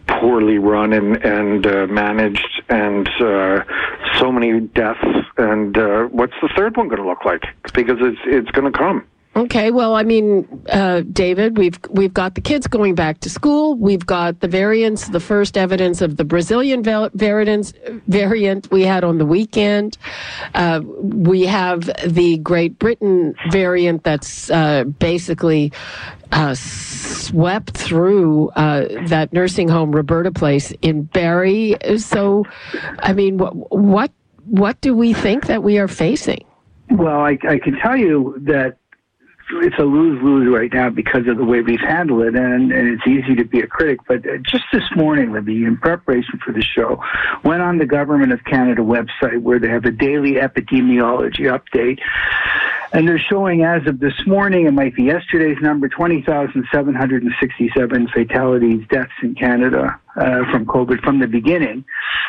poorly 0.07 0.59
run 0.59 0.93
and 0.93 1.17
and 1.25 1.67
uh, 1.67 1.87
managed 1.87 2.63
and 2.69 3.09
uh, 3.21 3.65
so 4.19 4.31
many 4.31 4.61
deaths 4.61 5.05
and 5.37 5.77
uh, 5.77 6.05
what's 6.05 6.35
the 6.43 6.49
third 6.57 6.77
one 6.77 6.89
going 6.89 7.01
to 7.01 7.09
look 7.09 7.25
like? 7.25 7.45
Because 7.75 7.99
it's 8.01 8.21
it's 8.27 8.51
going 8.51 8.71
to 8.71 8.79
come 8.79 9.07
Okay, 9.37 9.73
well, 9.73 9.97
I 9.97 10.05
mean, 10.05 10.63
uh, 10.69 11.01
David, 11.13 11.59
we've 11.59 11.79
we've 11.91 12.15
got 12.15 12.37
the 12.37 12.41
kids 12.41 12.69
going 12.69 12.95
back 12.95 13.19
to 13.21 13.31
school. 13.31 13.75
We've 13.75 14.07
got 14.07 14.39
the 14.39 14.47
variants, 14.47 15.09
the 15.09 15.19
first 15.19 15.57
evidence 15.57 16.01
of 16.01 16.17
the 16.17 16.25
Brazilian 16.25 16.85
variants 16.85 17.73
variant 18.07 18.71
we 18.71 18.83
had 18.83 19.03
on 19.03 19.19
the 19.19 19.27
weekend. 19.27 19.99
Uh, 20.55 20.83
we 20.85 21.47
have 21.47 21.91
the 22.07 22.39
Great 22.39 22.79
Britain 22.79 23.35
variant 23.51 24.05
that's 24.05 24.51
uh, 24.51 24.85
basically 24.85 25.73
uh, 26.31 26.55
swept 26.55 27.77
through 27.77 28.51
uh, 28.51 29.07
that 29.09 29.33
nursing 29.33 29.69
home, 29.69 29.91
Roberta 29.91 30.31
Place 30.31 30.73
in 30.81 31.03
Barrie. 31.03 31.77
So, 31.97 32.45
I 33.01 33.13
mean, 33.13 33.39
what, 33.39 33.73
what 33.73 34.13
what 34.45 34.81
do 34.81 34.95
we 34.95 35.13
think 35.13 35.47
that 35.47 35.65
we 35.65 35.79
are 35.79 35.89
facing? 35.89 36.45
Well, 36.91 37.21
I, 37.21 37.39
I 37.49 37.59
can 37.59 37.77
tell 37.83 37.97
you 37.97 38.37
that 38.43 38.77
it's 39.63 39.79
a 39.79 39.83
lose 39.85 40.23
lose 40.23 40.53
right 40.53 40.73
now 40.73 40.91
because 40.91 41.27
of 41.29 41.37
the 41.37 41.45
way 41.45 41.61
we've 41.61 41.81
handled 41.81 42.23
it, 42.23 42.35
and, 42.35 42.73
and 42.73 42.89
it's 42.89 43.07
easy 43.07 43.35
to 43.37 43.45
be 43.45 43.61
a 43.61 43.67
critic. 43.67 44.01
But 44.07 44.19
uh, 44.27 44.39
just 44.39 44.65
this 44.73 44.85
morning, 44.97 45.33
Libby, 45.33 45.65
in 45.65 45.77
preparation 45.77 46.39
for 46.45 46.53
the 46.53 46.63
show, 46.63 47.03
went 47.45 47.63
on 47.63 47.79
the 47.79 47.87
Government 47.87 48.33
of 48.33 48.45
Canada 48.45 48.83
website 48.83 49.41
where 49.41 49.59
they 49.59 49.69
have 49.69 49.85
a 49.85 49.91
daily 49.91 50.35
epidemiology 50.35 51.47
update. 51.51 52.01
And 52.95 53.07
they're 53.09 53.19
showing 53.19 53.65
as 53.65 53.85
of 53.89 53.99
this 53.99 54.25
morning, 54.25 54.67
it 54.67 54.71
might 54.71 54.95
be 54.95 55.03
yesterday's 55.03 55.61
number, 55.61 55.89
20,767 55.89 58.09
fatalities, 58.15 58.87
deaths 58.89 59.11
in 59.21 59.35
Canada 59.35 59.99
uh, 60.15 60.49
from 60.53 60.65
COVID 60.65 61.03
from 61.03 61.19
the 61.19 61.27
beginning. 61.27 61.85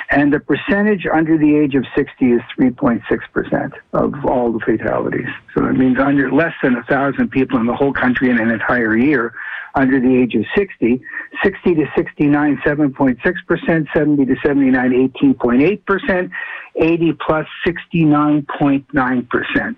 And 0.09 0.33
the 0.33 0.39
percentage 0.39 1.05
under 1.05 1.37
the 1.37 1.55
age 1.55 1.75
of 1.75 1.85
60 1.95 2.31
is 2.31 2.41
3.6% 2.59 3.73
of 3.93 4.25
all 4.25 4.53
the 4.53 4.59
fatalities. 4.59 5.29
So 5.53 5.61
that 5.61 5.73
means 5.73 5.99
under 5.99 6.31
less 6.31 6.55
than 6.63 6.73
1,000 6.73 7.29
people 7.29 7.59
in 7.59 7.67
the 7.67 7.75
whole 7.75 7.93
country 7.93 8.31
in 8.31 8.39
an 8.39 8.49
entire 8.49 8.97
year 8.97 9.35
under 9.75 9.99
the 9.99 10.17
age 10.17 10.33
of 10.33 10.45
60. 10.55 10.99
60 11.43 11.75
to 11.75 11.85
69, 11.95 12.57
7.6%, 12.65 13.87
70 13.93 14.25
to 14.25 14.35
79, 14.43 15.11
18.8%, 15.13 16.31
80 16.75 17.13
plus 17.13 17.45
69.9%. 17.67 19.75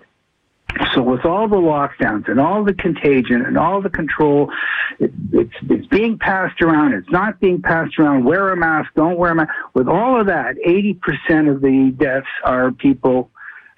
So 0.94 1.02
with 1.02 1.24
all 1.24 1.48
the 1.48 1.56
lockdowns 1.56 2.28
and 2.28 2.40
all 2.40 2.64
the 2.64 2.74
contagion 2.74 3.44
and 3.44 3.56
all 3.56 3.80
the 3.80 3.90
control, 3.90 4.50
it, 4.98 5.12
it's 5.32 5.54
it's 5.68 5.86
being 5.86 6.18
passed 6.18 6.60
around. 6.62 6.92
It's 6.94 7.10
not 7.10 7.40
being 7.40 7.62
passed 7.62 7.98
around. 7.98 8.24
Wear 8.24 8.50
a 8.50 8.56
mask. 8.56 8.90
Don't 8.94 9.18
wear 9.18 9.32
a 9.32 9.34
mask. 9.34 9.50
With 9.74 9.88
all 9.88 10.20
of 10.20 10.26
that, 10.26 10.56
eighty 10.64 10.94
percent 10.94 11.48
of 11.48 11.60
the 11.60 11.94
deaths 11.96 12.26
are 12.44 12.72
people. 12.72 13.30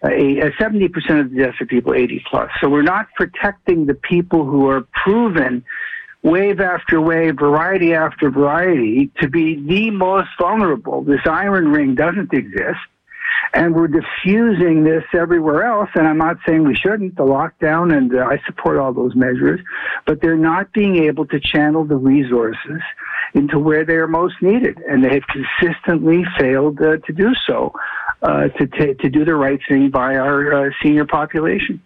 Uh, 0.03 0.09
uh, 0.09 0.51
seventy 0.59 0.87
uh, 0.87 0.89
percent 0.89 1.21
of 1.21 1.31
the 1.31 1.37
deaths 1.45 1.61
are 1.61 1.67
people 1.67 1.95
eighty 1.95 2.23
plus. 2.31 2.51
So 2.61 2.69
we're 2.69 2.83
not 2.83 3.09
protecting 3.17 3.87
the 3.87 3.95
people 3.95 4.45
who 4.45 4.69
are 4.69 4.87
proven 5.05 5.65
wave 6.23 6.61
after 6.61 7.01
wave, 7.01 7.37
variety 7.39 7.95
after 7.95 8.31
variety, 8.31 9.11
to 9.21 9.29
be 9.29 9.57
the 9.67 9.91
most 9.91 10.29
vulnerable. 10.39 11.03
This 11.03 11.21
iron 11.27 11.69
ring 11.69 11.95
doesn't 11.95 12.33
exist 12.33 12.79
and 13.53 13.75
we're 13.75 13.89
diffusing 13.89 14.85
this 14.85 15.05
everywhere 15.15 15.65
else. 15.65 15.91
And 15.95 16.07
I'm 16.07 16.19
not 16.19 16.37
saying 16.47 16.65
we 16.65 16.75
shouldn't, 16.75 17.17
the 17.17 17.25
lockdown, 17.25 17.97
and 17.97 18.15
uh, 18.15 18.25
I 18.25 18.41
support 18.47 18.79
all 18.79 18.93
those 18.93 19.15
measures, 19.15 19.61
but 20.07 20.21
they're 20.21 20.37
not 20.37 20.73
being 20.73 20.97
able 21.05 21.27
to 21.27 21.41
channel 21.41 21.85
the 21.85 21.97
resources 21.97 22.81
into 23.35 23.59
where 23.59 23.85
they 23.85 23.95
are 23.95 24.09
most 24.09 24.35
needed. 24.41 24.79
And 24.89 25.05
they 25.05 25.15
have 25.15 25.25
consistently 25.27 26.25
failed 26.39 26.81
uh, 26.81 26.97
to 26.99 27.13
do 27.13 27.33
so. 27.47 27.73
Uh, 28.23 28.49
to, 28.49 28.67
t- 28.67 28.93
to 29.01 29.09
do 29.09 29.25
the 29.25 29.35
right 29.35 29.61
thing 29.67 29.89
by 29.89 30.15
our 30.15 30.67
uh, 30.67 30.71
senior 30.83 31.07
population. 31.07 31.81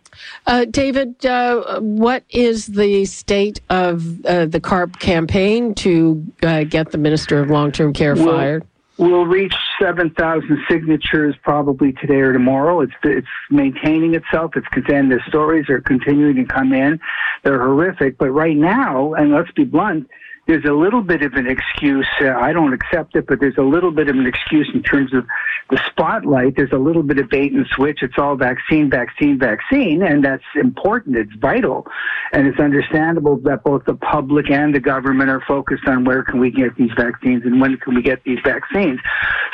Uh, 0.48 0.64
David, 0.64 1.24
uh, 1.24 1.78
what 1.78 2.24
is 2.28 2.66
the 2.66 3.04
state 3.04 3.60
of 3.70 4.26
uh, 4.26 4.46
the 4.46 4.58
CARP 4.58 4.98
campaign 4.98 5.76
to 5.76 6.26
uh, 6.42 6.64
get 6.64 6.90
the 6.90 6.98
Minister 6.98 7.38
of 7.38 7.50
Long 7.50 7.70
Term 7.70 7.92
Care 7.92 8.16
well, 8.16 8.26
fired? 8.26 8.66
We'll 8.96 9.26
reach 9.26 9.54
7,000 9.80 10.64
signatures 10.70 11.34
probably 11.42 11.92
today 11.92 12.20
or 12.20 12.32
tomorrow. 12.32 12.80
It's 12.80 12.92
it's 13.02 13.26
maintaining 13.50 14.14
itself. 14.14 14.52
It's 14.56 14.66
and 14.88 15.10
the 15.10 15.20
stories 15.26 15.68
are 15.68 15.80
continuing 15.80 16.36
to 16.36 16.44
come 16.44 16.72
in. 16.72 17.00
They're 17.42 17.58
horrific, 17.58 18.18
but 18.18 18.30
right 18.30 18.56
now, 18.56 19.14
and 19.14 19.32
let's 19.32 19.50
be 19.50 19.64
blunt, 19.64 20.08
there's 20.46 20.64
a 20.64 20.72
little 20.72 21.02
bit 21.02 21.22
of 21.22 21.34
an 21.34 21.46
excuse. 21.46 22.06
Uh, 22.20 22.32
I 22.32 22.52
don't 22.52 22.72
accept 22.72 23.16
it, 23.16 23.26
but 23.26 23.40
there's 23.40 23.56
a 23.56 23.62
little 23.62 23.90
bit 23.90 24.08
of 24.08 24.16
an 24.16 24.26
excuse 24.26 24.70
in 24.74 24.82
terms 24.82 25.14
of 25.14 25.24
the 25.70 25.80
spotlight. 25.90 26.56
There's 26.56 26.72
a 26.72 26.78
little 26.78 27.02
bit 27.02 27.18
of 27.18 27.30
bait 27.30 27.52
and 27.52 27.66
switch. 27.74 28.00
It's 28.02 28.18
all 28.18 28.36
vaccine, 28.36 28.90
vaccine, 28.90 29.38
vaccine, 29.38 30.02
and 30.02 30.24
that's 30.24 30.44
important. 30.54 31.16
It's 31.16 31.32
vital, 31.40 31.86
and 32.32 32.46
it's 32.46 32.60
understandable 32.60 33.36
that 33.38 33.64
both 33.64 33.84
the 33.86 33.94
public 33.94 34.50
and 34.50 34.74
the 34.74 34.80
government 34.80 35.30
are 35.30 35.42
focused 35.46 35.86
on 35.86 36.04
where 36.04 36.22
can 36.22 36.40
we 36.40 36.50
get 36.50 36.76
these 36.76 36.92
vaccines 36.96 37.42
and 37.44 37.60
when 37.60 37.76
can 37.78 37.94
we 37.94 38.02
get 38.02 38.22
these 38.24 38.38
vaccines. 38.44 39.00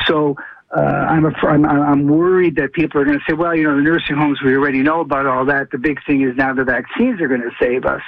So 0.07 0.37
uh, 0.76 0.80
I'm, 0.80 1.24
a, 1.24 1.33
I'm 1.46 1.64
I'm 1.66 2.06
worried 2.06 2.56
that 2.56 2.72
people 2.72 3.00
are 3.00 3.04
going 3.04 3.18
to 3.18 3.24
say, 3.28 3.35
well, 3.35 3.56
you 3.56 3.64
know, 3.64 3.76
the 3.76 3.83
nursing 3.83 4.16
homes 4.16 4.38
we 4.44 4.54
already 4.54 4.83
know 4.83 5.00
about 5.00 5.26
all 5.26 5.44
that. 5.46 5.70
The 5.72 5.78
big 5.78 5.98
thing 6.06 6.22
is 6.22 6.37
now 6.37 6.54
the 6.54 6.64
vaccines 6.64 7.20
are 7.20 7.26
going 7.26 7.40
to 7.40 7.50
save 7.61 7.85
us. 7.85 8.02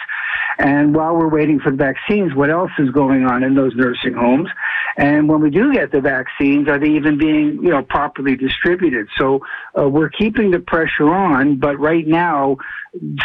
And 0.58 0.94
while 0.94 1.16
we're 1.16 1.28
waiting 1.28 1.58
for 1.58 1.70
the 1.70 1.76
vaccines, 1.76 2.34
what 2.34 2.50
else 2.50 2.70
is 2.78 2.90
going 2.90 3.24
on 3.24 3.42
in 3.42 3.54
those 3.54 3.74
nursing 3.74 4.14
homes? 4.14 4.48
And 4.96 5.28
when 5.28 5.40
we 5.40 5.50
do 5.50 5.72
get 5.72 5.90
the 5.90 6.00
vaccines, 6.00 6.68
are 6.68 6.78
they 6.78 6.90
even 6.90 7.18
being, 7.18 7.58
you 7.62 7.70
know, 7.70 7.82
properly 7.82 8.36
distributed? 8.36 9.08
So 9.18 9.40
uh, 9.76 9.88
we're 9.88 10.10
keeping 10.10 10.50
the 10.50 10.60
pressure 10.60 11.12
on, 11.12 11.56
but 11.56 11.80
right 11.80 12.06
now, 12.06 12.58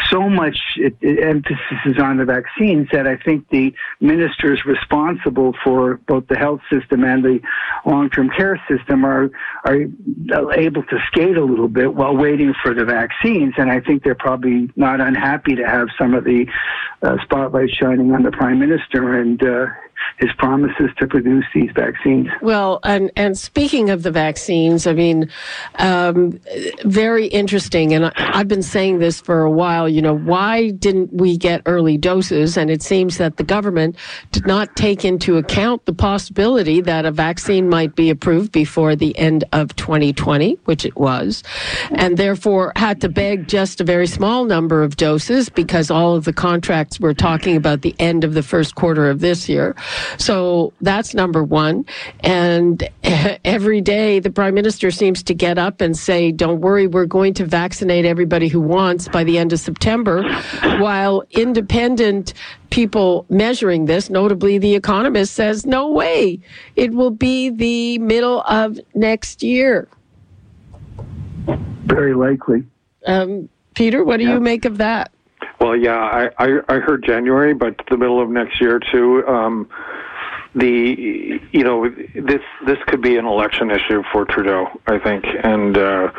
so 0.10 0.30
much 0.30 0.58
emphasis 1.04 1.78
is 1.86 2.00
on 2.00 2.18
the 2.18 2.26
vaccines 2.26 2.88
that 2.94 3.06
I 3.06 3.18
think 3.18 3.50
the 3.50 3.74
ministers 4.00 4.64
responsible 4.66 5.54
for 5.62 5.98
both 6.08 6.26
the 6.28 6.38
health 6.38 6.62
system 6.72 7.04
and 7.04 7.24
the 7.24 7.40
long-term 7.86 8.30
care 8.30 8.62
system 8.70 9.06
are 9.06 9.27
are 9.66 10.54
able 10.54 10.84
to 10.84 11.00
skate 11.08 11.38
a 11.38 11.44
little 11.44 11.68
bit 11.68 11.94
while 11.94 12.16
waiting 12.16 12.54
for 12.64 12.74
the 12.74 12.86
vaccines. 12.86 13.54
And 13.58 13.72
I 13.72 13.80
think 13.80 14.04
they're 14.04 14.16
probably 14.16 14.70
not 14.76 15.02
unhappy 15.02 15.56
to 15.56 15.64
have 15.64 15.88
some 15.98 16.14
of 16.14 16.24
the 16.24 16.48
uh, 17.02 17.18
spotlight 17.24 17.70
shining 17.70 18.14
on 18.14 18.24
the 18.24 18.32
prime 18.32 18.60
minister 18.60 19.20
and 19.20 19.42
uh, 19.44 19.68
his 20.18 20.30
promises 20.38 20.90
to 20.98 21.08
produce 21.08 21.46
these 21.54 21.70
vaccines. 21.76 22.28
Well, 22.42 22.80
and 22.84 23.12
and 23.16 23.38
speaking 23.38 23.90
of 23.90 24.04
the 24.04 24.12
vaccines, 24.12 24.88
I 24.88 24.94
mean, 24.94 25.30
um, 25.76 26.40
very 26.84 27.28
interesting. 27.28 27.94
And 27.94 28.08
I, 28.08 28.12
I've 28.18 28.48
been 28.48 28.64
saying 28.64 29.00
this 29.00 29.22
for 29.22 29.42
a 29.42 29.52
while. 29.52 29.88
You 29.88 30.02
know, 30.02 30.16
why 30.18 30.72
didn't 30.72 31.14
we 31.14 31.38
get 31.38 31.62
early 31.66 31.98
doses? 31.98 32.58
And 32.58 32.70
it 32.70 32.82
seems 32.82 33.18
that 33.18 33.38
the 33.38 33.44
government 33.44 33.96
did 34.32 34.48
not 34.48 34.76
take 34.76 35.06
into 35.06 35.38
account 35.38 35.86
the 35.86 35.94
possibility 35.94 36.82
that 36.82 37.06
a 37.06 37.12
vaccine 37.12 37.70
might 37.70 37.96
be 37.96 38.10
approved 38.10 38.52
before 38.52 38.96
the 38.96 39.18
end 39.18 39.44
of 39.54 39.76
2020, 39.76 40.58
which 40.66 40.86
it 40.86 40.96
was, 40.98 41.44
and 41.92 42.18
therefore 42.18 42.74
had 42.76 43.02
to 43.02 43.10
beg 43.10 43.48
just 43.48 43.82
a 43.82 43.84
very 43.84 44.08
small 44.08 44.46
number 44.46 44.84
of 44.84 44.98
doses 44.98 45.50
because 45.50 45.92
all 45.92 46.16
of 46.16 46.26
the 46.26 46.34
contracts 46.34 47.00
were 47.00 47.14
talking 47.14 47.56
about 47.56 47.82
the 47.82 47.96
end 48.00 48.24
of 48.24 48.34
the 48.34 48.44
first 48.44 48.76
quarter 48.76 49.10
of 49.10 49.20
this 49.20 49.48
year. 49.48 49.76
So 50.18 50.74
that's 50.82 51.14
number 51.14 51.44
one. 51.44 51.86
And 52.22 52.88
every 53.46 53.82
day 53.82 54.20
the 54.20 54.32
prime 54.32 54.54
minister 54.54 54.92
seems 54.92 55.24
to 55.24 55.34
get 55.34 55.58
up 55.58 55.82
and 55.82 55.98
say, 55.98 56.32
don't 56.32 56.62
worry, 56.62 56.88
we're 56.88 57.06
going 57.06 57.34
to 57.36 57.46
vaccinate 57.46 58.06
everybody 58.06 58.48
who 58.48 58.62
wants 58.62 59.08
by 59.08 59.24
the 59.24 59.38
end 59.38 59.54
of 59.54 59.60
September, 59.60 60.24
while 60.80 61.24
independent 61.32 62.34
people 62.70 63.26
measuring 63.30 63.86
this, 63.86 64.10
notably 64.10 64.58
the 64.58 64.76
economist 64.76 65.34
says, 65.34 65.66
no 65.66 65.90
way, 65.90 66.40
it 66.76 66.92
will 66.94 67.12
be 67.12 67.50
the 67.50 67.98
middle 68.00 68.42
of 68.42 68.80
next 68.94 69.42
year. 69.44 69.88
Very 71.86 72.14
likely. 72.14 72.66
Um, 73.06 73.50
Peter, 73.74 74.04
what 74.04 74.18
do 74.18 74.24
yeah. 74.26 74.34
you 74.34 74.40
make 74.40 74.66
of 74.66 74.78
that? 74.80 75.12
Well, 75.60 75.76
yeah, 75.76 75.98
I, 75.98 76.30
I, 76.38 76.60
I 76.70 76.80
heard 76.80 77.04
January, 77.04 77.54
but 77.54 77.80
the 77.90 77.98
middle 77.98 78.22
of 78.22 78.30
next 78.30 78.62
year 78.62 78.80
too. 78.80 79.26
Um, 79.28 79.70
the 80.56 81.40
you 81.52 81.64
know 81.64 81.90
this 81.90 82.42
this 82.66 82.78
could 82.88 83.02
be 83.02 83.18
an 83.18 83.26
election 83.26 83.70
issue 83.70 84.02
for 84.12 84.26
Trudeau, 84.26 84.68
I 84.88 84.98
think, 84.98 85.26
and 85.44 85.78
uh, 85.78 86.12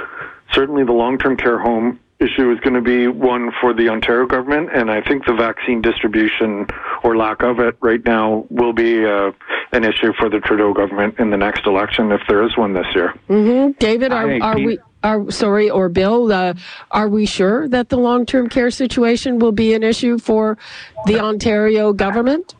certainly 0.52 0.84
the 0.84 0.92
long 0.92 1.18
term 1.18 1.36
care 1.36 1.58
home 1.58 1.98
issue 2.20 2.50
is 2.50 2.58
going 2.60 2.74
to 2.74 2.80
be 2.80 3.06
one 3.06 3.52
for 3.60 3.72
the 3.72 3.88
Ontario 3.88 4.26
government, 4.26 4.70
and 4.74 4.90
I 4.90 5.00
think 5.00 5.24
the 5.24 5.34
vaccine 5.34 5.80
distribution 5.80 6.66
or 7.04 7.16
lack 7.16 7.42
of 7.42 7.60
it 7.60 7.76
right 7.80 8.04
now 8.04 8.44
will 8.50 8.72
be 8.72 9.04
uh, 9.04 9.30
an 9.72 9.84
issue 9.84 10.12
for 10.18 10.28
the 10.28 10.40
Trudeau 10.40 10.72
government 10.72 11.18
in 11.18 11.30
the 11.30 11.36
next 11.36 11.66
election 11.66 12.10
if 12.10 12.20
there 12.28 12.42
is 12.44 12.56
one 12.56 12.74
this 12.74 12.86
year. 12.94 13.14
Mm-hmm. 13.28 13.72
David, 13.78 14.12
are, 14.12 14.42
are 14.42 14.58
we? 14.58 14.78
Are 15.02 15.30
sorry, 15.30 15.70
or 15.70 15.88
Bill? 15.88 16.32
Uh, 16.32 16.54
are 16.90 17.08
we 17.08 17.24
sure 17.24 17.68
that 17.68 17.88
the 17.88 17.96
long-term 17.96 18.48
care 18.48 18.70
situation 18.70 19.38
will 19.38 19.52
be 19.52 19.72
an 19.74 19.82
issue 19.82 20.18
for 20.18 20.58
the 21.06 21.20
Ontario 21.20 21.92
government? 21.92 22.56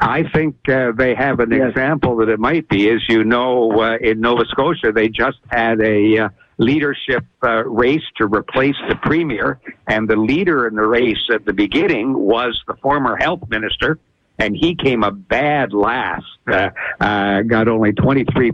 I 0.00 0.24
think 0.34 0.56
uh, 0.68 0.92
they 0.92 1.14
have 1.14 1.40
an 1.40 1.50
yes. 1.50 1.70
example 1.70 2.16
that 2.16 2.28
it 2.28 2.40
might 2.40 2.68
be. 2.68 2.88
As 2.90 3.00
you 3.08 3.22
know, 3.22 3.70
uh, 3.80 3.96
in 3.96 4.20
Nova 4.20 4.44
Scotia, 4.46 4.92
they 4.92 5.08
just 5.08 5.38
had 5.50 5.80
a 5.80 6.18
uh, 6.18 6.28
leadership 6.56 7.24
uh, 7.42 7.64
race 7.64 8.04
to 8.16 8.26
replace 8.26 8.76
the 8.88 8.96
premier, 8.96 9.58
and 9.86 10.08
the 10.08 10.16
leader 10.16 10.66
in 10.66 10.74
the 10.74 10.86
race 10.86 11.28
at 11.32 11.44
the 11.44 11.52
beginning 11.52 12.14
was 12.14 12.62
the 12.66 12.74
former 12.76 13.16
health 13.16 13.42
minister, 13.48 13.98
and 14.38 14.56
he 14.56 14.74
came 14.74 15.02
a 15.02 15.10
bad 15.10 15.72
last. 15.72 16.24
Uh, 16.46 16.70
uh, 17.00 17.42
got 17.42 17.68
only 17.68 17.92
23% 17.92 18.50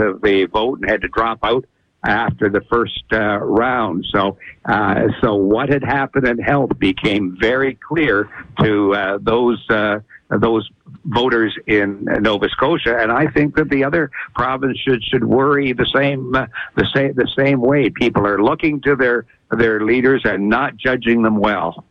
of 0.00 0.20
the 0.20 0.48
vote 0.52 0.80
and 0.80 0.90
had 0.90 1.00
to 1.00 1.08
drop 1.08 1.38
out 1.42 1.64
after 2.04 2.48
the 2.48 2.60
first 2.70 3.04
uh, 3.12 3.38
round. 3.38 4.06
So, 4.12 4.38
uh, 4.64 5.08
so 5.20 5.34
what 5.34 5.68
had 5.68 5.82
happened 5.82 6.26
in 6.26 6.38
health 6.38 6.78
became 6.78 7.36
very 7.40 7.74
clear 7.74 8.28
to 8.60 8.94
uh, 8.94 9.18
those 9.20 9.64
uh, 9.68 10.00
those 10.30 10.68
voters 11.04 11.56
in 11.66 12.04
Nova 12.04 12.48
Scotia, 12.50 12.98
and 12.98 13.10
I 13.10 13.26
think 13.28 13.56
that 13.56 13.70
the 13.70 13.84
other 13.84 14.10
province 14.34 14.78
should 14.78 15.02
should 15.02 15.24
worry 15.24 15.72
the 15.72 15.86
same 15.94 16.34
uh, 16.34 16.46
the 16.76 16.86
same 16.94 17.14
the 17.14 17.28
same 17.36 17.60
way. 17.60 17.90
People 17.90 18.26
are 18.26 18.42
looking 18.42 18.80
to 18.82 18.94
their 18.94 19.26
their 19.50 19.80
leaders 19.80 20.22
and 20.24 20.48
not 20.48 20.76
judging 20.76 21.22
them 21.22 21.38
well. 21.38 21.84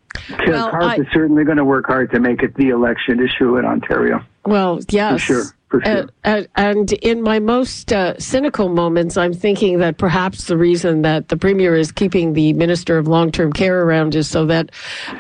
Well, 0.48 0.70
CARP 0.72 1.00
is 1.00 1.08
certainly 1.14 1.44
going 1.44 1.58
to 1.58 1.66
work 1.66 1.86
hard 1.88 2.12
to 2.12 2.20
make 2.20 2.42
it 2.42 2.56
the 2.56 2.70
election 2.70 3.20
issue 3.20 3.58
in 3.58 3.66
Ontario. 3.66 4.24
Well, 4.46 4.80
yes. 4.90 5.14
For 5.14 5.20
sure. 5.20 5.44
For 5.70 5.84
sure. 5.84 6.08
And, 6.24 6.48
and 6.56 6.94
in 6.94 7.22
my 7.22 7.40
most 7.40 7.92
uh, 7.92 8.18
cynical 8.20 8.70
moments, 8.70 9.18
I'm 9.18 9.34
thinking 9.34 9.80
that 9.80 9.98
perhaps 9.98 10.46
the 10.46 10.58
reason 10.58 11.02
that 11.02 11.28
the 11.28 11.36
Premier 11.36 11.76
is 11.76 11.92
keeping 11.92 12.34
the 12.34 12.54
Minister 12.54 12.98
of 12.98 13.08
Long 13.08 13.32
Term 13.32 13.52
Care 13.52 13.84
around 13.84 14.16
is 14.16 14.30
so 14.30 14.46
that 14.46 14.72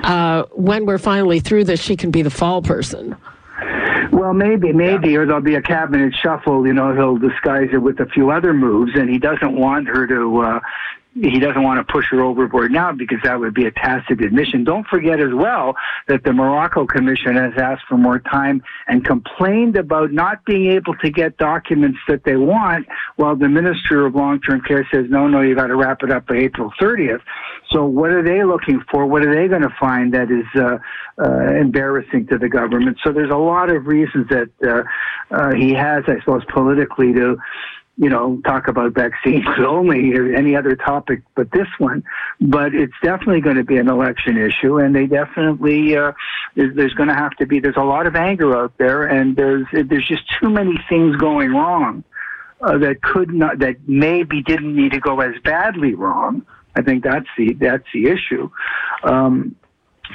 uh, 0.03 0.43
when 0.53 0.85
we're 0.85 0.99
finally 0.99 1.41
through 1.41 1.65
this, 1.65 1.81
she 1.81 1.97
can 1.97 2.11
be 2.11 2.21
the 2.21 2.29
fall 2.29 2.61
person. 2.61 3.15
Well, 4.11 4.33
maybe, 4.33 4.71
maybe, 4.71 5.09
yeah. 5.09 5.17
or 5.17 5.25
there'll 5.25 5.41
be 5.41 5.55
a 5.55 5.61
cabinet 5.61 6.13
shuffle. 6.15 6.65
You 6.65 6.73
know, 6.73 6.95
he'll 6.95 7.17
disguise 7.17 7.69
it 7.73 7.79
with 7.79 7.99
a 7.99 8.05
few 8.05 8.31
other 8.31 8.53
moves, 8.53 8.91
and 8.95 9.09
he 9.09 9.19
doesn't 9.19 9.53
want 9.53 9.87
her 9.87 10.07
to 10.07 10.41
uh, 10.41 10.59
he 11.21 11.39
doesn't 11.39 11.63
want 11.63 11.85
to 11.85 11.91
push 11.91 12.05
her 12.11 12.21
overboard 12.21 12.71
now 12.71 12.91
because 12.91 13.17
that 13.23 13.39
would 13.39 13.53
be 13.53 13.65
a 13.65 13.71
tacit 13.71 14.21
admission. 14.21 14.63
Don't 14.63 14.85
forget 14.87 15.19
as 15.19 15.33
well 15.33 15.75
that 16.07 16.23
the 16.23 16.29
Marrocco 16.29 16.87
Commission 16.87 17.35
has 17.35 17.53
asked 17.57 17.83
for 17.87 17.97
more 17.97 18.19
time 18.19 18.61
and 18.87 19.03
complained 19.03 19.77
about 19.77 20.11
not 20.11 20.45
being 20.45 20.71
able 20.71 20.95
to 20.95 21.09
get 21.09 21.37
documents 21.37 21.97
that 22.07 22.23
they 22.23 22.35
want, 22.35 22.87
while 23.15 23.35
the 23.35 23.49
Minister 23.49 24.05
of 24.05 24.15
Long-Term 24.15 24.61
Care 24.61 24.87
says, 24.93 25.05
no, 25.09 25.27
no, 25.27 25.41
you've 25.41 25.57
got 25.57 25.67
to 25.67 25.75
wrap 25.75 26.03
it 26.03 26.11
up 26.11 26.27
by 26.27 26.35
April 26.35 26.71
30th. 26.79 27.21
So 27.71 27.85
what 27.85 28.11
are 28.11 28.23
they 28.23 28.43
looking 28.43 28.81
for? 28.91 29.05
What 29.05 29.25
are 29.25 29.33
they 29.33 29.47
going 29.47 29.63
to 29.63 29.75
find 29.79 30.13
that 30.13 30.31
is 30.31 30.45
uh, 30.55 30.77
uh, 31.21 31.59
embarrassing 31.59 32.27
to 32.27 32.37
the 32.37 32.49
government? 32.49 32.97
So 33.03 33.11
there's 33.11 33.31
a 33.31 33.37
lot 33.37 33.69
of 33.69 33.87
reasons 33.87 34.27
that 34.29 34.49
uh, 34.63 34.83
uh 35.29 35.53
he 35.53 35.73
has, 35.73 36.03
I 36.07 36.19
suppose, 36.19 36.43
politically 36.53 37.13
to 37.13 37.37
you 37.97 38.09
know, 38.09 38.39
talk 38.45 38.67
about 38.67 38.93
vaccines 38.93 39.45
only 39.59 40.13
or 40.13 40.33
any 40.33 40.55
other 40.55 40.75
topic 40.75 41.21
but 41.35 41.51
this 41.51 41.67
one. 41.79 42.03
But 42.39 42.73
it's 42.73 42.93
definitely 43.01 43.41
going 43.41 43.57
to 43.57 43.63
be 43.63 43.77
an 43.77 43.89
election 43.89 44.37
issue, 44.37 44.77
and 44.77 44.95
they 44.95 45.07
definitely 45.07 45.97
uh, 45.97 46.11
there's 46.55 46.93
going 46.93 47.09
to 47.09 47.15
have 47.15 47.31
to 47.37 47.45
be. 47.45 47.59
There's 47.59 47.77
a 47.77 47.83
lot 47.83 48.07
of 48.07 48.15
anger 48.15 48.55
out 48.55 48.77
there, 48.77 49.03
and 49.03 49.35
there's 49.35 49.65
there's 49.71 50.07
just 50.07 50.23
too 50.41 50.49
many 50.49 50.79
things 50.87 51.15
going 51.17 51.51
wrong 51.51 52.03
uh, 52.61 52.77
that 52.77 53.01
could 53.01 53.33
not 53.33 53.59
that 53.59 53.75
maybe 53.87 54.41
didn't 54.41 54.75
need 54.75 54.91
to 54.91 54.99
go 54.99 55.19
as 55.19 55.33
badly 55.43 55.95
wrong. 55.95 56.45
I 56.75 56.83
think 56.83 57.03
that's 57.03 57.27
the 57.37 57.53
that's 57.53 57.87
the 57.93 58.07
issue, 58.07 58.49
um, 59.03 59.55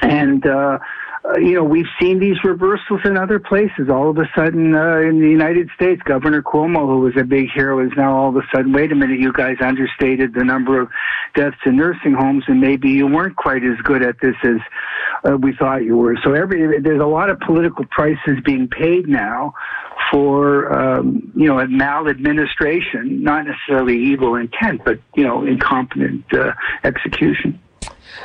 and. 0.01 0.47
Uh, 0.47 0.79
uh, 1.25 1.39
you 1.39 1.55
know, 1.55 1.63
we've 1.63 1.87
seen 2.01 2.19
these 2.19 2.43
reversals 2.43 3.01
in 3.05 3.17
other 3.17 3.39
places. 3.39 3.89
All 3.89 4.11
of 4.11 4.19
a 4.19 4.29
sudden, 4.35 4.75
uh, 4.75 4.99
in 4.99 5.21
the 5.21 5.29
United 5.29 5.71
States, 5.77 6.03
Governor 6.03 6.43
Cuomo, 6.43 6.87
who 6.87 7.01
was 7.01 7.15
a 7.17 7.23
big 7.23 7.49
hero, 7.55 7.85
is 7.85 7.93
now 7.97 8.17
all 8.17 8.29
of 8.31 8.37
a 8.37 8.43
sudden, 8.53 8.73
wait 8.73 8.91
a 8.91 8.97
minute, 8.97 9.21
you 9.21 9.33
guys 9.33 9.57
understated 9.61 10.35
the 10.35 10.43
number 10.43 10.81
of 10.81 10.89
deaths 11.35 11.57
in 11.65 11.77
nursing 11.77 12.15
homes, 12.15 12.45
and 12.49 12.61
maybe 12.61 12.91
you 12.91 13.07
weren't 13.07 13.37
quite 13.37 13.63
as 13.63 13.79
good 13.85 14.03
at 14.03 14.17
this 14.21 14.35
as 14.43 14.57
uh, 15.25 15.37
we 15.37 15.55
thought 15.55 15.85
you 15.85 15.97
were. 15.97 16.17
So 16.25 16.33
every 16.33 16.81
there's 16.81 17.01
a 17.01 17.07
lot 17.07 17.31
of 17.31 17.39
political 17.41 17.85
prices 17.87 18.39
being 18.45 18.69
paid 18.69 19.09
now 19.09 19.55
for 20.11 20.73
um, 20.73 21.33
you 21.37 21.47
know 21.47 21.61
a 21.61 21.69
maladministration, 21.69 23.23
not 23.23 23.47
necessarily 23.47 23.97
evil 23.97 24.35
intent, 24.35 24.83
but 24.85 24.99
you 25.15 25.25
know 25.25 25.45
incompetent 25.47 26.25
uh, 26.35 26.53
execution. 26.83 27.61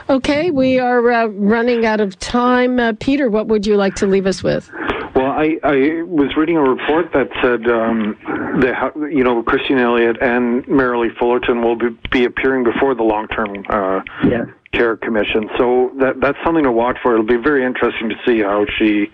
Okay, 0.10 0.52
we 0.52 0.80
are 0.80 1.12
uh, 1.12 1.28
running 1.28 1.86
out 1.86 2.00
of 2.00 2.18
time. 2.20 2.80
Uh, 2.80 2.94
Peter, 3.00 3.30
what 3.30 3.48
would 3.48 3.66
you 3.66 3.76
like 3.76 3.96
to 3.96 4.08
leave 4.08 4.26
us 4.26 4.44
with? 4.44 4.70
Well, 5.16 5.32
I, 5.32 5.58
I 5.64 6.04
was 6.04 6.36
reading 6.38 6.58
a 6.58 6.62
report 6.62 7.12
that 7.14 7.30
said 7.42 7.68
um, 7.72 8.16
that 8.62 8.94
you 9.12 9.24
know 9.24 9.42
Christine 9.42 9.80
Elliott 9.80 10.22
and 10.22 10.64
Merrilee 10.66 11.16
Fullerton 11.18 11.64
will 11.64 11.76
be, 11.76 11.90
be 12.12 12.26
appearing 12.26 12.64
before 12.64 12.94
the 12.94 13.04
long-term 13.04 13.66
uh, 13.70 14.02
yes. 14.24 14.48
Care 14.78 14.96
commission. 14.96 15.50
So 15.58 15.92
that 16.00 16.20
that's 16.22 16.38
something 16.46 16.64
to 16.64 16.72
watch 16.72 16.98
for. 17.02 17.14
It'll 17.14 17.26
be 17.26 17.38
very 17.38 17.66
interesting 17.66 18.10
to 18.10 18.16
see 18.26 18.42
how 18.42 18.66
she 18.78 19.08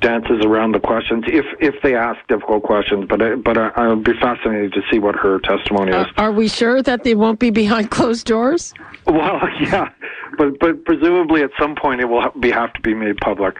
dances 0.00 0.44
around 0.44 0.72
the 0.72 0.80
questions 0.80 1.24
if 1.26 1.44
if 1.60 1.74
they 1.82 1.94
ask 1.94 2.18
difficult 2.28 2.62
questions. 2.62 3.06
But 3.08 3.22
I, 3.22 3.34
but 3.34 3.58
I, 3.58 3.68
I'll 3.76 3.96
be 3.96 4.14
fascinated 4.14 4.72
to 4.72 4.80
see 4.90 4.98
what 4.98 5.14
her 5.16 5.38
testimony 5.40 5.92
is. 5.92 6.06
Uh, 6.16 6.22
are 6.22 6.32
we 6.32 6.48
sure 6.48 6.82
that 6.82 7.04
they 7.04 7.14
won't 7.14 7.38
be 7.38 7.50
behind 7.50 7.90
closed 7.90 8.26
doors? 8.26 8.72
Well, 9.06 9.40
yeah, 9.60 9.90
but 10.38 10.58
but 10.58 10.84
presumably 10.84 11.42
at 11.42 11.50
some 11.58 11.74
point 11.76 12.00
it 12.00 12.06
will 12.06 12.30
be 12.40 12.50
have 12.50 12.72
to 12.72 12.80
be 12.80 12.94
made 12.94 13.18
public. 13.18 13.56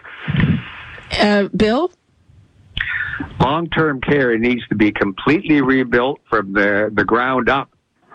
Uh, 1.19 1.47
Bill. 1.55 1.91
Long-term 3.39 4.01
care 4.01 4.37
needs 4.37 4.67
to 4.67 4.75
be 4.75 4.91
completely 4.91 5.61
rebuilt 5.61 6.19
from 6.29 6.53
the, 6.53 6.89
the 6.93 7.05
ground 7.05 7.47
up, 7.47 7.69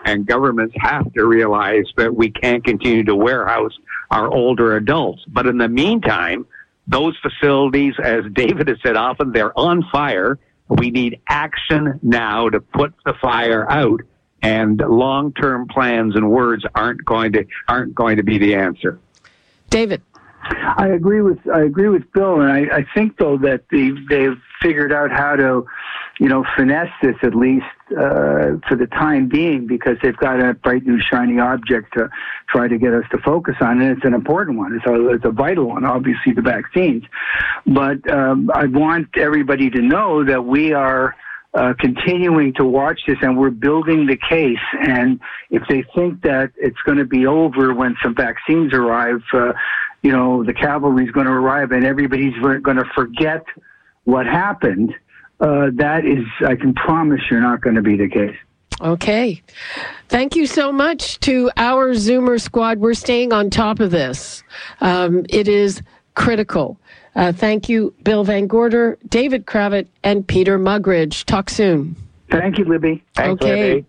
and 0.05 0.25
governments 0.25 0.75
have 0.77 1.11
to 1.13 1.25
realize 1.25 1.85
that 1.97 2.15
we 2.15 2.31
can't 2.31 2.63
continue 2.63 3.03
to 3.03 3.15
warehouse 3.15 3.77
our 4.09 4.27
older 4.33 4.75
adults. 4.75 5.23
But 5.27 5.47
in 5.47 5.57
the 5.57 5.69
meantime, 5.69 6.45
those 6.87 7.17
facilities, 7.21 7.93
as 8.03 8.25
David 8.33 8.67
has 8.67 8.77
said 8.83 8.95
often, 8.95 9.31
they're 9.31 9.57
on 9.57 9.83
fire. 9.91 10.39
We 10.67 10.91
need 10.91 11.19
action 11.27 11.99
now 12.01 12.49
to 12.49 12.59
put 12.59 12.93
the 13.05 13.13
fire 13.21 13.69
out 13.69 14.01
and 14.41 14.79
long-term 14.79 15.67
plans 15.67 16.15
and 16.15 16.29
words 16.29 16.65
aren't 16.73 17.05
going 17.05 17.33
to 17.33 17.45
aren't 17.67 17.93
going 17.93 18.17
to 18.17 18.23
be 18.23 18.37
the 18.37 18.55
answer. 18.55 18.99
David, 19.69 20.01
I 20.43 20.87
agree 20.87 21.21
with 21.21 21.39
I 21.53 21.61
agree 21.61 21.89
with 21.89 22.11
Bill, 22.13 22.41
and 22.41 22.51
I, 22.51 22.77
I 22.77 22.85
think 22.93 23.17
though 23.17 23.37
that 23.39 23.63
the, 23.69 23.95
they've 24.09 24.41
figured 24.61 24.91
out 24.91 25.11
how 25.11 25.35
to, 25.35 25.65
you 26.19 26.27
know, 26.27 26.43
finesse 26.55 26.91
this 27.01 27.15
at 27.23 27.35
least 27.35 27.65
uh, 27.91 28.57
for 28.67 28.75
the 28.77 28.87
time 28.87 29.27
being 29.27 29.67
because 29.67 29.97
they've 30.01 30.17
got 30.17 30.39
a 30.39 30.53
bright 30.53 30.85
new 30.85 30.99
shiny 30.99 31.39
object 31.39 31.93
to 31.93 32.09
try 32.49 32.67
to 32.67 32.77
get 32.77 32.93
us 32.93 33.03
to 33.11 33.17
focus 33.19 33.55
on, 33.61 33.81
and 33.81 33.91
it's 33.97 34.05
an 34.05 34.13
important 34.13 34.57
one. 34.57 34.75
It's 34.75 34.85
a 34.85 35.09
it's 35.09 35.25
a 35.25 35.31
vital 35.31 35.65
one, 35.65 35.85
obviously 35.85 36.33
the 36.33 36.41
vaccines. 36.41 37.03
But 37.65 38.09
um, 38.09 38.49
I 38.53 38.65
want 38.65 39.09
everybody 39.17 39.69
to 39.69 39.81
know 39.81 40.23
that 40.23 40.45
we 40.45 40.73
are 40.73 41.15
uh, 41.53 41.73
continuing 41.79 42.53
to 42.53 42.65
watch 42.65 43.01
this 43.07 43.17
and 43.21 43.37
we're 43.37 43.49
building 43.49 44.05
the 44.05 44.17
case. 44.17 44.57
And 44.87 45.19
if 45.49 45.63
they 45.67 45.83
think 45.93 46.21
that 46.21 46.51
it's 46.55 46.79
going 46.85 46.97
to 46.97 47.05
be 47.05 47.25
over 47.25 47.73
when 47.73 47.95
some 48.01 48.15
vaccines 48.15 48.73
arrive, 48.73 49.21
uh, 49.33 49.53
you 50.01 50.11
know, 50.11 50.43
the 50.43 50.53
cavalry's 50.53 51.11
going 51.11 51.27
to 51.27 51.33
arrive 51.33 51.71
and 51.71 51.85
everybody's 51.85 52.33
going 52.41 52.77
to 52.77 52.85
forget 52.95 53.43
what 54.05 54.25
happened, 54.25 54.93
uh, 55.41 55.71
that 55.73 56.05
is, 56.05 56.25
I 56.47 56.55
can 56.55 56.73
promise 56.73 57.19
you're 57.29 57.41
not 57.41 57.61
going 57.61 57.75
to 57.75 57.81
be 57.81 57.97
the 57.97 58.07
case. 58.07 58.37
Okay. 58.79 59.41
Thank 60.07 60.35
you 60.35 60.47
so 60.47 60.71
much 60.71 61.19
to 61.21 61.51
our 61.57 61.93
Zoomer 61.93 62.39
squad. 62.39 62.79
We're 62.79 62.93
staying 62.93 63.33
on 63.33 63.49
top 63.49 63.79
of 63.79 63.91
this. 63.91 64.43
Um, 64.79 65.25
it 65.29 65.47
is 65.47 65.81
critical. 66.15 66.77
Uh, 67.15 67.31
thank 67.31 67.67
you, 67.69 67.93
Bill 68.03 68.25
VanGorder, 68.25 68.97
David 69.09 69.45
Cravit, 69.45 69.87
and 70.03 70.25
Peter 70.25 70.57
Muggeridge. 70.57 71.25
Talk 71.25 71.49
soon. 71.49 71.95
Thank 72.29 72.57
you, 72.57 72.65
Libby. 72.65 73.03
Thanks, 73.15 73.43
okay. 73.43 73.73
Libby. 73.73 73.85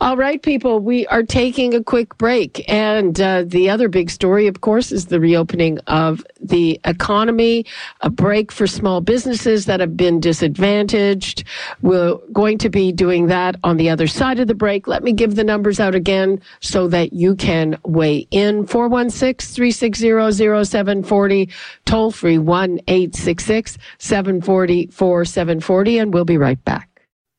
All 0.00 0.16
right, 0.16 0.40
people, 0.40 0.80
we 0.80 1.06
are 1.08 1.22
taking 1.22 1.74
a 1.74 1.82
quick 1.82 2.16
break. 2.16 2.64
And 2.68 3.20
uh, 3.20 3.44
the 3.46 3.68
other 3.68 3.88
big 3.88 4.10
story, 4.10 4.46
of 4.46 4.60
course, 4.60 4.92
is 4.92 5.06
the 5.06 5.20
reopening 5.20 5.78
of 5.86 6.24
the 6.40 6.80
economy, 6.84 7.66
a 8.00 8.10
break 8.10 8.52
for 8.52 8.66
small 8.66 9.00
businesses 9.00 9.66
that 9.66 9.80
have 9.80 9.96
been 9.96 10.20
disadvantaged. 10.20 11.44
We're 11.82 12.16
going 12.32 12.58
to 12.58 12.70
be 12.70 12.92
doing 12.92 13.26
that 13.26 13.56
on 13.62 13.76
the 13.76 13.90
other 13.90 14.06
side 14.06 14.38
of 14.40 14.46
the 14.46 14.54
break. 14.54 14.86
Let 14.86 15.02
me 15.02 15.12
give 15.12 15.34
the 15.34 15.44
numbers 15.44 15.80
out 15.80 15.94
again 15.94 16.40
so 16.60 16.88
that 16.88 17.12
you 17.12 17.34
can 17.34 17.78
weigh 17.84 18.26
in. 18.30 18.66
416 18.66 19.54
360 19.54 20.64
0740, 20.64 21.48
toll 21.84 22.10
free 22.10 22.38
1 22.38 22.80
866 22.86 23.78
740 23.98 24.86
4740, 24.86 25.98
and 25.98 26.14
we'll 26.14 26.24
be 26.24 26.38
right 26.38 26.62
back. 26.64 26.89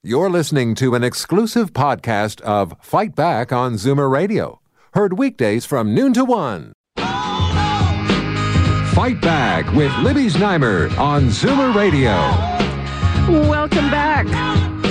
You're 0.03 0.31
listening 0.31 0.73
to 0.75 0.95
an 0.95 1.03
exclusive 1.03 1.73
podcast 1.73 2.41
of 2.41 2.73
Fight 2.81 3.13
Back 3.13 3.51
on 3.53 3.75
Zoomer 3.75 4.09
Radio. 4.09 4.59
Heard 4.95 5.19
weekdays 5.19 5.63
from 5.63 5.93
noon 5.93 6.11
to 6.13 6.25
one. 6.25 6.73
Fight 8.95 9.21
Back 9.21 9.71
with 9.75 9.95
Libby 9.99 10.25
Znaimer 10.25 10.97
on 10.97 11.25
Zoomer 11.25 11.75
Radio. 11.75 12.13
Welcome 13.47 13.91
back. 13.91 14.25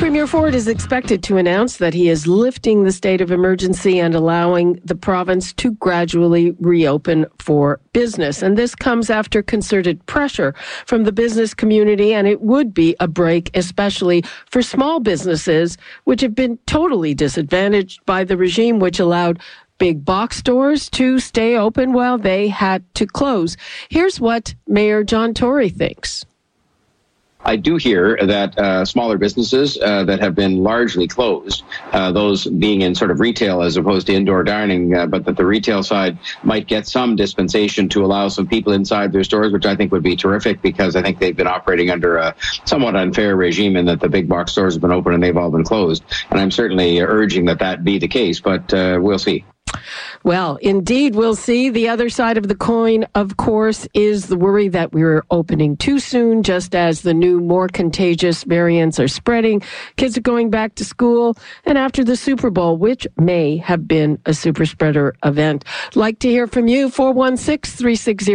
Premier 0.00 0.26
Ford 0.26 0.54
is 0.54 0.66
expected 0.66 1.22
to 1.22 1.36
announce 1.36 1.76
that 1.76 1.92
he 1.92 2.08
is 2.08 2.26
lifting 2.26 2.84
the 2.84 2.90
state 2.90 3.20
of 3.20 3.30
emergency 3.30 4.00
and 4.00 4.14
allowing 4.14 4.80
the 4.82 4.94
province 4.94 5.52
to 5.52 5.72
gradually 5.72 6.52
reopen 6.58 7.26
for 7.38 7.80
business. 7.92 8.40
And 8.40 8.56
this 8.56 8.74
comes 8.74 9.10
after 9.10 9.42
concerted 9.42 10.04
pressure 10.06 10.54
from 10.86 11.04
the 11.04 11.12
business 11.12 11.52
community, 11.52 12.14
and 12.14 12.26
it 12.26 12.40
would 12.40 12.72
be 12.72 12.96
a 12.98 13.06
break, 13.06 13.50
especially 13.52 14.24
for 14.46 14.62
small 14.62 15.00
businesses, 15.00 15.76
which 16.04 16.22
have 16.22 16.34
been 16.34 16.58
totally 16.64 17.12
disadvantaged 17.12 18.02
by 18.06 18.24
the 18.24 18.38
regime, 18.38 18.78
which 18.78 19.00
allowed 19.00 19.38
big 19.76 20.02
box 20.02 20.38
stores 20.38 20.88
to 20.90 21.18
stay 21.18 21.58
open 21.58 21.92
while 21.92 22.16
they 22.16 22.48
had 22.48 22.82
to 22.94 23.06
close. 23.06 23.54
Here's 23.90 24.18
what 24.18 24.54
Mayor 24.66 25.04
John 25.04 25.34
Tory 25.34 25.68
thinks. 25.68 26.24
I 27.44 27.56
do 27.56 27.76
hear 27.76 28.18
that 28.20 28.58
uh, 28.58 28.84
smaller 28.84 29.16
businesses 29.16 29.78
uh, 29.80 30.04
that 30.04 30.20
have 30.20 30.34
been 30.34 30.62
largely 30.62 31.08
closed, 31.08 31.64
uh, 31.92 32.12
those 32.12 32.46
being 32.46 32.82
in 32.82 32.94
sort 32.94 33.10
of 33.10 33.20
retail 33.20 33.62
as 33.62 33.76
opposed 33.76 34.06
to 34.08 34.14
indoor 34.14 34.44
dining, 34.44 34.94
uh, 34.94 35.06
but 35.06 35.24
that 35.24 35.36
the 35.36 35.46
retail 35.46 35.82
side 35.82 36.18
might 36.42 36.66
get 36.66 36.86
some 36.86 37.16
dispensation 37.16 37.88
to 37.88 38.04
allow 38.04 38.28
some 38.28 38.46
people 38.46 38.72
inside 38.72 39.12
their 39.12 39.24
stores, 39.24 39.52
which 39.52 39.66
I 39.66 39.74
think 39.74 39.90
would 39.92 40.02
be 40.02 40.16
terrific 40.16 40.60
because 40.60 40.96
I 40.96 41.02
think 41.02 41.18
they've 41.18 41.36
been 41.36 41.46
operating 41.46 41.90
under 41.90 42.18
a 42.18 42.34
somewhat 42.64 42.94
unfair 42.94 43.36
regime 43.36 43.76
in 43.76 43.86
that 43.86 44.00
the 44.00 44.08
big 44.08 44.28
box 44.28 44.52
stores 44.52 44.74
have 44.74 44.82
been 44.82 44.92
open 44.92 45.14
and 45.14 45.22
they've 45.22 45.36
all 45.36 45.50
been 45.50 45.64
closed. 45.64 46.04
And 46.30 46.38
I'm 46.38 46.50
certainly 46.50 47.00
urging 47.00 47.46
that 47.46 47.60
that 47.60 47.84
be 47.84 47.98
the 47.98 48.08
case, 48.08 48.40
but 48.40 48.72
uh, 48.74 48.98
we'll 49.00 49.18
see. 49.18 49.44
Well, 50.22 50.56
indeed, 50.56 51.14
we'll 51.14 51.34
see. 51.34 51.70
The 51.70 51.88
other 51.88 52.10
side 52.10 52.36
of 52.36 52.48
the 52.48 52.54
coin, 52.54 53.06
of 53.14 53.38
course, 53.38 53.88
is 53.94 54.26
the 54.26 54.36
worry 54.36 54.68
that 54.68 54.92
we're 54.92 55.24
opening 55.30 55.78
too 55.78 55.98
soon, 55.98 56.42
just 56.42 56.74
as 56.74 57.00
the 57.00 57.14
new, 57.14 57.40
more 57.40 57.68
contagious 57.68 58.44
variants 58.44 59.00
are 59.00 59.08
spreading. 59.08 59.62
Kids 59.96 60.18
are 60.18 60.22
going 60.22 60.50
back 60.50 60.74
to 60.74 60.84
school, 60.84 61.38
and 61.64 61.78
after 61.78 62.04
the 62.04 62.16
Super 62.16 62.50
Bowl, 62.50 62.76
which 62.76 63.06
may 63.16 63.56
have 63.56 63.88
been 63.88 64.20
a 64.26 64.34
super 64.34 64.66
spreader 64.66 65.14
event. 65.24 65.64
Like 65.94 66.18
to 66.18 66.28
hear 66.28 66.46
from 66.46 66.68
you, 66.68 66.90
416 66.90 67.78
360 67.78 68.34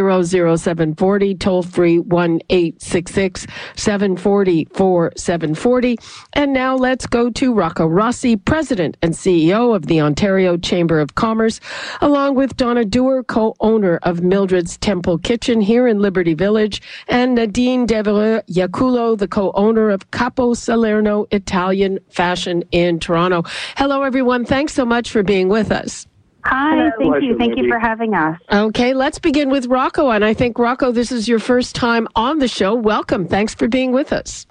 0740, 0.57 1.35
toll 1.35 1.61
free 1.61 1.99
1 1.99 2.41
866 2.49 3.45
740 3.75 4.65
4740. 4.73 5.97
And 6.33 6.51
now 6.51 6.75
let's 6.75 7.05
go 7.05 7.29
to 7.29 7.53
Rocco 7.53 7.85
Rossi, 7.85 8.35
President 8.37 8.97
and 9.03 9.13
CEO 9.13 9.75
of 9.75 9.85
the 9.85 10.01
Ontario 10.01 10.57
Chamber 10.57 10.99
of 10.99 11.13
Commerce 11.13 11.59
along 12.01 12.35
with 12.35 12.57
Donna 12.57 12.83
Dooher, 12.83 13.25
co-owner 13.25 13.99
of 14.03 14.21
Mildred's 14.21 14.77
Temple 14.77 15.17
Kitchen 15.17 15.61
here 15.61 15.87
in 15.87 15.99
Liberty 15.99 16.33
Village, 16.33 16.81
and 17.07 17.35
Nadine 17.35 17.85
Devereux 17.85 18.41
Iacullo, 18.49 19.17
the 19.17 19.27
co-owner 19.27 19.89
of 19.89 20.11
Capo 20.11 20.53
Salerno 20.53 21.27
Italian 21.31 21.99
Fashion 22.09 22.63
in 22.71 22.99
Toronto. 22.99 23.43
Hello, 23.77 24.03
everyone. 24.03 24.45
Thanks 24.45 24.73
so 24.73 24.85
much 24.85 25.09
for 25.09 25.23
being 25.23 25.49
with 25.49 25.71
us. 25.71 26.07
Hi, 26.45 26.91
thank 26.99 27.23
you. 27.23 27.37
Thank 27.37 27.57
you 27.57 27.67
for 27.67 27.79
having 27.79 28.13
us. 28.13 28.39
Okay, 28.51 28.93
let's 28.93 29.17
begin 29.17 29.49
with 29.49 29.65
Rocco. 29.65 30.11
And 30.11 30.23
I 30.23 30.35
think, 30.35 30.59
Rocco, 30.59 30.91
this 30.91 31.11
is 31.11 31.27
your 31.27 31.39
first 31.39 31.73
time 31.73 32.07
on 32.15 32.37
the 32.37 32.47
show. 32.47 32.75
Welcome. 32.75 33.27
Thanks 33.27 33.55
for 33.55 33.67
being 33.67 33.91
with 33.91 34.13
us. 34.13 34.45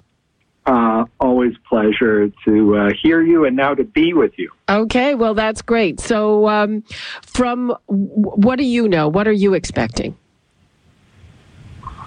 Uh, 0.65 1.05
always 1.19 1.53
pleasure 1.69 2.31
to 2.43 2.75
uh, 2.75 2.89
hear 3.01 3.21
you 3.21 3.45
and 3.45 3.55
now 3.55 3.75
to 3.75 3.83
be 3.83 4.13
with 4.13 4.31
you. 4.37 4.49
Okay, 4.67 5.13
well, 5.13 5.35
that's 5.35 5.61
great. 5.61 5.99
So, 5.99 6.47
um, 6.47 6.83
from 7.21 7.75
what 7.87 8.57
do 8.57 8.65
you 8.65 8.89
know? 8.89 9.07
What 9.07 9.27
are 9.27 9.31
you 9.31 9.53
expecting? 9.53 10.17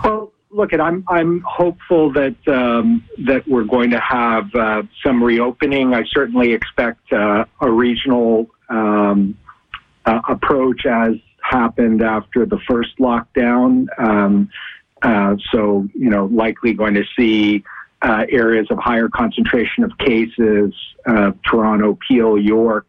Well, 0.03 0.33
look, 0.51 0.73
at 0.73 0.81
I'm 0.81 1.05
I'm 1.09 1.41
hopeful 1.47 2.13
that 2.15 2.37
um, 2.49 3.05
that 3.27 3.47
we're 3.47 3.63
going 3.65 3.91
to 3.91 4.01
have 4.01 4.53
uh, 4.57 4.83
some 5.05 5.23
reopening. 5.23 5.95
I 5.95 6.03
certainly 6.13 6.53
expect 6.53 7.13
uh, 7.13 7.45
a 7.61 7.71
regional 7.71 8.49
um, 8.69 9.39
uh, 10.05 10.21
approach 10.29 10.85
as 10.85 11.15
happened 11.43 12.03
after 12.03 12.45
the 12.45 12.59
first 12.69 12.99
lockdown. 12.99 13.87
Um, 13.99 14.51
uh, 15.03 15.37
so, 15.53 15.89
you 15.95 16.11
know, 16.11 16.27
likely 16.27 16.73
going 16.73 16.95
to 16.95 17.05
see 17.17 17.63
uh, 18.03 18.25
areas 18.31 18.67
of 18.71 18.79
higher 18.79 19.09
concentration 19.09 19.85
of 19.85 19.97
cases, 19.99 20.73
uh, 21.07 21.33
Toronto, 21.49 21.99
Peel, 22.07 22.39
York, 22.39 22.87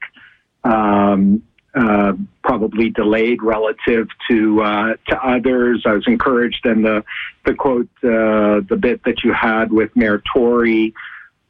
um, 0.63 1.41
uh, 1.75 2.13
probably 2.43 2.89
delayed 2.89 3.41
relative 3.41 4.07
to 4.29 4.61
uh, 4.61 4.93
to 5.07 5.23
others. 5.23 5.83
I 5.85 5.93
was 5.93 6.05
encouraged 6.07 6.65
in 6.65 6.81
the 6.81 7.03
the 7.45 7.53
quote, 7.53 7.89
uh, 8.03 8.61
the 8.67 8.77
bit 8.79 9.03
that 9.05 9.23
you 9.23 9.33
had 9.33 9.71
with 9.71 9.95
Mayor 9.95 10.21
Tory, 10.33 10.93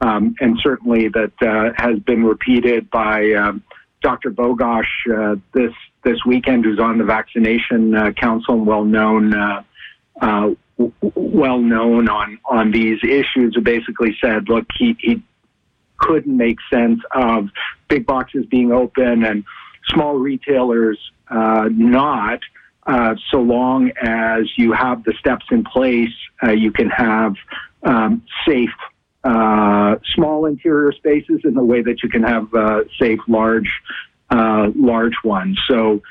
um, 0.01 0.35
and 0.39 0.57
certainly 0.61 1.09
that 1.09 1.31
uh, 1.41 1.71
has 1.77 1.99
been 1.99 2.23
repeated 2.23 2.89
by 2.89 3.31
um, 3.33 3.63
Dr. 4.01 4.31
Bogoch 4.31 5.41
this 5.53 5.73
this 6.03 6.17
weekend, 6.25 6.65
who's 6.65 6.79
on 6.79 6.97
the 6.97 7.05
vaccination 7.05 8.13
council 8.15 8.55
and 8.55 8.67
well 8.67 8.85
known 8.85 9.33
well 11.15 11.59
known 11.59 12.09
on 12.09 12.39
on 12.45 12.71
these 12.71 12.99
issues 13.03 13.53
who 13.55 13.61
basically 13.61 14.15
said, 14.21 14.47
look, 14.47 14.65
he, 14.77 14.95
he 14.99 15.21
couldn't 15.97 16.35
make 16.35 16.57
sense 16.71 16.99
of 17.11 17.49
big 17.87 18.05
boxes 18.05 18.45
being 18.45 18.71
open 18.71 19.23
and 19.23 19.43
small 19.89 20.15
retailers 20.15 20.97
uh, 21.29 21.69
not. 21.71 22.39
Uh, 22.87 23.13
so 23.29 23.39
long 23.39 23.91
as 24.01 24.49
you 24.57 24.71
have 24.71 25.03
the 25.03 25.13
steps 25.19 25.45
in 25.51 25.63
place, 25.63 26.13
uh, 26.41 26.51
you 26.51 26.71
can 26.71 26.89
have 26.89 27.35
um, 27.83 28.23
safe 28.47 28.69
uh, 29.23 29.95
small 30.15 30.45
interior 30.45 30.91
spaces 30.93 31.41
in 31.43 31.53
the 31.53 31.63
way 31.63 31.81
that 31.81 32.01
you 32.01 32.09
can 32.09 32.23
have 32.23 32.51
uh, 32.53 32.81
safe 32.99 33.19
large 33.27 33.69
uh, 34.29 34.69
large 34.75 35.15
ones. 35.23 35.59
So 35.67 36.01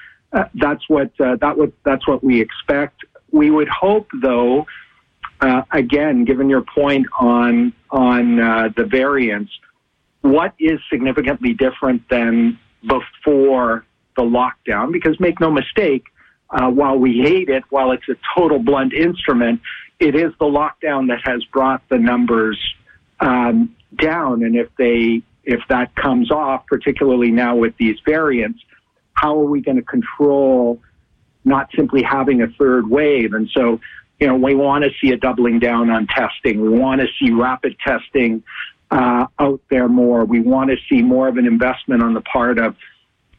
that's 0.55 0.87
what 0.89 1.11
that 1.19 1.57
what 1.57 1.73
that's 1.85 2.07
what 2.07 2.23
we 2.23 2.41
expect. 2.41 3.01
We 3.31 3.51
would 3.51 3.69
hope, 3.69 4.09
though, 4.23 4.67
uh, 5.41 5.63
again, 5.71 6.25
given 6.25 6.49
your 6.49 6.63
point 6.63 7.07
on 7.19 7.73
on 7.91 8.41
uh, 8.41 8.69
the 8.77 8.85
variants, 8.85 9.53
what 10.23 10.55
is 10.59 10.81
significantly 10.91 11.55
different 11.55 12.09
than 12.09 12.59
before 12.87 13.85
the 14.17 14.23
lockdown? 14.23 14.93
Because 14.93 15.19
make 15.21 15.41
no 15.41 15.51
mistake, 15.51 16.05
uh, 16.51 16.69
while 16.69 16.99
we 16.99 17.19
hate 17.19 17.49
it, 17.49 17.65
while 17.71 17.93
it's 17.93 18.09
a 18.09 18.17
total 18.37 18.59
blunt 18.59 18.93
instrument, 18.93 19.61
it 20.01 20.15
is 20.15 20.33
the 20.39 20.47
lockdown 20.47 21.09
that 21.09 21.21
has 21.25 21.45
brought 21.45 21.83
the 21.89 21.99
numbers 21.99 22.59
um, 23.21 23.75
down. 23.97 24.43
And 24.43 24.57
if 24.57 24.69
they 24.77 25.23
if 25.45 25.61
that 25.69 25.95
comes 25.95 26.31
off, 26.31 26.67
particularly 26.67 27.31
now 27.31 27.57
with 27.57 27.75
these 27.79 27.97
variants, 28.05 28.61
how 29.15 29.41
are 29.41 29.47
we 29.47 29.61
going 29.63 29.79
to 29.79 29.83
control 29.83 30.81
not 31.49 31.71
simply 31.75 32.03
having 32.03 32.43
a 32.43 32.49
third 32.49 32.89
wave? 32.89 33.33
And 33.33 33.49
so 33.51 33.81
you 34.21 34.27
know, 34.27 34.37
we 34.37 34.55
want 34.55 34.85
to 34.85 34.91
see 35.01 35.13
a 35.13 35.17
doubling 35.17 35.59
down 35.59 35.91
on 35.91 36.07
testing. 36.07 36.61
We 36.61 36.71
want 36.71 37.01
to 37.01 37.07
see 37.19 37.31
rapid 37.31 37.77
testing 37.85 38.43
uh, 38.91 39.27
out 39.39 39.61
there 39.71 39.89
more. 39.89 40.25
We 40.25 40.41
want 40.41 40.71
to 40.71 40.77
see 40.89 41.03
more 41.03 41.29
of 41.29 41.37
an 41.37 41.47
investment 41.47 42.03
on 42.03 42.15
the 42.15 42.21
part 42.21 42.59
of 42.59 42.77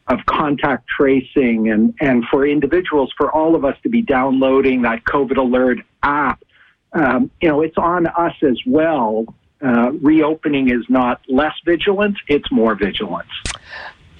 of 0.06 0.18
contact 0.26 0.88
tracing 0.88 1.70
and 1.70 1.94
and 2.00 2.24
for 2.30 2.46
individuals, 2.46 3.12
for 3.16 3.30
all 3.30 3.54
of 3.54 3.64
us 3.64 3.76
to 3.82 3.88
be 3.88 4.02
downloading 4.02 4.82
that 4.82 5.04
COVID 5.04 5.36
alert 5.36 5.78
app. 6.02 6.42
Um, 6.92 7.30
you 7.40 7.48
know, 7.48 7.60
it's 7.60 7.78
on 7.78 8.06
us 8.06 8.34
as 8.42 8.58
well. 8.66 9.26
Uh, 9.62 9.92
reopening 10.00 10.70
is 10.70 10.84
not 10.88 11.20
less 11.28 11.54
vigilance; 11.64 12.16
it's 12.26 12.50
more 12.50 12.74
vigilance. 12.74 13.30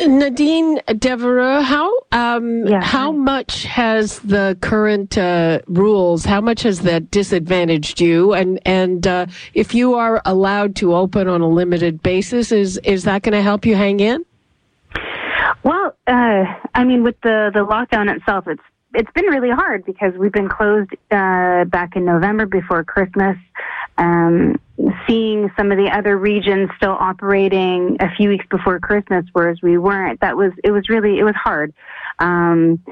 Nadine 0.06 0.80
Devereux, 0.98 1.62
how 1.62 1.92
um, 2.12 2.66
yeah. 2.66 2.82
how 2.82 3.12
much 3.12 3.64
has 3.64 4.18
the 4.20 4.56
current 4.60 5.18
uh, 5.18 5.60
rules? 5.66 6.24
How 6.24 6.40
much 6.40 6.62
has 6.62 6.80
that 6.80 7.10
disadvantaged 7.10 8.00
you? 8.00 8.32
And 8.32 8.60
and 8.66 9.06
uh, 9.06 9.26
if 9.54 9.74
you 9.74 9.94
are 9.94 10.22
allowed 10.24 10.76
to 10.76 10.94
open 10.94 11.28
on 11.28 11.40
a 11.40 11.48
limited 11.48 12.02
basis, 12.02 12.52
is 12.52 12.78
is 12.78 13.04
that 13.04 13.22
going 13.22 13.32
to 13.32 13.42
help 13.42 13.66
you 13.66 13.76
hang 13.76 14.00
in? 14.00 14.24
Well, 15.62 15.96
uh, 16.06 16.44
I 16.74 16.84
mean, 16.84 17.02
with 17.02 17.20
the 17.22 17.50
the 17.52 17.60
lockdown 17.60 18.14
itself, 18.14 18.46
it's 18.46 18.62
it's 18.94 19.10
been 19.12 19.26
really 19.26 19.50
hard 19.50 19.84
because 19.84 20.14
we've 20.18 20.32
been 20.32 20.48
closed 20.48 20.92
uh, 21.10 21.64
back 21.64 21.96
in 21.96 22.04
November 22.04 22.46
before 22.46 22.84
Christmas. 22.84 23.36
Um, 23.98 24.56
seeing 25.06 25.50
some 25.56 25.72
of 25.72 25.78
the 25.78 25.88
other 25.90 26.16
regions 26.16 26.70
still 26.76 26.96
operating 26.98 27.96
a 28.00 28.14
few 28.16 28.28
weeks 28.28 28.46
before 28.50 28.78
Christmas, 28.80 29.24
whereas 29.32 29.58
we 29.62 29.78
weren't, 29.78 30.20
that 30.20 30.36
was 30.36 30.52
it 30.64 30.70
was 30.70 30.88
really 30.88 31.18
it 31.18 31.24
was 31.24 31.34
hard. 31.34 31.72
Um, 32.18 32.84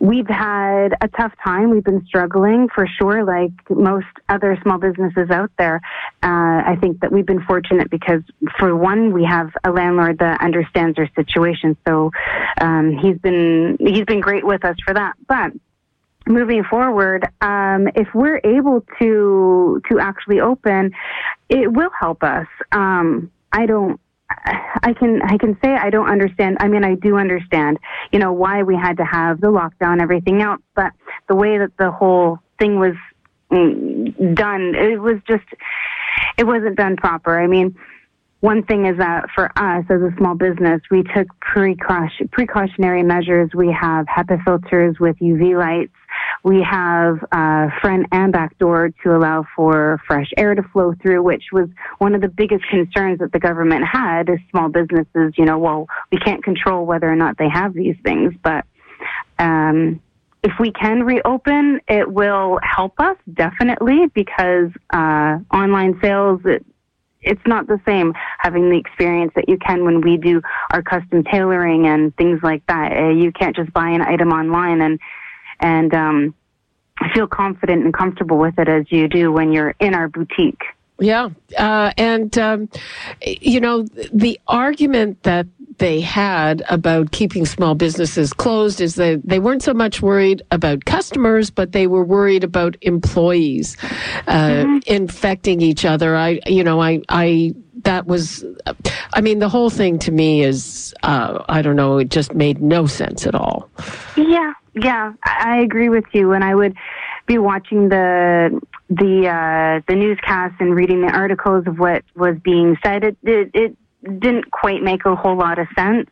we've 0.00 0.28
had 0.28 0.96
a 1.00 1.08
tough 1.08 1.32
time. 1.44 1.70
We've 1.70 1.84
been 1.84 2.04
struggling 2.06 2.68
for 2.74 2.86
sure, 2.86 3.24
like 3.24 3.52
most 3.70 4.06
other 4.28 4.58
small 4.62 4.78
businesses 4.78 5.30
out 5.30 5.50
there. 5.58 5.80
Uh, 6.22 6.62
I 6.66 6.76
think 6.80 7.00
that 7.00 7.12
we've 7.12 7.26
been 7.26 7.44
fortunate 7.44 7.88
because, 7.90 8.22
for 8.58 8.74
one, 8.74 9.12
we 9.12 9.24
have 9.24 9.50
a 9.62 9.70
landlord 9.70 10.18
that 10.18 10.40
understands 10.40 10.98
our 10.98 11.08
situation. 11.14 11.76
So 11.86 12.10
um, 12.60 12.98
he's 12.98 13.18
been 13.18 13.76
he's 13.80 14.04
been 14.04 14.20
great 14.20 14.44
with 14.44 14.64
us 14.64 14.76
for 14.84 14.94
that. 14.94 15.14
But 15.28 15.52
moving 16.26 16.64
forward, 16.64 17.26
um, 17.40 17.88
if 17.94 18.08
we're 18.14 18.40
able 18.44 18.84
to 18.98 19.80
to 19.90 19.98
actually 19.98 20.40
open, 20.40 20.92
it 21.48 21.72
will 21.72 21.90
help 21.98 22.22
us. 22.22 22.46
Um, 22.72 23.30
I 23.52 23.66
don't. 23.66 24.00
I 24.82 24.94
can 24.98 25.22
I 25.22 25.36
can 25.38 25.56
say 25.62 25.74
I 25.74 25.90
don't 25.90 26.08
understand. 26.08 26.56
I 26.60 26.68
mean, 26.68 26.84
I 26.84 26.94
do 26.94 27.18
understand, 27.18 27.78
you 28.10 28.18
know, 28.18 28.32
why 28.32 28.62
we 28.62 28.74
had 28.74 28.96
to 28.96 29.04
have 29.04 29.40
the 29.40 29.48
lockdown, 29.48 30.00
everything 30.00 30.42
else, 30.42 30.62
but 30.74 30.92
the 31.28 31.36
way 31.36 31.58
that 31.58 31.76
the 31.78 31.90
whole 31.90 32.40
thing 32.58 32.78
was 32.78 32.94
mm, 33.50 34.34
done, 34.34 34.74
it 34.74 35.00
was 35.00 35.20
just, 35.28 35.44
it 36.36 36.44
wasn't 36.44 36.76
done 36.76 36.96
proper. 36.96 37.38
I 37.38 37.46
mean, 37.46 37.76
one 38.40 38.62
thing 38.64 38.86
is 38.86 38.98
that 38.98 39.26
for 39.34 39.46
us 39.56 39.84
as 39.88 40.02
a 40.02 40.10
small 40.18 40.34
business, 40.34 40.80
we 40.90 41.02
took 41.02 41.28
precaution, 41.40 42.28
precautionary 42.28 43.02
measures. 43.02 43.50
We 43.54 43.72
have 43.72 44.06
HEPA 44.06 44.44
filters 44.44 44.96
with 45.00 45.16
UV 45.18 45.58
lights. 45.58 45.94
We 46.42 46.62
have 46.62 47.24
uh, 47.32 47.68
front 47.80 48.06
and 48.12 48.32
back 48.32 48.58
door 48.58 48.90
to 49.02 49.16
allow 49.16 49.46
for 49.56 49.98
fresh 50.06 50.30
air 50.36 50.54
to 50.54 50.62
flow 50.62 50.94
through, 51.00 51.22
which 51.22 51.44
was 51.52 51.68
one 51.98 52.14
of 52.14 52.20
the 52.20 52.28
biggest 52.28 52.64
concerns 52.68 53.20
that 53.20 53.32
the 53.32 53.38
government 53.38 53.84
had 53.90 54.28
as 54.28 54.38
small 54.50 54.68
businesses. 54.68 55.32
You 55.38 55.46
know, 55.46 55.58
well, 55.58 55.86
we 56.12 56.18
can't 56.18 56.44
control 56.44 56.84
whether 56.84 57.10
or 57.10 57.16
not 57.16 57.38
they 57.38 57.48
have 57.48 57.72
these 57.72 57.96
things, 58.04 58.34
but 58.42 58.66
um, 59.38 60.00
if 60.42 60.52
we 60.60 60.70
can 60.70 61.04
reopen, 61.04 61.80
it 61.88 62.12
will 62.12 62.58
help 62.62 63.00
us 63.00 63.16
definitely 63.32 64.06
because 64.14 64.70
uh, 64.92 65.38
online 65.52 65.98
sales. 66.02 66.40
It, 66.44 66.64
it's 67.24 67.46
not 67.46 67.66
the 67.66 67.80
same 67.86 68.12
having 68.38 68.70
the 68.70 68.76
experience 68.76 69.32
that 69.34 69.48
you 69.48 69.58
can 69.58 69.84
when 69.84 70.00
we 70.00 70.16
do 70.16 70.42
our 70.72 70.82
custom 70.82 71.24
tailoring 71.24 71.86
and 71.86 72.16
things 72.16 72.40
like 72.42 72.64
that. 72.66 72.92
Uh, 72.92 73.08
you 73.10 73.32
can't 73.32 73.56
just 73.56 73.72
buy 73.72 73.88
an 73.90 74.02
item 74.02 74.30
online 74.30 74.80
and 74.80 75.00
and 75.60 75.94
um, 75.94 76.34
feel 77.14 77.26
confident 77.26 77.84
and 77.84 77.94
comfortable 77.94 78.38
with 78.38 78.58
it 78.58 78.68
as 78.68 78.84
you 78.90 79.08
do 79.08 79.32
when 79.32 79.52
you're 79.52 79.74
in 79.80 79.94
our 79.94 80.08
boutique. 80.08 80.62
Yeah, 81.00 81.30
uh, 81.58 81.92
and 81.96 82.36
um, 82.38 82.68
you 83.20 83.60
know 83.60 83.82
the 84.12 84.38
argument 84.46 85.24
that 85.24 85.46
they 85.78 86.00
had 86.00 86.62
about 86.68 87.12
keeping 87.12 87.46
small 87.46 87.74
businesses 87.74 88.32
closed 88.32 88.80
is 88.80 88.94
that 88.96 89.20
they 89.24 89.38
weren't 89.38 89.62
so 89.62 89.74
much 89.74 90.02
worried 90.02 90.42
about 90.50 90.84
customers, 90.84 91.50
but 91.50 91.72
they 91.72 91.86
were 91.86 92.04
worried 92.04 92.44
about 92.44 92.76
employees 92.82 93.76
uh, 94.26 94.48
mm-hmm. 94.48 94.78
infecting 94.86 95.60
each 95.60 95.84
other. 95.84 96.16
I, 96.16 96.40
you 96.46 96.64
know, 96.64 96.80
I, 96.80 97.02
I, 97.08 97.54
that 97.82 98.06
was, 98.06 98.44
I 99.12 99.20
mean, 99.20 99.38
the 99.38 99.48
whole 99.48 99.70
thing 99.70 99.98
to 100.00 100.12
me 100.12 100.42
is, 100.42 100.94
uh, 101.02 101.44
I 101.48 101.62
don't 101.62 101.76
know, 101.76 101.98
it 101.98 102.10
just 102.10 102.34
made 102.34 102.62
no 102.62 102.86
sense 102.86 103.26
at 103.26 103.34
all. 103.34 103.68
Yeah, 104.16 104.52
yeah, 104.74 105.12
I 105.24 105.58
agree 105.58 105.88
with 105.88 106.04
you. 106.12 106.32
And 106.32 106.42
I 106.44 106.54
would 106.54 106.74
be 107.26 107.38
watching 107.38 107.88
the 107.88 108.60
the 108.90 109.28
uh, 109.28 109.80
the 109.88 109.94
newscasts 109.94 110.56
and 110.60 110.74
reading 110.74 111.00
the 111.00 111.12
articles 111.12 111.66
of 111.66 111.78
what 111.78 112.04
was 112.14 112.36
being 112.44 112.76
said. 112.84 113.02
It, 113.02 113.16
it, 113.22 113.50
it 113.54 113.76
didn't 114.04 114.50
quite 114.50 114.82
make 114.82 115.04
a 115.04 115.14
whole 115.14 115.36
lot 115.36 115.58
of 115.58 115.66
sense 115.76 116.08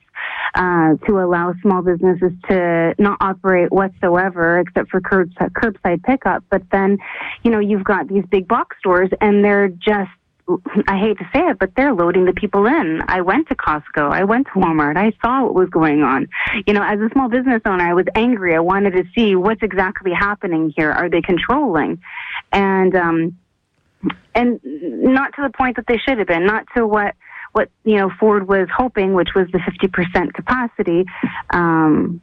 uh, 0.55 0.95
to 1.07 1.19
allow 1.19 1.55
small 1.63 1.83
businesses 1.83 2.33
to 2.49 2.95
not 2.99 3.19
operate 3.21 3.71
whatsoever 3.73 4.61
except 4.61 4.91
for 4.91 5.01
curbside, 5.01 5.51
curbside 5.53 6.03
pickup. 6.03 6.45
But 6.51 6.63
then, 6.71 6.99
you 7.43 7.51
know, 7.51 7.59
you've 7.59 7.85
got 7.85 8.09
these 8.09 8.25
big 8.31 8.49
box 8.49 8.77
stores 8.79 9.11
and 9.21 9.45
they're 9.45 9.69
just 9.69 10.11
I 10.89 10.99
hate 10.99 11.19
to 11.19 11.25
say 11.33 11.41
it, 11.47 11.59
but 11.59 11.71
they're 11.77 11.95
loading 11.95 12.25
the 12.25 12.33
people 12.33 12.67
in. 12.67 13.01
I 13.07 13.21
went 13.21 13.49
to 13.49 13.55
Costco. 13.55 14.11
I 14.11 14.25
went 14.25 14.49
to 14.49 14.53
Walmart. 14.55 14.97
I 14.97 15.13
saw 15.23 15.45
what 15.45 15.55
was 15.55 15.69
going 15.71 16.03
on. 16.03 16.29
You 16.67 16.75
know, 16.75 16.83
as 16.83 16.99
a 17.01 17.09
small 17.13 17.29
business 17.29 17.63
owner, 17.65 17.89
I 17.89 17.95
was 17.95 18.07
angry. 18.17 18.55
I 18.57 18.61
wanted 18.61 18.91
to 18.95 19.05
see 19.15 19.37
what's 19.37 19.63
exactly 19.63 20.13
happening 20.13 20.73
here. 20.77 20.91
Are 20.91 21.09
they 21.09 21.23
controlling? 21.23 22.03
And, 22.51 22.97
um, 22.97 23.39
and 24.35 24.61
not 24.65 25.33
to 25.37 25.43
the 25.43 25.51
point 25.51 25.77
that 25.77 25.87
they 25.87 25.99
should 25.99 26.19
have 26.19 26.27
been, 26.27 26.45
not 26.45 26.67
to 26.77 26.87
what 26.87 27.15
what 27.53 27.71
you 27.85 27.97
know 27.97 28.11
Ford 28.19 28.49
was 28.49 28.69
hoping, 28.75 29.15
which 29.15 29.31
was 29.35 29.47
the 29.53 29.59
50% 29.59 30.35
capacity. 30.35 31.05
Um, 31.51 32.21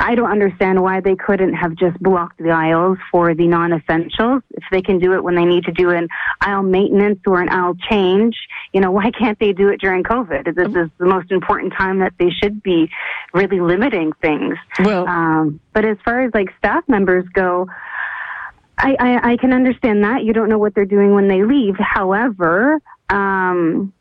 I 0.00 0.14
don't 0.14 0.30
understand 0.30 0.82
why 0.82 1.00
they 1.00 1.14
couldn't 1.14 1.52
have 1.52 1.74
just 1.76 2.02
blocked 2.02 2.38
the 2.38 2.50
aisles 2.50 2.96
for 3.10 3.34
the 3.34 3.46
non-essentials. 3.46 4.42
If 4.52 4.64
they 4.72 4.80
can 4.80 4.98
do 4.98 5.12
it 5.12 5.22
when 5.22 5.34
they 5.34 5.44
need 5.44 5.64
to 5.64 5.72
do 5.72 5.90
an 5.90 6.08
aisle 6.40 6.62
maintenance 6.62 7.20
or 7.26 7.42
an 7.42 7.50
aisle 7.50 7.74
change, 7.90 8.34
you 8.72 8.80
know, 8.80 8.90
why 8.90 9.10
can't 9.10 9.38
they 9.38 9.52
do 9.52 9.68
it 9.68 9.78
during 9.78 10.02
COVID? 10.02 10.54
This 10.54 10.68
is 10.68 10.90
the 10.96 11.04
most 11.04 11.30
important 11.30 11.74
time 11.74 11.98
that 11.98 12.14
they 12.18 12.30
should 12.30 12.62
be 12.62 12.90
really 13.34 13.60
limiting 13.60 14.12
things. 14.22 14.56
Well, 14.78 15.06
um, 15.06 15.60
but 15.74 15.84
as 15.84 15.98
far 16.02 16.22
as 16.22 16.30
like 16.32 16.48
staff 16.56 16.82
members 16.88 17.26
go, 17.34 17.68
I, 18.78 18.96
I, 18.98 19.32
I 19.32 19.36
can 19.36 19.52
understand 19.52 20.02
that. 20.04 20.24
You 20.24 20.32
don't 20.32 20.48
know 20.48 20.58
what 20.58 20.74
they're 20.74 20.86
doing 20.86 21.14
when 21.14 21.28
they 21.28 21.44
leave. 21.44 21.76
However, 21.78 22.80
um, 23.10 23.92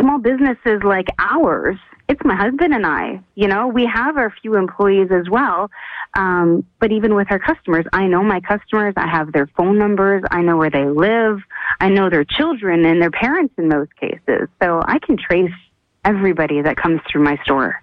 small 0.00 0.18
businesses 0.18 0.82
like 0.84 1.06
ours, 1.18 1.76
it's 2.08 2.20
my 2.24 2.36
husband 2.36 2.72
and 2.72 2.86
I. 2.86 3.20
You 3.34 3.48
know, 3.48 3.66
we 3.66 3.86
have 3.86 4.16
our 4.16 4.32
few 4.42 4.56
employees 4.56 5.08
as 5.10 5.28
well. 5.28 5.70
Um, 6.14 6.64
but 6.78 6.92
even 6.92 7.14
with 7.14 7.30
our 7.30 7.38
customers, 7.38 7.84
I 7.92 8.06
know 8.06 8.22
my 8.22 8.40
customers. 8.40 8.94
I 8.96 9.08
have 9.08 9.32
their 9.32 9.48
phone 9.56 9.78
numbers. 9.78 10.22
I 10.30 10.42
know 10.42 10.56
where 10.56 10.70
they 10.70 10.86
live. 10.86 11.40
I 11.80 11.88
know 11.88 12.08
their 12.08 12.24
children 12.24 12.84
and 12.84 13.02
their 13.02 13.10
parents 13.10 13.54
in 13.58 13.68
most 13.68 13.94
cases. 13.96 14.48
So 14.62 14.82
I 14.86 14.98
can 15.00 15.16
trace 15.16 15.52
everybody 16.04 16.62
that 16.62 16.76
comes 16.76 17.00
through 17.10 17.24
my 17.24 17.36
store. 17.42 17.82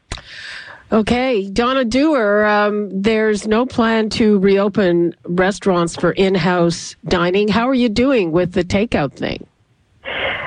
Okay, 0.92 1.50
Donna 1.50 1.84
Dooher, 1.84 2.48
um, 2.48 3.02
there's 3.02 3.48
no 3.48 3.66
plan 3.66 4.10
to 4.12 4.38
reopen 4.40 5.16
restaurants 5.24 5.96
for 5.96 6.12
in 6.12 6.36
house 6.36 6.96
dining. 7.06 7.48
How 7.48 7.68
are 7.68 7.74
you 7.74 7.90
doing 7.90 8.32
with 8.32 8.54
the 8.54 8.64
takeout 8.64 9.14
thing? 9.14 9.48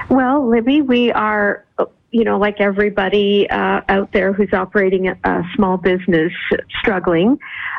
Well, 0.09 0.48
Libby, 0.48 0.82
we 0.82 1.11
are, 1.11 1.64
you 2.12 2.24
know, 2.24 2.38
like 2.38 2.61
everybody 2.61 3.50
uh, 3.50 3.80
out 3.88 4.12
there 4.12 4.32
who's 4.32 4.52
operating 4.52 5.09
a, 5.09 5.18
a 5.24 5.42
small 5.57 5.76
business, 5.76 6.32
struggling. 6.78 7.38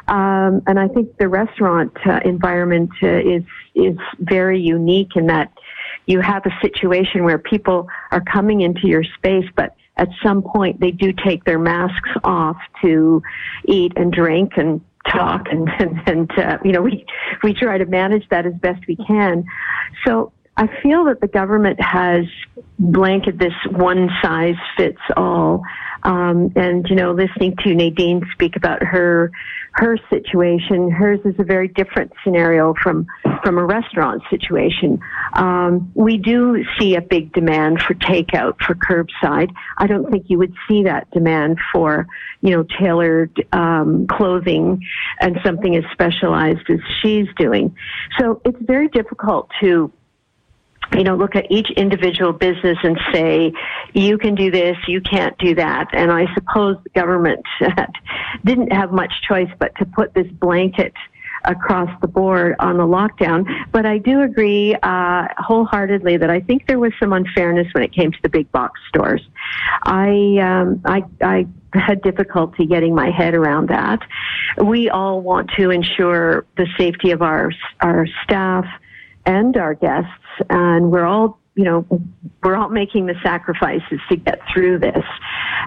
Um, 0.09 0.61
and 0.67 0.78
I 0.78 0.89
think 0.89 1.17
the 1.17 1.30
restaurant 1.30 1.95
uh, 2.05 2.19
environment 2.25 2.91
uh, 3.01 3.07
is 3.07 3.43
is 3.75 3.97
very 4.19 4.59
unique 4.59 5.15
in 5.15 5.28
that 5.28 5.53
you 6.05 6.19
have 6.21 6.45
a 6.45 6.51
situation 6.61 7.23
where 7.23 7.38
people 7.38 7.88
are 8.11 8.21
coming 8.21 8.61
into 8.61 8.88
your 8.88 9.03
space, 9.03 9.45
but 9.55 9.75
at 9.97 10.09
some 10.23 10.41
point 10.41 10.80
they 10.80 10.91
do 10.91 11.13
take 11.13 11.43
their 11.43 11.59
masks 11.59 12.09
off 12.23 12.57
to 12.82 13.21
eat 13.67 13.93
and 13.95 14.11
drink 14.11 14.53
and 14.57 14.82
talk 15.09 15.47
and 15.49 15.69
and, 15.80 16.01
and 16.07 16.39
uh, 16.39 16.57
you 16.63 16.71
know 16.71 16.82
we 16.82 17.05
we 17.43 17.53
try 17.53 17.78
to 17.78 17.86
manage 17.86 18.28
that 18.30 18.45
as 18.45 18.53
best 18.55 18.86
we 18.88 18.95
can 18.95 19.45
so 20.05 20.32
I 20.58 20.68
feel 20.82 21.05
that 21.05 21.22
the 21.22 21.28
government 21.28 21.80
has 21.80 22.26
blanketed 22.80 23.39
this 23.39 23.53
one 23.72 24.10
size 24.24 24.55
fits 24.76 25.01
all. 25.16 25.62
Um, 26.03 26.51
and 26.55 26.88
you 26.89 26.95
know, 26.95 27.12
listening 27.12 27.55
to 27.64 27.76
Nadine 27.76 28.22
speak 28.34 28.55
about 28.55 28.82
her 28.84 29.32
her 29.74 29.97
situation, 30.10 30.89
hers 30.89 31.20
is 31.26 31.36
a 31.38 31.43
very 31.43 31.68
different 31.68 32.12
scenario 32.24 32.74
from 32.82 33.05
from 33.43 33.60
a 33.60 33.66
restaurant 33.66 34.24
situation. 34.30 34.99
Um, 35.34 35.91
we 35.93 36.18
do 36.18 36.64
see 36.80 36.95
a 36.95 37.01
big 37.01 37.34
demand 37.34 37.82
for 37.82 37.93
takeout 37.93 38.55
for 38.64 38.74
curbside. 38.74 39.51
I 39.78 39.86
don't 39.86 40.10
think 40.10 40.26
you 40.30 40.39
would 40.39 40.53
see 40.68 40.84
that 40.84 41.10
demand 41.12 41.60
for 41.72 42.08
you 42.41 42.51
know 42.51 42.66
tailored 42.80 43.45
um, 43.51 44.08
clothing 44.08 44.84
and 45.20 45.38
something 45.45 45.76
as 45.76 45.84
specialized 45.91 46.68
as 46.70 46.80
she's 47.01 47.28
doing. 47.38 47.76
So 48.20 48.41
it's 48.45 48.62
very 48.62 48.88
difficult 48.88 49.49
to 49.62 49.91
you 50.94 51.04
know, 51.04 51.16
look 51.16 51.36
at 51.36 51.52
each 51.52 51.70
individual 51.72 52.34
business 52.34 52.78
and 52.84 52.98
say, 53.14 53.54
you 53.94 54.18
can 54.18 54.36
do 54.36 54.52
this, 54.52 54.78
you 54.88 55.02
can't 55.02 55.38
do 55.38 55.56
that. 55.56 55.90
And 55.94 56.12
I 56.12 56.34
suppose 56.34 56.78
the 56.84 56.90
government 56.92 57.46
didn't 58.46 58.72
have 58.72 58.92
much 58.92 59.14
choice 59.28 59.50
but 59.60 59.76
to 59.76 59.86
put 59.86 60.14
this 60.14 60.28
blanket 60.28 60.94
across 61.46 61.90
the 62.02 62.08
board 62.08 62.56
on 62.60 62.78
the 62.78 62.84
lockdown. 62.84 63.46
But 63.72 63.86
I 63.86 63.98
do 63.98 64.22
agree 64.22 64.76
uh, 64.82 65.28
wholeheartedly 65.38 66.18
that 66.18 66.30
I 66.30 66.40
think 66.42 66.68
there 66.68 66.80
was 66.80 66.92
some 67.00 67.14
unfairness 67.14 67.68
when 67.74 67.84
it 67.84 67.94
came 67.94 68.12
to 68.12 68.18
the 68.22 68.30
big 68.30 68.52
box 68.52 68.80
stores. 68.90 69.22
I 69.84 70.38
um, 70.42 70.82
I, 70.86 71.04
I 71.22 71.48
had 71.74 72.02
difficulty 72.02 72.66
getting 72.66 72.96
my 72.96 73.12
head 73.12 73.34
around 73.34 73.70
that. 73.70 74.00
We 74.64 74.90
all 74.90 75.22
want 75.22 75.52
to 75.58 75.70
ensure 75.70 76.46
the 76.58 76.68
safety 76.78 77.12
of 77.12 77.22
our 77.22 77.52
our 77.82 78.08
staff 78.24 78.66
and 79.28 79.55
our 79.57 79.75
guests, 79.75 80.09
and 80.49 80.91
we're 80.91 81.05
all 81.05 81.39
you 81.55 81.63
know 81.63 81.86
we're 82.43 82.55
all 82.55 82.69
making 82.69 83.05
the 83.05 83.15
sacrifices 83.21 83.99
to 84.09 84.15
get 84.15 84.39
through 84.51 84.80
this, 84.80 85.03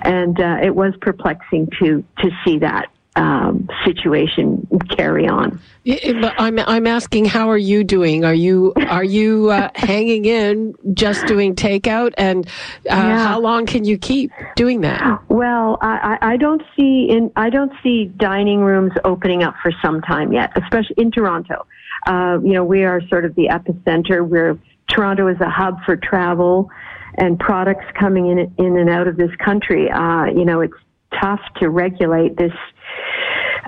and 0.03 0.41
uh, 0.41 0.59
it 0.63 0.75
was 0.75 0.95
perplexing 1.01 1.69
to 1.79 2.03
to 2.19 2.31
see 2.45 2.59
that 2.59 2.91
um, 3.17 3.69
situation 3.85 4.67
carry 4.89 5.29
on. 5.29 5.61
I'm 5.87 6.59
I'm 6.59 6.87
asking, 6.87 7.27
how 7.27 7.51
are 7.51 7.59
you 7.59 7.85
doing? 7.85 8.25
Are 8.25 8.35
you 8.35 8.73
are 8.77 9.05
you 9.05 9.51
uh, 9.51 9.71
hanging 9.75 10.25
in, 10.25 10.75
just 10.95 11.27
doing 11.27 11.55
takeout, 11.55 12.15
and 12.17 12.47
uh, 12.47 12.51
yeah. 12.95 13.27
how 13.27 13.41
long 13.41 13.67
can 13.67 13.85
you 13.85 13.99
keep 13.99 14.31
doing 14.57 14.81
that? 14.83 15.21
Well, 15.29 15.79
I, 15.83 16.19
I 16.23 16.37
don't 16.37 16.63
see 16.77 17.09
in 17.11 17.33
I 17.37 17.51
don't 17.51 17.73
see 17.83 18.07
dining 18.17 18.61
rooms 18.61 18.93
opening 19.05 19.43
up 19.43 19.55
for 19.63 19.73
some 19.83 20.01
time 20.03 20.33
yet, 20.33 20.53
especially 20.57 20.97
in 20.97 21.11
Toronto. 21.11 21.67
Uh, 22.07 22.39
you 22.43 22.53
know, 22.53 22.65
we 22.65 22.85
are 22.85 23.01
sort 23.09 23.25
of 23.25 23.35
the 23.35 23.49
epicenter. 23.49 24.27
Where 24.27 24.59
Toronto 24.89 25.29
is 25.29 25.41
a 25.41 25.49
hub 25.49 25.79
for 25.85 25.97
travel 25.97 26.71
and 27.17 27.39
products 27.39 27.85
coming 27.99 28.29
in 28.29 28.39
in 28.59 28.77
and 28.77 28.89
out 28.89 29.09
of 29.09 29.17
this 29.17 29.35
country. 29.45 29.91
Uh, 29.91 30.27
you 30.27 30.45
know, 30.45 30.61
it's 30.61 30.75
tough 31.21 31.41
to 31.57 31.69
regulate 31.69 32.37
this 32.37 32.53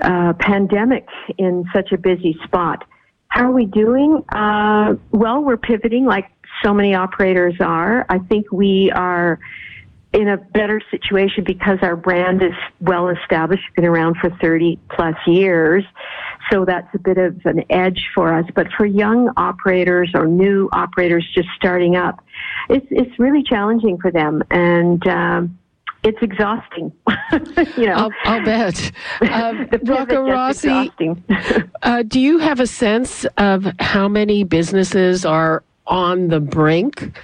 uh, 0.01 0.33
pandemic 0.39 1.07
in 1.37 1.65
such 1.73 1.91
a 1.91 1.97
busy 1.97 2.37
spot. 2.43 2.83
How 3.27 3.45
are 3.45 3.51
we 3.51 3.65
doing? 3.65 4.23
Uh, 4.29 4.95
well, 5.11 5.43
we're 5.43 5.57
pivoting 5.57 6.05
like 6.05 6.29
so 6.63 6.73
many 6.73 6.93
operators 6.93 7.55
are. 7.59 8.05
I 8.09 8.19
think 8.19 8.51
we 8.51 8.91
are 8.91 9.39
in 10.13 10.27
a 10.27 10.37
better 10.37 10.79
situation 10.91 11.43
because 11.43 11.79
our 11.81 11.95
brand 11.95 12.43
is 12.43 12.53
well 12.79 13.09
established, 13.09 13.63
been 13.75 13.85
around 13.85 14.17
for 14.17 14.29
30 14.41 14.79
plus 14.89 15.15
years. 15.25 15.83
So 16.53 16.65
that's 16.65 16.93
a 16.93 16.99
bit 16.99 17.17
of 17.17 17.41
an 17.45 17.63
edge 17.71 18.09
for 18.13 18.31
us. 18.31 18.45
But 18.53 18.67
for 18.77 18.85
young 18.85 19.31
operators 19.37 20.11
or 20.13 20.27
new 20.27 20.69
operators 20.71 21.27
just 21.33 21.47
starting 21.55 21.95
up, 21.95 22.23
it's, 22.69 22.85
it's 22.91 23.17
really 23.17 23.41
challenging 23.41 23.97
for 23.97 24.11
them. 24.11 24.43
And, 24.51 25.05
um, 25.07 25.57
it's 26.03 26.21
exhausting. 26.21 26.91
you 27.77 27.87
know, 27.87 27.93
I'll, 27.93 28.11
I'll 28.25 28.43
bet. 28.43 28.91
Um, 29.21 29.69
Rocco 29.83 30.21
Rossi, 30.21 30.91
uh, 31.81 32.03
do 32.03 32.19
you 32.19 32.39
have 32.39 32.59
a 32.59 32.67
sense 32.67 33.25
of 33.37 33.65
how 33.79 34.09
many 34.09 34.43
businesses 34.43 35.25
are 35.25 35.63
on 35.87 36.27
the 36.27 36.41
brink? 36.41 37.17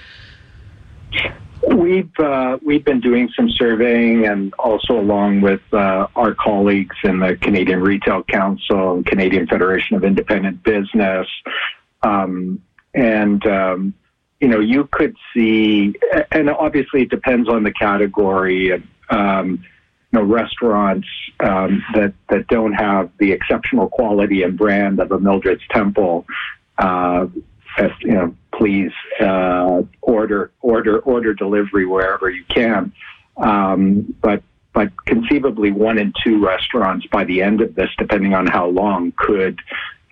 We've 1.79 2.19
uh, 2.19 2.57
we've 2.61 2.83
been 2.83 2.99
doing 2.99 3.29
some 3.37 3.49
surveying, 3.49 4.25
and 4.25 4.53
also 4.55 4.99
along 4.99 5.39
with 5.39 5.61
uh, 5.71 6.07
our 6.13 6.35
colleagues 6.35 6.97
in 7.05 7.19
the 7.19 7.37
Canadian 7.37 7.79
Retail 7.79 8.21
Council 8.23 8.95
and 8.95 9.05
Canadian 9.05 9.47
Federation 9.47 9.95
of 9.95 10.03
Independent 10.03 10.61
Business, 10.61 11.25
um, 12.03 12.61
and 12.93 13.45
um, 13.47 13.93
you 14.41 14.49
know 14.49 14.59
you 14.59 14.89
could 14.91 15.15
see, 15.33 15.95
and 16.33 16.49
obviously 16.49 17.03
it 17.03 17.09
depends 17.09 17.47
on 17.47 17.63
the 17.63 17.71
category. 17.71 18.83
Um, 19.09 19.63
you 20.11 20.19
know, 20.19 20.25
restaurants 20.25 21.07
um, 21.39 21.81
that 21.93 22.13
that 22.29 22.47
don't 22.47 22.73
have 22.73 23.09
the 23.19 23.31
exceptional 23.31 23.87
quality 23.87 24.43
and 24.43 24.57
brand 24.57 24.99
of 24.99 25.13
a 25.13 25.19
Mildred's 25.19 25.63
Temple. 25.71 26.25
Uh, 26.77 27.27
you 28.01 28.13
know, 28.13 28.35
please 28.59 28.91
uh, 29.21 29.81
order 30.01 30.51
order 30.61 30.99
order 30.99 31.33
delivery 31.33 31.85
wherever 31.85 32.29
you 32.29 32.43
can. 32.49 32.91
Um, 33.37 34.13
but 34.21 34.43
but 34.73 34.91
conceivably, 35.05 35.71
one 35.71 35.97
in 35.97 36.13
two 36.23 36.45
restaurants 36.45 37.07
by 37.07 37.23
the 37.23 37.41
end 37.41 37.61
of 37.61 37.73
this, 37.73 37.89
depending 37.97 38.33
on 38.33 38.45
how 38.45 38.67
long, 38.67 39.13
could 39.17 39.59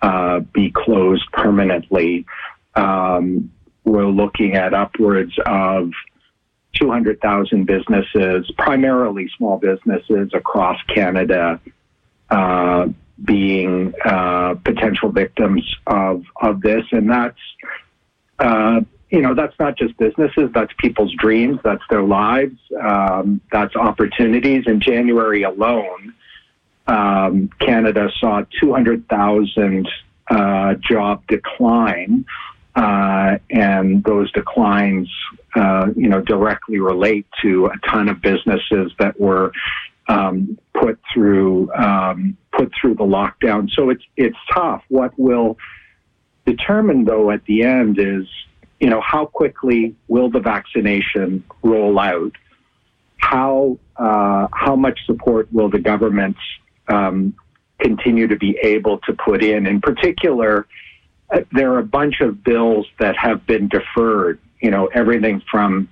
uh, 0.02 0.40
be 0.40 0.72
closed 0.74 1.30
permanently. 1.32 2.26
Um, 2.74 3.52
we're 3.84 4.06
looking 4.06 4.54
at 4.54 4.74
upwards 4.74 5.34
of 5.46 5.90
200,000 6.74 7.66
businesses, 7.66 8.50
primarily 8.58 9.30
small 9.36 9.58
businesses 9.58 10.30
across 10.34 10.80
Canada, 10.94 11.60
uh, 12.30 12.88
being 13.24 13.94
uh, 14.04 14.54
potential 14.64 15.10
victims 15.10 15.64
of 15.86 16.24
of 16.40 16.60
this, 16.60 16.84
and 16.92 17.10
that's 17.10 17.38
uh, 18.38 18.80
you 19.10 19.22
know 19.22 19.34
that's 19.34 19.58
not 19.58 19.76
just 19.76 19.96
businesses, 19.96 20.50
that's 20.54 20.72
people's 20.78 21.12
dreams, 21.18 21.58
that's 21.64 21.82
their 21.90 22.02
lives, 22.02 22.58
um, 22.80 23.40
that's 23.50 23.74
opportunities. 23.76 24.64
In 24.66 24.80
January 24.80 25.42
alone, 25.42 26.14
um, 26.86 27.50
Canada 27.60 28.10
saw 28.18 28.42
200,000 28.60 29.88
uh, 30.30 30.74
job 30.74 31.26
decline. 31.26 32.24
Uh, 32.76 33.38
and 33.50 34.04
those 34.04 34.30
declines, 34.30 35.10
uh, 35.56 35.86
you 35.96 36.08
know, 36.08 36.20
directly 36.20 36.78
relate 36.78 37.26
to 37.42 37.66
a 37.66 37.88
ton 37.88 38.08
of 38.08 38.20
businesses 38.20 38.92
that 39.00 39.18
were 39.18 39.50
um, 40.08 40.56
put 40.80 40.98
through 41.12 41.72
um, 41.72 42.36
put 42.52 42.72
through 42.80 42.94
the 42.94 43.04
lockdown. 43.04 43.68
So 43.70 43.90
it's 43.90 44.04
it's 44.16 44.36
tough. 44.52 44.82
What 44.88 45.12
will 45.18 45.58
determine 46.48 47.04
though 47.04 47.30
at 47.30 47.44
the 47.44 47.62
end 47.62 47.98
is 47.98 48.26
you 48.80 48.88
know 48.88 49.00
how 49.00 49.26
quickly 49.26 49.94
will 50.06 50.30
the 50.30 50.40
vaccination 50.40 51.44
roll 51.62 51.98
out? 51.98 52.32
How 53.18 53.78
uh, 53.96 54.48
how 54.52 54.76
much 54.76 54.98
support 55.06 55.52
will 55.52 55.68
the 55.68 55.80
governments 55.80 56.40
um, 56.88 57.34
continue 57.80 58.26
to 58.28 58.36
be 58.36 58.58
able 58.62 58.98
to 58.98 59.12
put 59.12 59.42
in? 59.42 59.66
In 59.66 59.80
particular, 59.80 60.66
uh, 61.30 61.40
there 61.52 61.72
are 61.72 61.78
a 61.78 61.90
bunch 62.00 62.20
of 62.20 62.44
bills 62.44 62.86
that 63.00 63.16
have 63.16 63.44
been 63.46 63.68
deferred. 63.68 64.38
You 64.60 64.70
know 64.70 64.86
everything 64.86 65.42
from 65.50 65.88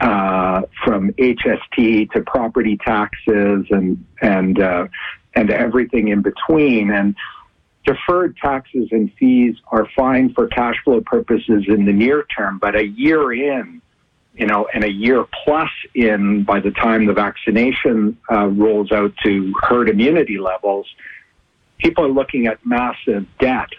uh, 0.00 0.62
from 0.84 1.12
HST 1.12 2.10
to 2.12 2.22
property 2.22 2.78
taxes 2.78 3.66
and 3.70 4.04
and 4.22 4.60
uh, 4.60 4.86
and 5.34 5.50
everything 5.50 6.08
in 6.08 6.22
between. 6.22 6.90
And 6.90 7.16
deferred 7.84 8.36
taxes 8.36 8.88
and 8.90 9.12
fees 9.18 9.56
are 9.68 9.86
fine 9.96 10.32
for 10.32 10.46
cash 10.48 10.76
flow 10.84 11.00
purposes 11.00 11.64
in 11.68 11.84
the 11.86 11.92
near 11.92 12.24
term, 12.36 12.58
but 12.58 12.76
a 12.76 12.86
year 12.86 13.32
in, 13.32 13.80
you 14.34 14.46
know, 14.46 14.68
and 14.72 14.84
a 14.84 14.92
year 14.92 15.24
plus 15.44 15.70
in 15.94 16.44
by 16.44 16.60
the 16.60 16.70
time 16.70 17.06
the 17.06 17.12
vaccination 17.12 18.18
uh, 18.30 18.46
rolls 18.46 18.92
out 18.92 19.12
to 19.24 19.52
herd 19.62 19.88
immunity 19.88 20.38
levels, 20.38 20.86
people 21.78 22.04
are 22.04 22.12
looking 22.12 22.46
at 22.46 22.64
massive 22.64 23.26
debt. 23.38 23.70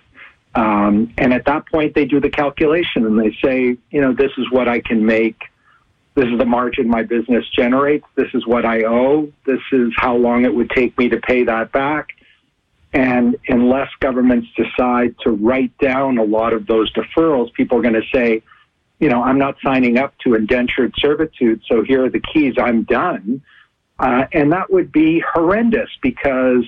Um, 0.53 1.13
and 1.17 1.33
at 1.33 1.45
that 1.45 1.67
point, 1.67 1.95
they 1.95 2.05
do 2.05 2.19
the 2.19 2.29
calculation 2.29 3.05
and 3.05 3.17
they 3.17 3.37
say, 3.41 3.77
you 3.89 4.01
know, 4.01 4.13
this 4.13 4.31
is 4.37 4.51
what 4.51 4.67
I 4.67 4.81
can 4.81 5.05
make 5.05 5.43
this 6.13 6.25
is 6.25 6.37
the 6.37 6.45
margin 6.45 6.89
my 6.89 7.03
business 7.03 7.45
generates. 7.55 8.05
This 8.15 8.27
is 8.33 8.45
what 8.45 8.65
I 8.65 8.83
owe. 8.83 9.31
This 9.45 9.61
is 9.71 9.93
how 9.95 10.15
long 10.17 10.43
it 10.43 10.53
would 10.53 10.69
take 10.69 10.97
me 10.97 11.09
to 11.09 11.17
pay 11.17 11.45
that 11.45 11.71
back. 11.71 12.09
And 12.93 13.37
unless 13.47 13.89
governments 13.99 14.47
decide 14.55 15.15
to 15.23 15.31
write 15.31 15.77
down 15.77 16.17
a 16.17 16.23
lot 16.23 16.53
of 16.53 16.67
those 16.67 16.91
deferrals, 16.91 17.53
people 17.53 17.77
are 17.77 17.81
going 17.81 17.93
to 17.93 18.07
say, 18.13 18.43
you 18.99 19.09
know, 19.09 19.23
I'm 19.23 19.37
not 19.37 19.55
signing 19.63 19.97
up 19.97 20.13
to 20.19 20.35
indentured 20.35 20.93
servitude, 20.97 21.61
so 21.67 21.83
here 21.83 22.05
are 22.05 22.09
the 22.09 22.19
keys, 22.19 22.55
I'm 22.57 22.83
done. 22.83 23.41
Uh, 23.97 24.25
and 24.33 24.51
that 24.51 24.71
would 24.71 24.91
be 24.91 25.23
horrendous 25.33 25.89
because, 26.01 26.65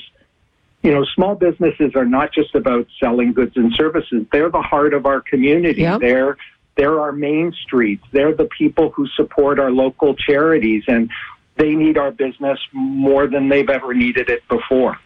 you 0.81 0.91
know, 0.91 1.03
small 1.15 1.35
businesses 1.35 1.93
are 1.95 2.05
not 2.05 2.31
just 2.31 2.55
about 2.55 2.87
selling 2.99 3.33
goods 3.33 3.57
and 3.57 3.73
services. 3.73 4.25
They're 4.31 4.49
the 4.49 4.61
heart 4.61 4.93
of 4.93 5.05
our 5.05 5.19
community. 5.19 5.81
Yep. 5.81 6.01
They're 6.01 6.37
they're 6.75 6.99
our 6.99 7.11
main 7.11 7.53
streets. 7.53 8.03
They're 8.11 8.33
the 8.33 8.45
people 8.45 8.89
who 8.89 9.07
support 9.07 9.59
our 9.59 9.71
local 9.71 10.15
charities. 10.15 10.83
And 10.87 11.09
they 11.57 11.75
need 11.75 11.97
our 11.97 12.11
business 12.11 12.59
more 12.71 13.27
than 13.27 13.49
they've 13.49 13.69
ever 13.69 13.93
needed 13.93 14.29
it 14.29 14.47
before. 14.47 14.97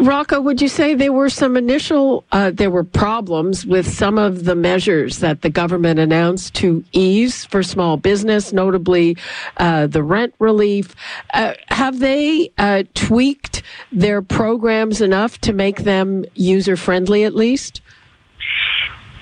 Rocco, 0.00 0.40
would 0.40 0.60
you 0.60 0.68
say 0.68 0.94
there 0.94 1.12
were 1.12 1.30
some 1.30 1.56
initial 1.56 2.24
uh, 2.32 2.50
there 2.50 2.70
were 2.70 2.84
problems 2.84 3.64
with 3.64 3.88
some 3.88 4.18
of 4.18 4.44
the 4.44 4.54
measures 4.54 5.18
that 5.18 5.42
the 5.42 5.50
government 5.50 6.00
announced 6.00 6.54
to 6.56 6.84
ease 6.92 7.44
for 7.44 7.62
small 7.62 7.96
business, 7.96 8.52
notably 8.52 9.16
uh, 9.58 9.86
the 9.86 10.02
rent 10.02 10.34
relief? 10.38 10.94
Uh, 11.32 11.54
have 11.68 12.00
they 12.00 12.50
uh, 12.58 12.82
tweaked 12.94 13.62
their 13.92 14.20
programs 14.20 15.00
enough 15.00 15.38
to 15.38 15.52
make 15.52 15.84
them 15.84 16.24
user 16.34 16.76
friendly 16.76 17.24
at 17.24 17.34
least? 17.34 17.80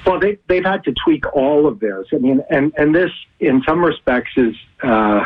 Well, 0.07 0.21
they, 0.21 0.39
they've 0.47 0.65
had 0.65 0.85
to 0.85 0.95
tweak 1.05 1.27
all 1.35 1.67
of 1.67 1.81
theirs. 1.81 2.07
I 2.13 2.19
mean, 2.19 2.41
and, 2.49 2.73
and 2.77 2.95
this, 2.95 3.11
in 3.41 3.63
some 3.67 3.85
respects, 3.85 4.31
is 4.37 4.55
uh, 4.83 5.25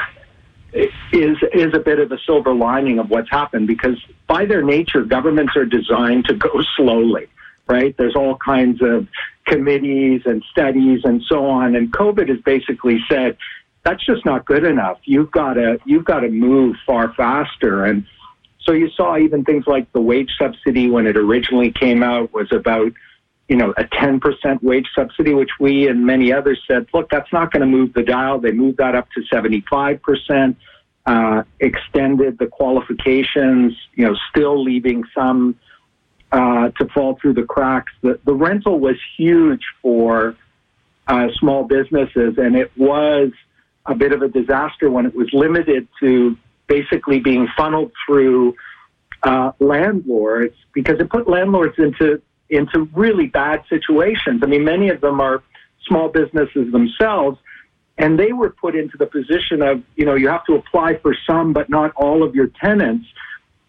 is 0.72 1.36
is 1.52 1.74
a 1.74 1.78
bit 1.78 1.98
of 1.98 2.12
a 2.12 2.18
silver 2.26 2.54
lining 2.54 2.98
of 2.98 3.10
what's 3.10 3.30
happened 3.30 3.66
because 3.66 3.96
by 4.26 4.44
their 4.44 4.62
nature, 4.62 5.02
governments 5.02 5.56
are 5.56 5.64
designed 5.64 6.26
to 6.26 6.34
go 6.34 6.50
slowly. 6.76 7.26
Right? 7.66 7.96
There's 7.96 8.16
all 8.16 8.36
kinds 8.36 8.82
of 8.82 9.06
committees 9.46 10.22
and 10.24 10.42
studies 10.50 11.02
and 11.04 11.22
so 11.22 11.46
on, 11.46 11.76
and 11.76 11.92
COVID 11.92 12.28
has 12.28 12.40
basically 12.40 12.98
said 13.08 13.36
that's 13.84 14.04
just 14.04 14.24
not 14.24 14.44
good 14.44 14.64
enough. 14.64 14.98
You've 15.04 15.30
got 15.30 15.54
to 15.54 15.78
you've 15.84 16.04
got 16.04 16.20
to 16.20 16.28
move 16.28 16.76
far 16.86 17.12
faster 17.14 17.84
and. 17.84 18.06
So 18.64 18.72
you 18.72 18.90
saw 18.90 19.16
even 19.16 19.42
things 19.42 19.66
like 19.66 19.90
the 19.92 20.02
wage 20.02 20.30
subsidy 20.38 20.90
when 20.90 21.06
it 21.06 21.16
originally 21.16 21.72
came 21.72 22.02
out 22.02 22.32
was 22.34 22.52
about 22.52 22.92
you 23.50 23.56
know, 23.56 23.74
a 23.76 23.82
10% 23.82 24.62
wage 24.62 24.86
subsidy, 24.94 25.34
which 25.34 25.50
we 25.58 25.88
and 25.88 26.06
many 26.06 26.32
others 26.32 26.62
said, 26.68 26.86
look, 26.94 27.10
that's 27.10 27.32
not 27.32 27.50
going 27.50 27.62
to 27.62 27.66
move 27.66 27.92
the 27.94 28.02
dial. 28.04 28.38
They 28.38 28.52
moved 28.52 28.78
that 28.78 28.94
up 28.94 29.08
to 29.10 29.22
75%, 29.22 30.54
uh, 31.04 31.42
extended 31.58 32.38
the 32.38 32.46
qualifications, 32.46 33.76
you 33.96 34.06
know, 34.06 34.14
still 34.30 34.62
leaving 34.62 35.02
some 35.12 35.58
uh, 36.30 36.68
to 36.78 36.86
fall 36.94 37.18
through 37.20 37.34
the 37.34 37.42
cracks. 37.42 37.92
The, 38.02 38.20
the 38.24 38.34
rental 38.34 38.78
was 38.78 38.94
huge 39.16 39.64
for 39.82 40.36
uh, 41.08 41.26
small 41.40 41.64
businesses, 41.64 42.38
and 42.38 42.54
it 42.54 42.70
was 42.76 43.32
a 43.84 43.96
bit 43.96 44.12
of 44.12 44.22
a 44.22 44.28
disaster 44.28 44.88
when 44.92 45.06
it 45.06 45.14
was 45.16 45.28
limited 45.32 45.88
to 45.98 46.36
basically 46.68 47.18
being 47.18 47.48
funneled 47.56 47.90
through 48.06 48.54
uh, 49.24 49.50
landlords 49.58 50.54
because 50.72 51.00
it 51.00 51.10
put 51.10 51.28
landlords 51.28 51.74
into 51.78 52.22
into 52.50 52.88
really 52.94 53.26
bad 53.26 53.64
situations. 53.68 54.42
I 54.42 54.46
mean, 54.46 54.64
many 54.64 54.88
of 54.88 55.00
them 55.00 55.20
are 55.20 55.42
small 55.86 56.08
businesses 56.08 56.70
themselves, 56.72 57.38
and 57.98 58.18
they 58.18 58.32
were 58.32 58.50
put 58.50 58.76
into 58.76 58.96
the 58.96 59.06
position 59.06 59.62
of, 59.62 59.82
you 59.96 60.04
know, 60.04 60.14
you 60.14 60.28
have 60.28 60.44
to 60.46 60.54
apply 60.54 60.96
for 60.96 61.14
some, 61.26 61.52
but 61.52 61.70
not 61.70 61.92
all 61.96 62.22
of 62.22 62.34
your 62.34 62.48
tenants. 62.48 63.06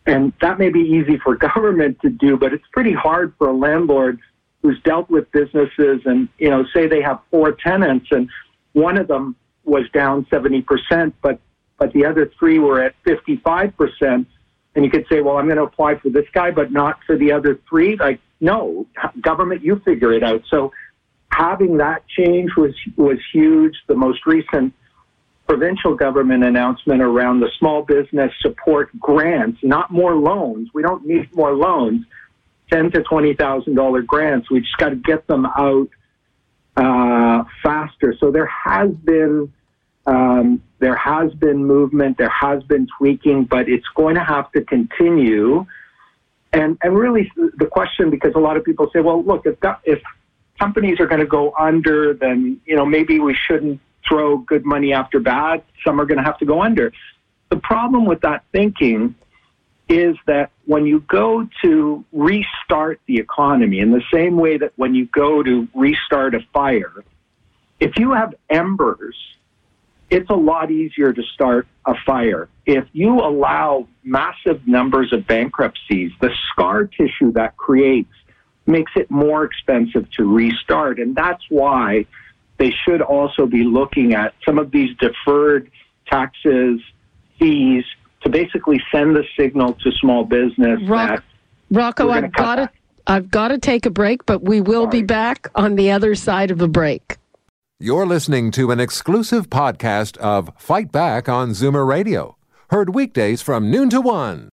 And 0.06 0.34
that 0.42 0.58
may 0.58 0.70
be 0.70 0.80
easy 0.80 1.18
for 1.18 1.36
government 1.50 2.00
to 2.02 2.10
do, 2.10 2.38
but 2.38 2.54
it's 2.54 2.68
pretty 2.72 2.94
hard 2.94 3.34
for 3.38 3.48
a 3.48 3.54
landlord 3.54 4.20
who's 4.62 4.80
dealt 4.84 5.10
with 5.10 5.32
businesses 5.32 6.02
and, 6.06 6.30
you 6.38 6.50
know, 6.50 6.66
say 6.74 6.88
they 6.88 7.02
have 7.02 7.20
four 7.32 7.52
tenants 7.52 8.08
and 8.12 8.30
one 8.74 8.98
of 8.98 9.08
them 9.08 9.36
was 9.64 9.90
down 9.92 10.26
70%, 10.26 11.14
but 11.22 11.40
but 11.82 11.94
the 11.94 12.06
other 12.06 12.32
three 12.38 12.60
were 12.60 12.80
at 12.80 12.94
55%. 13.06 13.74
And 14.76 14.86
you 14.86 14.92
could 14.92 15.08
say, 15.10 15.22
well, 15.22 15.38
I'm 15.38 15.46
going 15.46 15.58
to 15.58 15.64
apply 15.64 15.96
for 15.96 16.10
this 16.10 16.28
guy, 16.32 16.52
but 16.52 16.72
not 16.72 17.00
for 17.08 17.18
the 17.18 17.32
other 17.32 17.60
three. 17.68 17.96
Like, 17.96 18.20
no, 18.42 18.88
government, 19.22 19.64
you 19.64 19.80
figure 19.86 20.12
it 20.12 20.24
out. 20.24 20.42
So 20.50 20.74
having 21.32 21.78
that 21.78 22.06
change 22.08 22.52
was, 22.58 22.74
was 22.98 23.20
huge. 23.32 23.76
The 23.88 23.96
most 23.96 24.26
recent 24.26 24.74
provincial 25.48 25.96
government 25.96 26.44
announcement 26.44 27.02
around 27.02 27.42
the 27.42 27.50
small 27.60 27.84
business 27.84 28.32
support 28.42 28.90
grants, 29.00 29.60
not 29.64 29.92
more 29.92 30.16
loans. 30.16 30.70
We 30.74 30.82
don't 30.82 31.06
need 31.06 31.34
more 31.36 31.54
loans. 31.54 32.06
Ten 32.72 32.90
to 32.92 33.04
twenty 33.04 33.34
thousand 33.34 33.76
dollar 33.76 34.02
grants. 34.02 34.50
We 34.50 34.62
just 34.62 34.78
got 34.78 34.90
to 34.90 34.96
get 34.96 35.28
them 35.28 35.46
out 35.46 35.90
uh, 36.78 37.44
faster. 37.62 38.16
So 38.18 38.32
there 38.32 38.46
has 38.46 38.92
been 38.92 39.52
um, 40.06 40.64
there 40.80 40.96
has 40.96 41.34
been 41.34 41.66
movement, 41.66 42.18
there 42.18 42.30
has 42.30 42.64
been 42.64 42.88
tweaking, 42.98 43.44
but 43.44 43.68
it's 43.68 43.88
going 43.94 44.16
to 44.16 44.24
have 44.24 44.52
to 44.54 44.62
continue. 44.64 45.66
And 46.54 46.78
and 46.84 46.98
really, 46.98 47.32
the 47.36 47.66
question 47.66 48.10
because 48.10 48.34
a 48.36 48.40
lot 48.40 48.58
of 48.58 48.64
people 48.64 48.90
say, 48.94 49.00
well, 49.00 49.24
look, 49.24 49.46
if 49.46 49.58
if 49.84 50.02
companies 50.60 51.00
are 51.00 51.08
going 51.08 51.22
to 51.22 51.28
go 51.28 51.54
under, 51.60 52.14
then 52.14 52.60
you 52.66 52.76
know 52.76 52.86
maybe 52.86 53.20
we 53.20 53.34
shouldn't 53.34 53.80
throw 54.08 54.38
good 54.38 54.66
money 54.66 54.94
after 54.94 55.20
bad. 55.20 55.64
Some 55.86 56.00
are 56.02 56.06
going 56.06 56.18
to 56.18 56.24
have 56.24 56.38
to 56.40 56.46
go 56.46 56.62
under. 56.62 56.92
The 57.50 57.58
problem 57.58 58.06
with 58.06 58.22
that 58.22 58.44
thinking 58.52 59.16
is 59.88 60.16
that 60.26 60.52
when 60.66 60.86
you 60.86 61.02
go 61.02 61.48
to 61.62 62.06
restart 62.14 63.02
the 63.08 63.18
economy 63.18 63.80
in 63.80 63.92
the 63.92 64.04
same 64.12 64.38
way 64.38 64.58
that 64.58 64.72
when 64.78 64.96
you 64.96 65.06
go 65.08 65.44
to 65.44 65.68
restart 65.76 66.34
a 66.34 66.40
fire, 66.54 67.04
if 67.80 67.98
you 67.98 68.14
have 68.14 68.34
embers 68.50 69.18
it's 70.12 70.30
a 70.30 70.36
lot 70.36 70.70
easier 70.70 71.14
to 71.14 71.24
start 71.34 71.66
a 71.86 71.96
fire. 72.06 72.50
If 72.66 72.86
you 72.92 73.20
allow 73.20 73.88
massive 74.04 74.68
numbers 74.68 75.14
of 75.14 75.26
bankruptcies, 75.26 76.12
the 76.20 76.30
scar 76.52 76.84
tissue 76.84 77.32
that 77.32 77.56
creates 77.56 78.12
makes 78.68 78.92
it 78.96 79.10
more 79.10 79.46
expensive 79.46 80.12
to 80.12 80.26
restart. 80.26 81.00
And 81.00 81.16
that's 81.16 81.42
why 81.50 82.06
they 82.58 82.72
should 82.86 83.02
also 83.02 83.46
be 83.46 83.64
looking 83.64 84.14
at 84.14 84.36
some 84.46 84.60
of 84.60 84.70
these 84.72 84.96
deferred 84.98 85.72
taxes, 86.08 86.82
fees, 87.40 87.86
to 88.24 88.30
basically 88.30 88.80
send 88.92 89.16
the 89.16 89.24
signal 89.40 89.74
to 89.76 89.92
small 89.94 90.26
business 90.26 90.80
Rock, 90.88 91.10
that 91.10 91.24
Rocco, 91.72 92.10
I've 92.10 92.32
got 92.34 92.56
to 92.56 92.70
I've 93.08 93.32
got 93.32 93.48
to 93.48 93.58
take 93.58 93.88
a 93.88 93.90
break, 93.90 94.26
but 94.28 94.44
we 94.44 94.62
will 94.62 94.84
Sorry. 94.84 95.02
be 95.02 95.08
back 95.08 95.50
on 95.56 95.76
the 95.76 95.92
other 95.92 96.14
side 96.14 96.52
of 96.52 96.62
a 96.62 96.68
break. 96.68 97.18
You're 97.82 98.06
listening 98.06 98.52
to 98.52 98.70
an 98.70 98.80
exclusive 98.80 99.50
podcast 99.50 100.16
of 100.18 100.52
Fight 100.56 100.92
Back 100.92 101.28
on 101.28 101.50
Zoomer 101.50 101.84
Radio, 101.84 102.38
heard 102.70 102.94
weekdays 102.94 103.42
from 103.42 103.72
noon 103.72 103.90
to 103.90 104.00
one. 104.00 104.50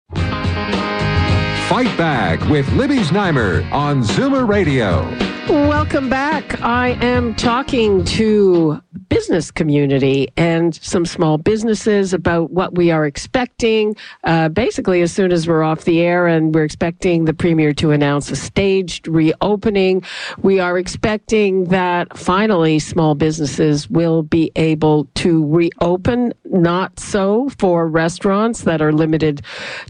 Fight 1.67 1.93
Back 1.97 2.39
with 2.49 2.71
Libby 2.71 2.99
Znaimer 2.99 3.69
on 3.73 4.01
Zoomer 4.01 4.47
Radio. 4.47 5.36
Welcome 5.49 6.09
back. 6.09 6.61
I 6.61 6.89
am 7.01 7.33
talking 7.33 8.03
to 8.03 8.81
business 9.07 9.49
community 9.49 10.27
and 10.35 10.75
some 10.75 11.05
small 11.05 11.37
businesses 11.37 12.13
about 12.13 12.51
what 12.51 12.75
we 12.75 12.91
are 12.91 13.05
expecting. 13.05 13.95
Uh, 14.25 14.49
basically, 14.49 15.01
as 15.01 15.13
soon 15.13 15.31
as 15.31 15.47
we're 15.47 15.63
off 15.63 15.85
the 15.85 16.01
air, 16.01 16.27
and 16.27 16.53
we're 16.53 16.65
expecting 16.65 17.23
the 17.23 17.33
premier 17.33 17.73
to 17.75 17.91
announce 17.91 18.29
a 18.29 18.35
staged 18.35 19.07
reopening, 19.07 20.03
we 20.41 20.59
are 20.59 20.77
expecting 20.77 21.65
that 21.65 22.17
finally 22.17 22.77
small 22.77 23.15
businesses 23.15 23.89
will 23.89 24.23
be 24.23 24.51
able 24.57 25.05
to 25.15 25.45
reopen. 25.45 26.33
Not 26.43 26.99
so 26.99 27.49
for 27.57 27.87
restaurants 27.87 28.61
that 28.63 28.81
are 28.81 28.91
limited 28.91 29.41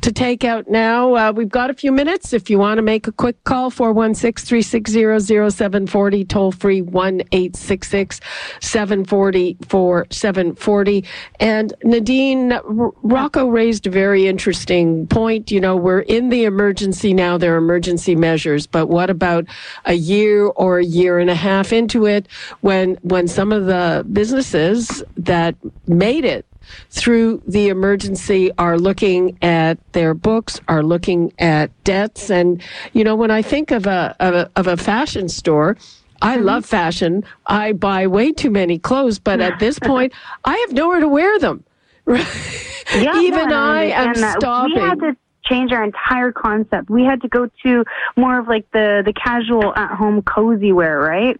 to 0.01 0.11
takeout 0.11 0.67
now. 0.67 1.15
Uh, 1.15 1.31
we've 1.35 1.49
got 1.49 1.69
a 1.71 1.73
few 1.73 1.91
minutes. 1.91 2.33
If 2.33 2.49
you 2.49 2.59
want 2.59 2.77
to 2.77 2.81
make 2.83 3.07
a 3.07 3.11
quick 3.11 3.43
call, 3.43 3.71
416 3.71 4.45
360 4.45 5.46
0740, 5.49 6.25
toll 6.25 6.51
free 6.51 6.81
1 6.81 7.21
866 7.31 8.19
740 8.61 9.57
for 9.67 10.07
740. 10.09 11.05
And 11.39 11.73
Nadine, 11.83 12.59
Rocco 12.63 13.47
raised 13.47 13.87
a 13.87 13.89
very 13.89 14.27
interesting 14.27 15.07
point. 15.07 15.51
You 15.51 15.61
know, 15.61 15.75
we're 15.75 16.01
in 16.01 16.29
the 16.29 16.45
emergency 16.45 17.13
now, 17.13 17.37
there 17.37 17.53
are 17.53 17.57
emergency 17.57 18.15
measures, 18.15 18.65
but 18.65 18.87
what 18.87 19.09
about 19.09 19.45
a 19.85 19.93
year 19.93 20.45
or 20.47 20.79
a 20.79 20.85
year 20.85 21.19
and 21.19 21.29
a 21.29 21.35
half 21.35 21.71
into 21.71 22.05
it 22.05 22.27
when, 22.61 22.95
when 23.01 23.27
some 23.27 23.51
of 23.51 23.65
the 23.65 24.05
businesses 24.11 25.03
that 25.17 25.55
made 25.87 26.25
it 26.25 26.46
through 26.89 27.41
the 27.47 27.69
emergency 27.69 28.51
are 28.57 28.77
looking 28.77 29.37
at 29.41 29.77
their 29.93 30.13
books, 30.13 30.59
are 30.67 30.83
looking 30.83 31.33
at 31.39 31.71
debts. 31.83 32.29
And, 32.29 32.61
you 32.93 33.03
know, 33.03 33.15
when 33.15 33.31
I 33.31 33.41
think 33.41 33.71
of 33.71 33.85
a, 33.85 34.15
of 34.19 34.33
a, 34.33 34.51
of 34.55 34.67
a 34.67 34.77
fashion 34.77 35.29
store, 35.29 35.77
I 36.21 36.37
mm-hmm. 36.37 36.45
love 36.45 36.65
fashion. 36.65 37.23
I 37.45 37.73
buy 37.73 38.07
way 38.07 38.31
too 38.31 38.49
many 38.49 38.79
clothes, 38.79 39.19
but 39.19 39.39
at 39.39 39.59
this 39.59 39.79
point, 39.83 40.13
I 40.43 40.57
have 40.67 40.73
nowhere 40.73 40.99
to 40.99 41.07
wear 41.07 41.39
them. 41.39 41.63
yeah, 42.07 43.19
Even 43.19 43.49
no, 43.49 43.55
I 43.55 43.83
am 43.83 44.15
stopping. 44.15 44.75
We 44.75 44.81
had 44.81 44.99
to 44.99 45.17
change 45.43 45.71
our 45.71 45.83
entire 45.83 46.31
concept. 46.31 46.89
We 46.89 47.03
had 47.03 47.21
to 47.21 47.27
go 47.27 47.49
to 47.63 47.85
more 48.15 48.39
of 48.39 48.47
like 48.47 48.69
the 48.71 49.01
the 49.05 49.13
casual 49.13 49.75
at 49.75 49.95
home 49.95 50.21
cozy 50.21 50.71
wear, 50.71 50.99
right? 50.99 51.39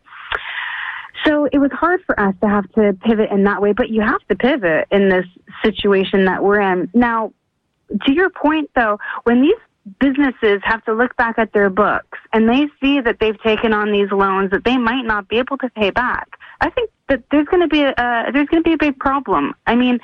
So 1.28 1.46
it 1.52 1.58
was 1.58 1.72
hard 1.74 2.02
for 2.06 2.18
us 2.20 2.34
to 2.42 2.48
have 2.48 2.72
to 2.74 2.98
pivot 3.02 3.30
in 3.32 3.44
that 3.44 3.62
way, 3.62 3.74
but 3.74 3.90
you 3.90 4.02
have 4.02 4.26
to 4.30 4.36
pivot 4.36 4.88
in 4.92 5.10
this 5.10 5.26
situation 5.64 6.26
that 6.26 6.42
we're 6.42 6.62
in. 6.62 6.90
Now, 6.94 7.34
to 8.06 8.14
your 8.14 8.30
point 8.30 8.70
though, 8.76 8.98
when 9.24 9.42
these 9.42 9.58
businesses 10.00 10.62
have 10.64 10.84
to 10.86 10.94
look 10.94 11.16
back 11.18 11.38
at 11.38 11.54
their 11.54 11.70
books 11.70 12.18
and 12.34 12.48
they 12.50 12.68
see 12.82 13.00
that 13.02 13.18
they've 13.20 13.42
taken 13.42 13.74
on 13.74 13.92
these 13.92 14.12
loans 14.12 14.52
that 14.52 14.64
they 14.64 14.78
might 14.78 15.06
not 15.06 15.28
be 15.28 15.38
able 15.38 15.58
to 15.58 15.70
pay 15.70 15.90
back, 15.90 16.30
I 16.62 16.70
think 16.70 16.92
that 17.10 17.24
there's 17.32 17.48
going 17.48 17.62
to 17.62 17.68
be 17.68 17.84
a 17.84 17.90
uh, 17.90 18.32
there's 18.32 18.48
going 18.48 18.64
to 18.64 18.70
be 18.70 18.74
a 18.74 18.78
big 18.78 18.98
problem. 19.00 19.54
I 19.66 19.76
mean, 19.76 20.00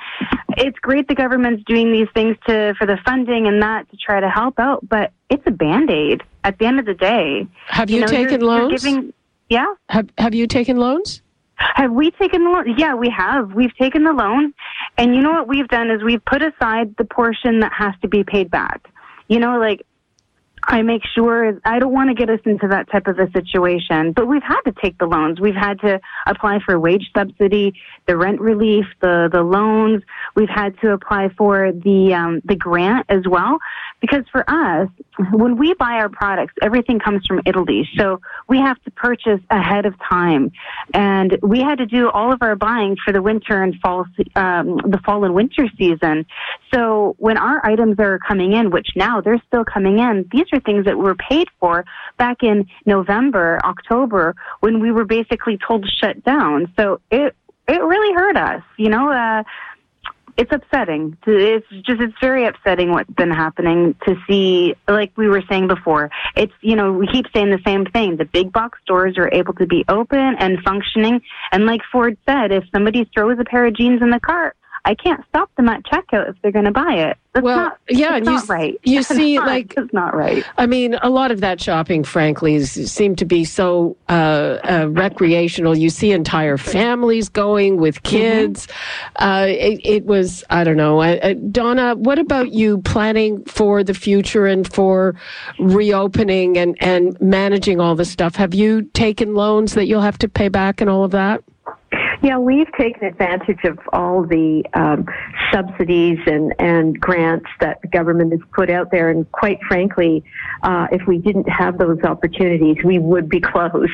it's 0.56 0.78
great 0.78 1.08
the 1.08 1.14
government's 1.14 1.64
doing 1.64 1.92
these 1.92 2.08
things 2.14 2.36
to 2.46 2.74
for 2.78 2.86
the 2.86 2.98
funding 3.04 3.46
and 3.46 3.62
that 3.62 3.90
to 3.90 3.96
try 3.96 4.20
to 4.20 4.28
help 4.28 4.58
out, 4.58 4.86
but 4.88 5.12
it's 5.28 5.42
a 5.46 5.50
band 5.50 5.90
aid 5.90 6.22
at 6.44 6.58
the 6.58 6.66
end 6.66 6.78
of 6.78 6.86
the 6.86 6.94
day. 6.94 7.46
Have 7.66 7.90
you, 7.90 7.96
you 7.96 8.00
know, 8.02 8.06
taken 8.06 8.40
you're, 8.40 8.48
loans? 8.48 8.84
You're 8.84 8.92
giving, 8.92 9.12
yeah. 9.48 9.66
Have 9.88 10.08
Have 10.18 10.34
you 10.34 10.46
taken 10.46 10.76
loans? 10.76 11.22
Have 11.56 11.92
we 11.92 12.10
taken 12.12 12.44
the 12.44 12.50
loan? 12.50 12.74
Yeah, 12.76 12.94
we 12.94 13.08
have. 13.10 13.52
We've 13.54 13.74
taken 13.76 14.04
the 14.04 14.12
loan, 14.12 14.52
and 14.98 15.14
you 15.14 15.22
know 15.22 15.32
what 15.32 15.48
we've 15.48 15.68
done 15.68 15.90
is 15.90 16.02
we've 16.02 16.24
put 16.24 16.42
aside 16.42 16.94
the 16.96 17.04
portion 17.04 17.60
that 17.60 17.72
has 17.72 17.94
to 18.02 18.08
be 18.08 18.24
paid 18.24 18.50
back. 18.50 18.88
You 19.28 19.38
know, 19.38 19.58
like 19.58 19.86
I 20.66 20.82
make 20.82 21.02
sure 21.14 21.60
I 21.64 21.78
don't 21.78 21.92
want 21.92 22.08
to 22.10 22.14
get 22.14 22.30
us 22.30 22.40
into 22.44 22.68
that 22.68 22.90
type 22.90 23.06
of 23.06 23.18
a 23.18 23.30
situation. 23.32 24.12
But 24.12 24.26
we've 24.26 24.42
had 24.42 24.60
to 24.62 24.72
take 24.82 24.98
the 24.98 25.06
loans. 25.06 25.40
We've 25.40 25.54
had 25.54 25.78
to 25.80 26.00
apply 26.26 26.60
for 26.64 26.78
wage 26.78 27.10
subsidy, 27.16 27.74
the 28.06 28.16
rent 28.16 28.40
relief, 28.40 28.86
the 29.00 29.28
the 29.32 29.42
loans. 29.42 30.02
We've 30.34 30.48
had 30.48 30.78
to 30.80 30.92
apply 30.92 31.30
for 31.36 31.72
the 31.72 32.14
um, 32.14 32.40
the 32.44 32.56
grant 32.56 33.06
as 33.08 33.26
well. 33.28 33.58
Because 34.00 34.24
for 34.30 34.44
us, 34.48 34.88
when 35.32 35.56
we 35.56 35.72
buy 35.74 35.94
our 35.94 36.08
products, 36.08 36.54
everything 36.62 36.98
comes 36.98 37.24
from 37.26 37.40
Italy. 37.46 37.88
So 37.96 38.20
we 38.48 38.58
have 38.58 38.82
to 38.82 38.90
purchase 38.90 39.40
ahead 39.50 39.86
of 39.86 39.94
time. 39.98 40.52
And 40.92 41.38
we 41.42 41.60
had 41.60 41.78
to 41.78 41.86
do 41.86 42.10
all 42.10 42.32
of 42.32 42.42
our 42.42 42.54
buying 42.56 42.96
for 43.02 43.12
the 43.12 43.22
winter 43.22 43.62
and 43.62 43.74
fall, 43.80 44.04
um, 44.36 44.76
the 44.84 45.00
fall 45.06 45.24
and 45.24 45.34
winter 45.34 45.68
season. 45.78 46.26
So 46.72 47.14
when 47.18 47.38
our 47.38 47.64
items 47.64 47.98
are 47.98 48.18
coming 48.18 48.52
in, 48.52 48.70
which 48.70 48.88
now 48.94 49.20
they're 49.20 49.42
still 49.46 49.64
coming 49.64 50.00
in, 50.00 50.28
these 50.32 50.46
are 50.54 50.60
things 50.60 50.84
that 50.86 50.96
were 50.96 51.14
paid 51.14 51.48
for 51.60 51.84
back 52.16 52.42
in 52.42 52.66
November, 52.86 53.58
October, 53.64 54.34
when 54.60 54.80
we 54.80 54.92
were 54.92 55.04
basically 55.04 55.58
told 55.66 55.82
to 55.82 55.88
shut 55.90 56.22
down. 56.24 56.72
So 56.78 57.00
it, 57.10 57.34
it 57.68 57.82
really 57.82 58.14
hurt 58.14 58.36
us, 58.36 58.62
you 58.76 58.88
know, 58.88 59.10
uh, 59.10 59.42
it's 60.36 60.52
upsetting. 60.52 61.16
It's 61.26 61.66
just 61.82 62.00
it's 62.00 62.14
very 62.20 62.46
upsetting 62.46 62.90
what's 62.90 63.10
been 63.10 63.30
happening 63.30 63.94
to 64.06 64.16
see. 64.28 64.74
Like 64.88 65.12
we 65.16 65.28
were 65.28 65.42
saying 65.48 65.68
before, 65.68 66.10
it's 66.36 66.52
you 66.60 66.76
know 66.76 66.92
we 66.92 67.06
keep 67.06 67.26
saying 67.34 67.50
the 67.50 67.60
same 67.64 67.86
thing. 67.86 68.16
The 68.16 68.24
big 68.24 68.52
box 68.52 68.78
stores 68.82 69.16
are 69.16 69.32
able 69.32 69.54
to 69.54 69.66
be 69.66 69.84
open 69.88 70.36
and 70.38 70.58
functioning, 70.64 71.20
and 71.52 71.66
like 71.66 71.82
Ford 71.92 72.16
said, 72.26 72.50
if 72.50 72.64
somebody 72.72 73.08
throws 73.14 73.38
a 73.38 73.44
pair 73.44 73.66
of 73.66 73.76
jeans 73.76 74.02
in 74.02 74.10
the 74.10 74.20
cart, 74.20 74.56
I 74.84 74.94
can't 74.94 75.24
stop 75.28 75.54
them 75.56 75.68
at 75.68 75.82
checkout 75.84 76.28
if 76.28 76.36
they're 76.42 76.52
going 76.52 76.66
to 76.66 76.70
buy 76.70 76.94
it. 76.94 77.16
That's 77.32 77.42
well, 77.42 77.56
not, 77.56 77.78
yeah, 77.88 78.16
you, 78.16 78.22
not 78.22 78.48
right. 78.48 78.78
You 78.84 79.02
see, 79.02 79.36
not, 79.36 79.46
like 79.46 79.74
it's 79.76 79.92
not 79.92 80.14
right. 80.14 80.44
I 80.56 80.66
mean, 80.66 80.94
a 80.94 81.10
lot 81.10 81.30
of 81.30 81.40
that 81.40 81.60
shopping, 81.60 82.04
frankly, 82.04 82.54
is, 82.54 82.72
seem 82.92 83.16
to 83.16 83.24
be 83.24 83.44
so 83.44 83.96
uh, 84.08 84.58
uh, 84.62 84.88
recreational. 84.90 85.76
You 85.76 85.90
see 85.90 86.12
entire 86.12 86.58
families 86.58 87.28
going 87.28 87.78
with 87.78 88.02
mm-hmm. 88.02 88.16
kids. 88.16 88.66
Mm-hmm. 88.66 89.24
Uh, 89.24 89.46
it, 89.46 89.80
it, 89.84 90.04
was, 90.04 90.44
I 90.50 90.62
don't 90.64 90.76
know, 90.76 91.00
uh, 91.00 91.16
uh, 91.22 91.34
Donna. 91.50 91.96
What 91.96 92.18
about 92.18 92.52
you 92.52 92.82
planning 92.82 93.44
for 93.46 93.82
the 93.82 93.94
future 93.94 94.46
and 94.46 94.70
for 94.72 95.16
reopening 95.58 96.56
and 96.58 96.76
and 96.80 97.20
managing 97.20 97.80
all 97.80 97.94
this 97.94 98.10
stuff? 98.10 98.36
Have 98.36 98.54
you 98.54 98.82
taken 98.92 99.34
loans 99.34 99.74
that 99.74 99.86
you'll 99.86 100.02
have 100.02 100.18
to 100.18 100.28
pay 100.28 100.48
back 100.48 100.80
and 100.80 100.88
all 100.90 101.04
of 101.04 101.10
that? 101.12 101.42
Yeah, 102.24 102.38
we've 102.38 102.72
taken 102.80 103.04
advantage 103.04 103.64
of 103.64 103.78
all 103.92 104.22
the 104.22 104.64
um, 104.72 105.04
subsidies 105.52 106.16
and, 106.24 106.54
and 106.58 106.98
grants 106.98 107.50
that 107.60 107.82
the 107.82 107.88
government 107.88 108.32
has 108.32 108.40
put 108.54 108.70
out 108.70 108.90
there. 108.90 109.10
And 109.10 109.30
quite 109.30 109.58
frankly, 109.68 110.24
uh, 110.62 110.86
if 110.90 111.06
we 111.06 111.18
didn't 111.18 111.46
have 111.50 111.76
those 111.76 112.02
opportunities, 112.02 112.78
we 112.82 112.98
would 112.98 113.28
be 113.28 113.40
closed. 113.52 113.92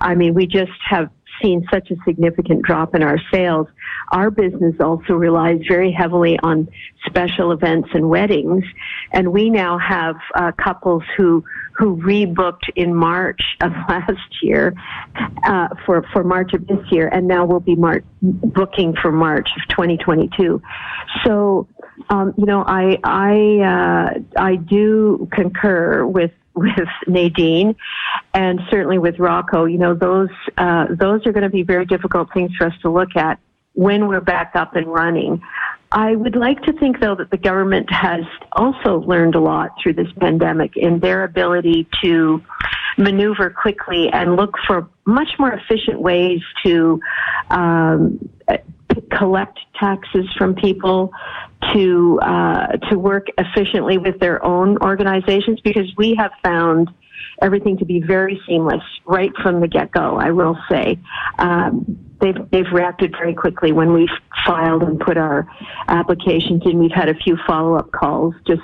I 0.00 0.14
mean, 0.14 0.32
we 0.32 0.46
just 0.46 0.72
have 0.88 1.10
seen 1.42 1.66
such 1.72 1.90
a 1.90 1.96
significant 2.04 2.62
drop 2.62 2.94
in 2.94 3.02
our 3.02 3.18
sales. 3.32 3.66
Our 4.12 4.30
business 4.30 4.74
also 4.80 5.14
relies 5.14 5.60
very 5.68 5.92
heavily 5.92 6.38
on 6.42 6.68
special 7.06 7.52
events 7.52 7.90
and 7.94 8.08
weddings, 8.08 8.64
and 9.12 9.32
we 9.32 9.50
now 9.50 9.78
have 9.78 10.16
uh, 10.34 10.52
couples 10.52 11.02
who 11.16 11.44
who 11.78 11.96
rebooked 11.98 12.68
in 12.74 12.94
March 12.94 13.40
of 13.60 13.72
last 13.88 14.42
year 14.42 14.74
uh, 15.44 15.68
for 15.86 16.04
for 16.12 16.24
March 16.24 16.52
of 16.54 16.66
this 16.66 16.84
year, 16.90 17.08
and 17.08 17.26
now 17.26 17.44
we'll 17.44 17.60
be 17.60 17.76
March, 17.76 18.04
booking 18.22 18.94
for 19.00 19.12
March 19.12 19.48
of 19.56 19.68
2022. 19.68 20.60
So, 21.24 21.68
um, 22.10 22.34
you 22.36 22.46
know, 22.46 22.64
I 22.66 22.98
I 23.04 24.14
uh, 24.16 24.40
I 24.40 24.56
do 24.56 25.28
concur 25.32 26.04
with 26.04 26.32
with 26.58 26.88
Nadine 27.06 27.74
and 28.34 28.60
certainly 28.70 28.98
with 28.98 29.18
Rocco, 29.18 29.64
you 29.64 29.78
know, 29.78 29.94
those, 29.94 30.30
uh, 30.56 30.86
those 30.90 31.26
are 31.26 31.32
going 31.32 31.44
to 31.44 31.50
be 31.50 31.62
very 31.62 31.86
difficult 31.86 32.32
things 32.32 32.50
for 32.56 32.66
us 32.66 32.74
to 32.82 32.90
look 32.90 33.16
at 33.16 33.38
when 33.74 34.08
we're 34.08 34.20
back 34.20 34.52
up 34.54 34.74
and 34.76 34.86
running. 34.86 35.40
I 35.90 36.16
would 36.16 36.36
like 36.36 36.60
to 36.64 36.72
think, 36.74 37.00
though, 37.00 37.14
that 37.14 37.30
the 37.30 37.38
government 37.38 37.90
has 37.90 38.20
also 38.52 39.00
learned 39.00 39.34
a 39.34 39.40
lot 39.40 39.70
through 39.82 39.94
this 39.94 40.08
pandemic 40.18 40.76
in 40.76 40.98
their 41.00 41.24
ability 41.24 41.88
to 42.02 42.42
maneuver 42.98 43.48
quickly 43.48 44.10
and 44.12 44.36
look 44.36 44.54
for 44.66 44.88
much 45.06 45.28
more 45.38 45.52
efficient 45.52 46.00
ways 46.00 46.40
to 46.64 47.00
um, 47.50 48.18
collect 49.10 49.58
taxes 49.78 50.26
from 50.36 50.54
people, 50.54 51.12
to 51.72 52.18
uh, 52.22 52.66
to 52.90 52.98
work 52.98 53.26
efficiently 53.36 53.98
with 53.98 54.18
their 54.20 54.44
own 54.44 54.78
organizations 54.78 55.60
because 55.60 55.92
we 55.96 56.14
have 56.16 56.30
found 56.42 56.90
everything 57.42 57.76
to 57.78 57.84
be 57.84 58.00
very 58.00 58.40
seamless 58.46 58.82
right 59.06 59.32
from 59.42 59.60
the 59.60 59.68
get 59.68 59.90
go. 59.90 60.16
I 60.16 60.30
will 60.30 60.56
say. 60.70 60.98
Um, 61.38 61.98
they've 62.20 62.50
they've 62.50 62.70
reacted 62.72 63.12
very 63.12 63.34
quickly 63.34 63.72
when 63.72 63.92
we've 63.92 64.08
filed 64.46 64.82
and 64.82 65.00
put 65.00 65.16
our 65.16 65.48
applications 65.88 66.62
in. 66.64 66.78
We've 66.78 66.92
had 66.92 67.08
a 67.08 67.14
few 67.14 67.36
follow 67.46 67.76
up 67.76 67.90
calls, 67.92 68.34
just 68.46 68.62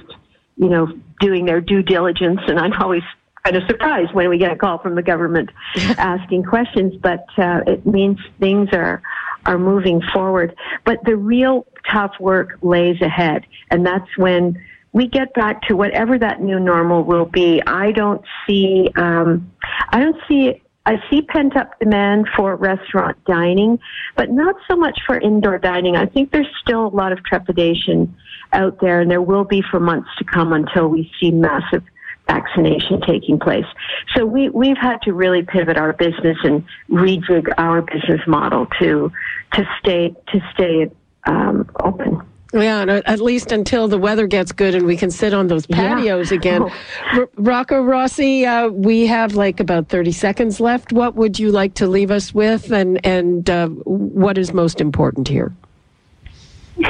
you 0.57 0.69
know, 0.69 0.89
doing 1.21 1.45
their 1.45 1.61
due 1.61 1.83
diligence, 1.83 2.41
and 2.47 2.59
I'm 2.59 2.73
always 2.75 3.03
kind 3.45 3.57
of 3.57 3.63
surprised 3.69 4.15
when 4.15 4.31
we 4.31 4.39
get 4.39 4.51
a 4.51 4.57
call 4.57 4.79
from 4.79 4.95
the 4.95 5.03
government 5.03 5.51
asking 5.77 6.45
questions, 6.45 6.95
but 7.03 7.27
uh, 7.37 7.61
it 7.67 7.85
means 7.87 8.19
things 8.41 8.69
are 8.73 9.03
are 9.47 9.59
moving 9.59 10.01
forward. 10.13 10.55
But 10.85 11.05
the 11.05 11.17
real 11.17 11.67
tough 11.91 12.13
work 12.21 12.59
lays 12.63 13.01
ahead, 13.01 13.47
and 13.71 13.87
that's 13.87 14.17
when 14.17 14.61
we 14.93 15.09
get 15.09 15.35
back 15.35 15.63
to 15.63 15.75
whatever 15.75 16.19
that 16.19 16.41
new 16.41 16.61
normal 16.61 17.03
will 17.03 17.27
be. 17.27 17.61
I 17.67 17.93
don't 17.93 18.23
see, 18.47 18.89
um, 18.97 19.53
I 19.91 20.01
don't 20.01 20.17
see. 20.29 20.61
I 20.87 21.03
see 21.09 21.23
pent 21.23 21.57
up 21.57 21.79
demand 21.81 22.29
for 22.37 22.57
restaurant 22.57 23.17
dining, 23.25 23.79
but 24.17 24.31
not 24.31 24.55
so 24.69 24.77
much 24.77 25.01
for 25.07 25.19
indoor 25.19 25.59
dining. 25.59 25.97
I 25.97 26.05
think 26.05 26.31
there's 26.31 26.47
still 26.61 26.87
a 26.87 26.95
lot 26.95 27.11
of 27.11 27.25
trepidation 27.25 28.15
out 28.53 28.81
there, 28.83 29.01
and 29.01 29.11
there 29.11 29.23
will 29.23 29.45
be 29.45 29.63
for 29.71 29.81
months 29.81 30.11
to 30.19 30.25
come 30.25 30.53
until 30.53 30.89
we 30.89 31.11
see 31.19 31.31
massive 31.31 31.83
vaccination 32.27 33.01
taking 33.07 33.39
place. 33.39 33.67
So 34.15 34.25
we, 34.25 34.49
we've 34.49 34.77
had 34.77 35.03
to 35.03 35.13
really 35.13 35.43
pivot 35.43 35.77
our 35.77 35.93
business 35.93 36.39
and 36.43 36.65
rejig 36.91 37.53
our 37.59 37.83
business 37.83 38.21
model 38.27 38.67
to 38.81 39.13
to 39.53 39.69
stay 39.79 40.15
to 40.33 40.41
stay 40.53 40.91
um, 41.27 41.71
open. 41.81 42.23
Yeah, 42.53 43.01
at 43.07 43.21
least 43.21 43.51
until 43.51 43.89
the 43.89 43.99
weather 43.99 44.29
gets 44.29 44.53
good 44.53 44.77
and 44.77 44.87
we 44.87 44.97
can 44.97 45.11
sit 45.11 45.35
on 45.35 45.49
those 45.49 45.67
patios 45.67 46.31
yeah. 46.31 46.37
again. 46.37 46.63
Oh. 46.63 46.71
R- 47.13 47.29
Rocco 47.37 47.83
Rossi, 47.83 48.47
uh, 48.47 48.69
we 48.69 49.07
have 49.07 49.35
like 49.35 49.59
about 49.59 49.89
30 49.89 50.13
seconds 50.13 50.61
left. 50.61 50.93
What 50.93 51.17
would 51.17 51.37
you 51.39 51.51
like 51.51 51.75
to 51.75 51.89
leave 51.89 52.13
us 52.13 52.33
with, 52.33 52.71
and, 52.71 53.05
and 53.05 53.51
uh, 53.51 53.67
what 53.67 54.39
is 54.39 54.53
most 54.53 54.81
important 54.81 55.27
here? 55.27 55.53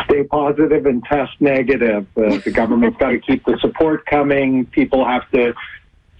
Stay 0.05 0.25
positive 0.25 0.87
and 0.87 1.05
test 1.05 1.33
negative. 1.41 2.07
Uh, 2.17 2.39
the 2.39 2.51
government's 2.51 2.97
got 2.97 3.11
to 3.11 3.19
keep 3.19 3.45
the 3.45 3.59
support 3.61 4.07
coming. 4.07 4.67
People 4.67 5.05
have 5.05 5.31
to 5.33 5.55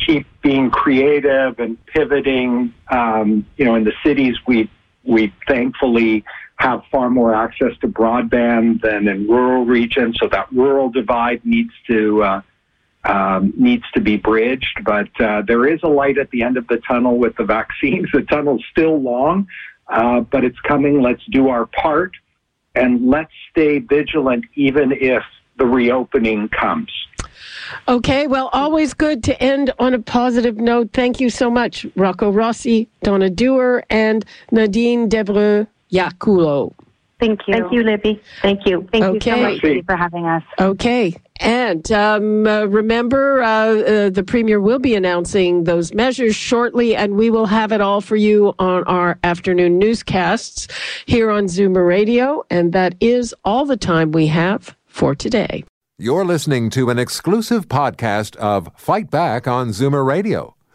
keep 0.05 0.27
being 0.43 0.71
creative 0.71 1.59
and 1.59 1.79
pivoting. 1.87 2.75
Um, 2.91 3.47
you 3.57 3.65
know, 3.65 3.75
in 3.75 3.85
the 3.85 3.95
cities, 4.05 4.37
we 4.47 4.71
we 5.05 5.33
thankfully 5.47 6.25
have 6.57 6.83
far 6.91 7.11
more 7.11 7.35
access 7.35 7.73
to 7.81 7.89
broadband 7.89 8.81
than 8.83 9.09
in 9.09 9.27
rural 9.29 9.65
regions. 9.65 10.17
So 10.21 10.29
that 10.29 10.51
rural 10.53 10.91
divide 10.91 11.45
needs 11.45 11.73
to 11.89 12.23
uh, 12.23 12.41
um, 13.05 13.53
needs 13.57 13.85
to 13.95 14.01
be 14.01 14.17
bridged. 14.17 14.81
But 14.85 15.09
uh, 15.21 15.43
there 15.47 15.67
is 15.67 15.81
a 15.83 15.89
light 15.89 16.19
at 16.19 16.31
the 16.31 16.43
end 16.43 16.57
of 16.57 16.67
the 16.69 16.79
tunnel 16.79 17.19
with 17.19 17.37
the 17.37 17.45
vaccines. 17.45 18.09
The 18.15 18.23
tunnel's 18.23 18.65
still 18.71 19.01
long, 19.01 19.49
uh, 19.89 20.21
but 20.21 20.45
it's 20.45 20.59
coming. 20.61 21.03
Let's 21.03 21.25
do 21.31 21.49
our 21.49 21.67
part, 21.67 22.13
and 22.75 23.09
let's 23.09 23.33
stay 23.51 23.79
vigilant, 23.79 24.45
even 24.55 24.93
if 24.93 25.23
the 25.59 25.67
reopening 25.67 26.49
comes. 26.49 26.91
Okay, 27.89 28.27
well, 28.27 28.51
always 28.53 28.95
good 28.95 29.23
to 29.25 29.43
end 29.43 29.73
on 29.79 29.95
a 29.95 29.99
positive 29.99 30.57
note. 30.57 30.91
Thank 30.93 31.21
you 31.21 31.31
so 31.31 31.51
much, 31.51 31.87
Rocco 31.97 32.31
Rossi, 32.31 32.89
Donna 33.03 33.31
Dooher, 33.31 33.83
and 33.91 34.25
Nadine 34.51 35.09
Devereux 35.09 35.67
Iacullo. 35.93 36.75
Thank 37.25 37.41
you. 37.47 37.55
Thank 37.55 37.73
you, 37.73 37.83
Libby. 37.83 38.23
Thank 38.43 38.67
you. 38.67 38.89
Thank 38.93 39.05
okay. 39.05 39.31
you 39.31 39.37
so 39.37 39.43
much 39.43 39.63
Libby, 39.63 39.83
for 39.83 39.97
having 39.97 40.27
us. 40.27 40.43
Okay. 40.61 41.15
And 41.41 41.91
um, 41.91 42.47
uh, 42.47 42.67
remember, 42.67 43.43
uh, 43.43 43.47
uh, 43.47 44.11
the 44.11 44.23
Premier 44.23 44.61
will 44.61 44.79
be 44.79 44.95
announcing 44.95 45.65
those 45.65 45.95
measures 45.95 46.37
shortly, 46.37 46.95
and 46.95 47.17
we 47.17 47.31
will 47.31 47.47
have 47.47 47.73
it 47.73 47.81
all 47.81 48.01
for 48.01 48.17
you 48.17 48.55
on 48.59 48.85
our 48.85 49.19
afternoon 49.25 49.79
newscasts 49.79 50.69
here 51.07 51.31
on 51.31 51.45
Zoomer 51.45 51.87
Radio. 51.87 52.45
And 52.51 52.73
that 52.73 52.95
is 53.01 53.35
all 53.45 53.65
the 53.65 53.77
time 53.77 54.13
we 54.13 54.27
have 54.27 54.77
for 54.87 55.15
today. 55.15 55.65
You're 55.99 56.25
listening 56.25 56.71
to 56.71 56.91
an 56.91 56.99
exclusive 56.99 57.69
podcast 57.69 58.37
of 58.37 58.69
Fight 58.77 59.11
Back 59.11 59.49
on 59.49 59.69
Zoomer 59.69 60.05
Radio. 60.05 60.57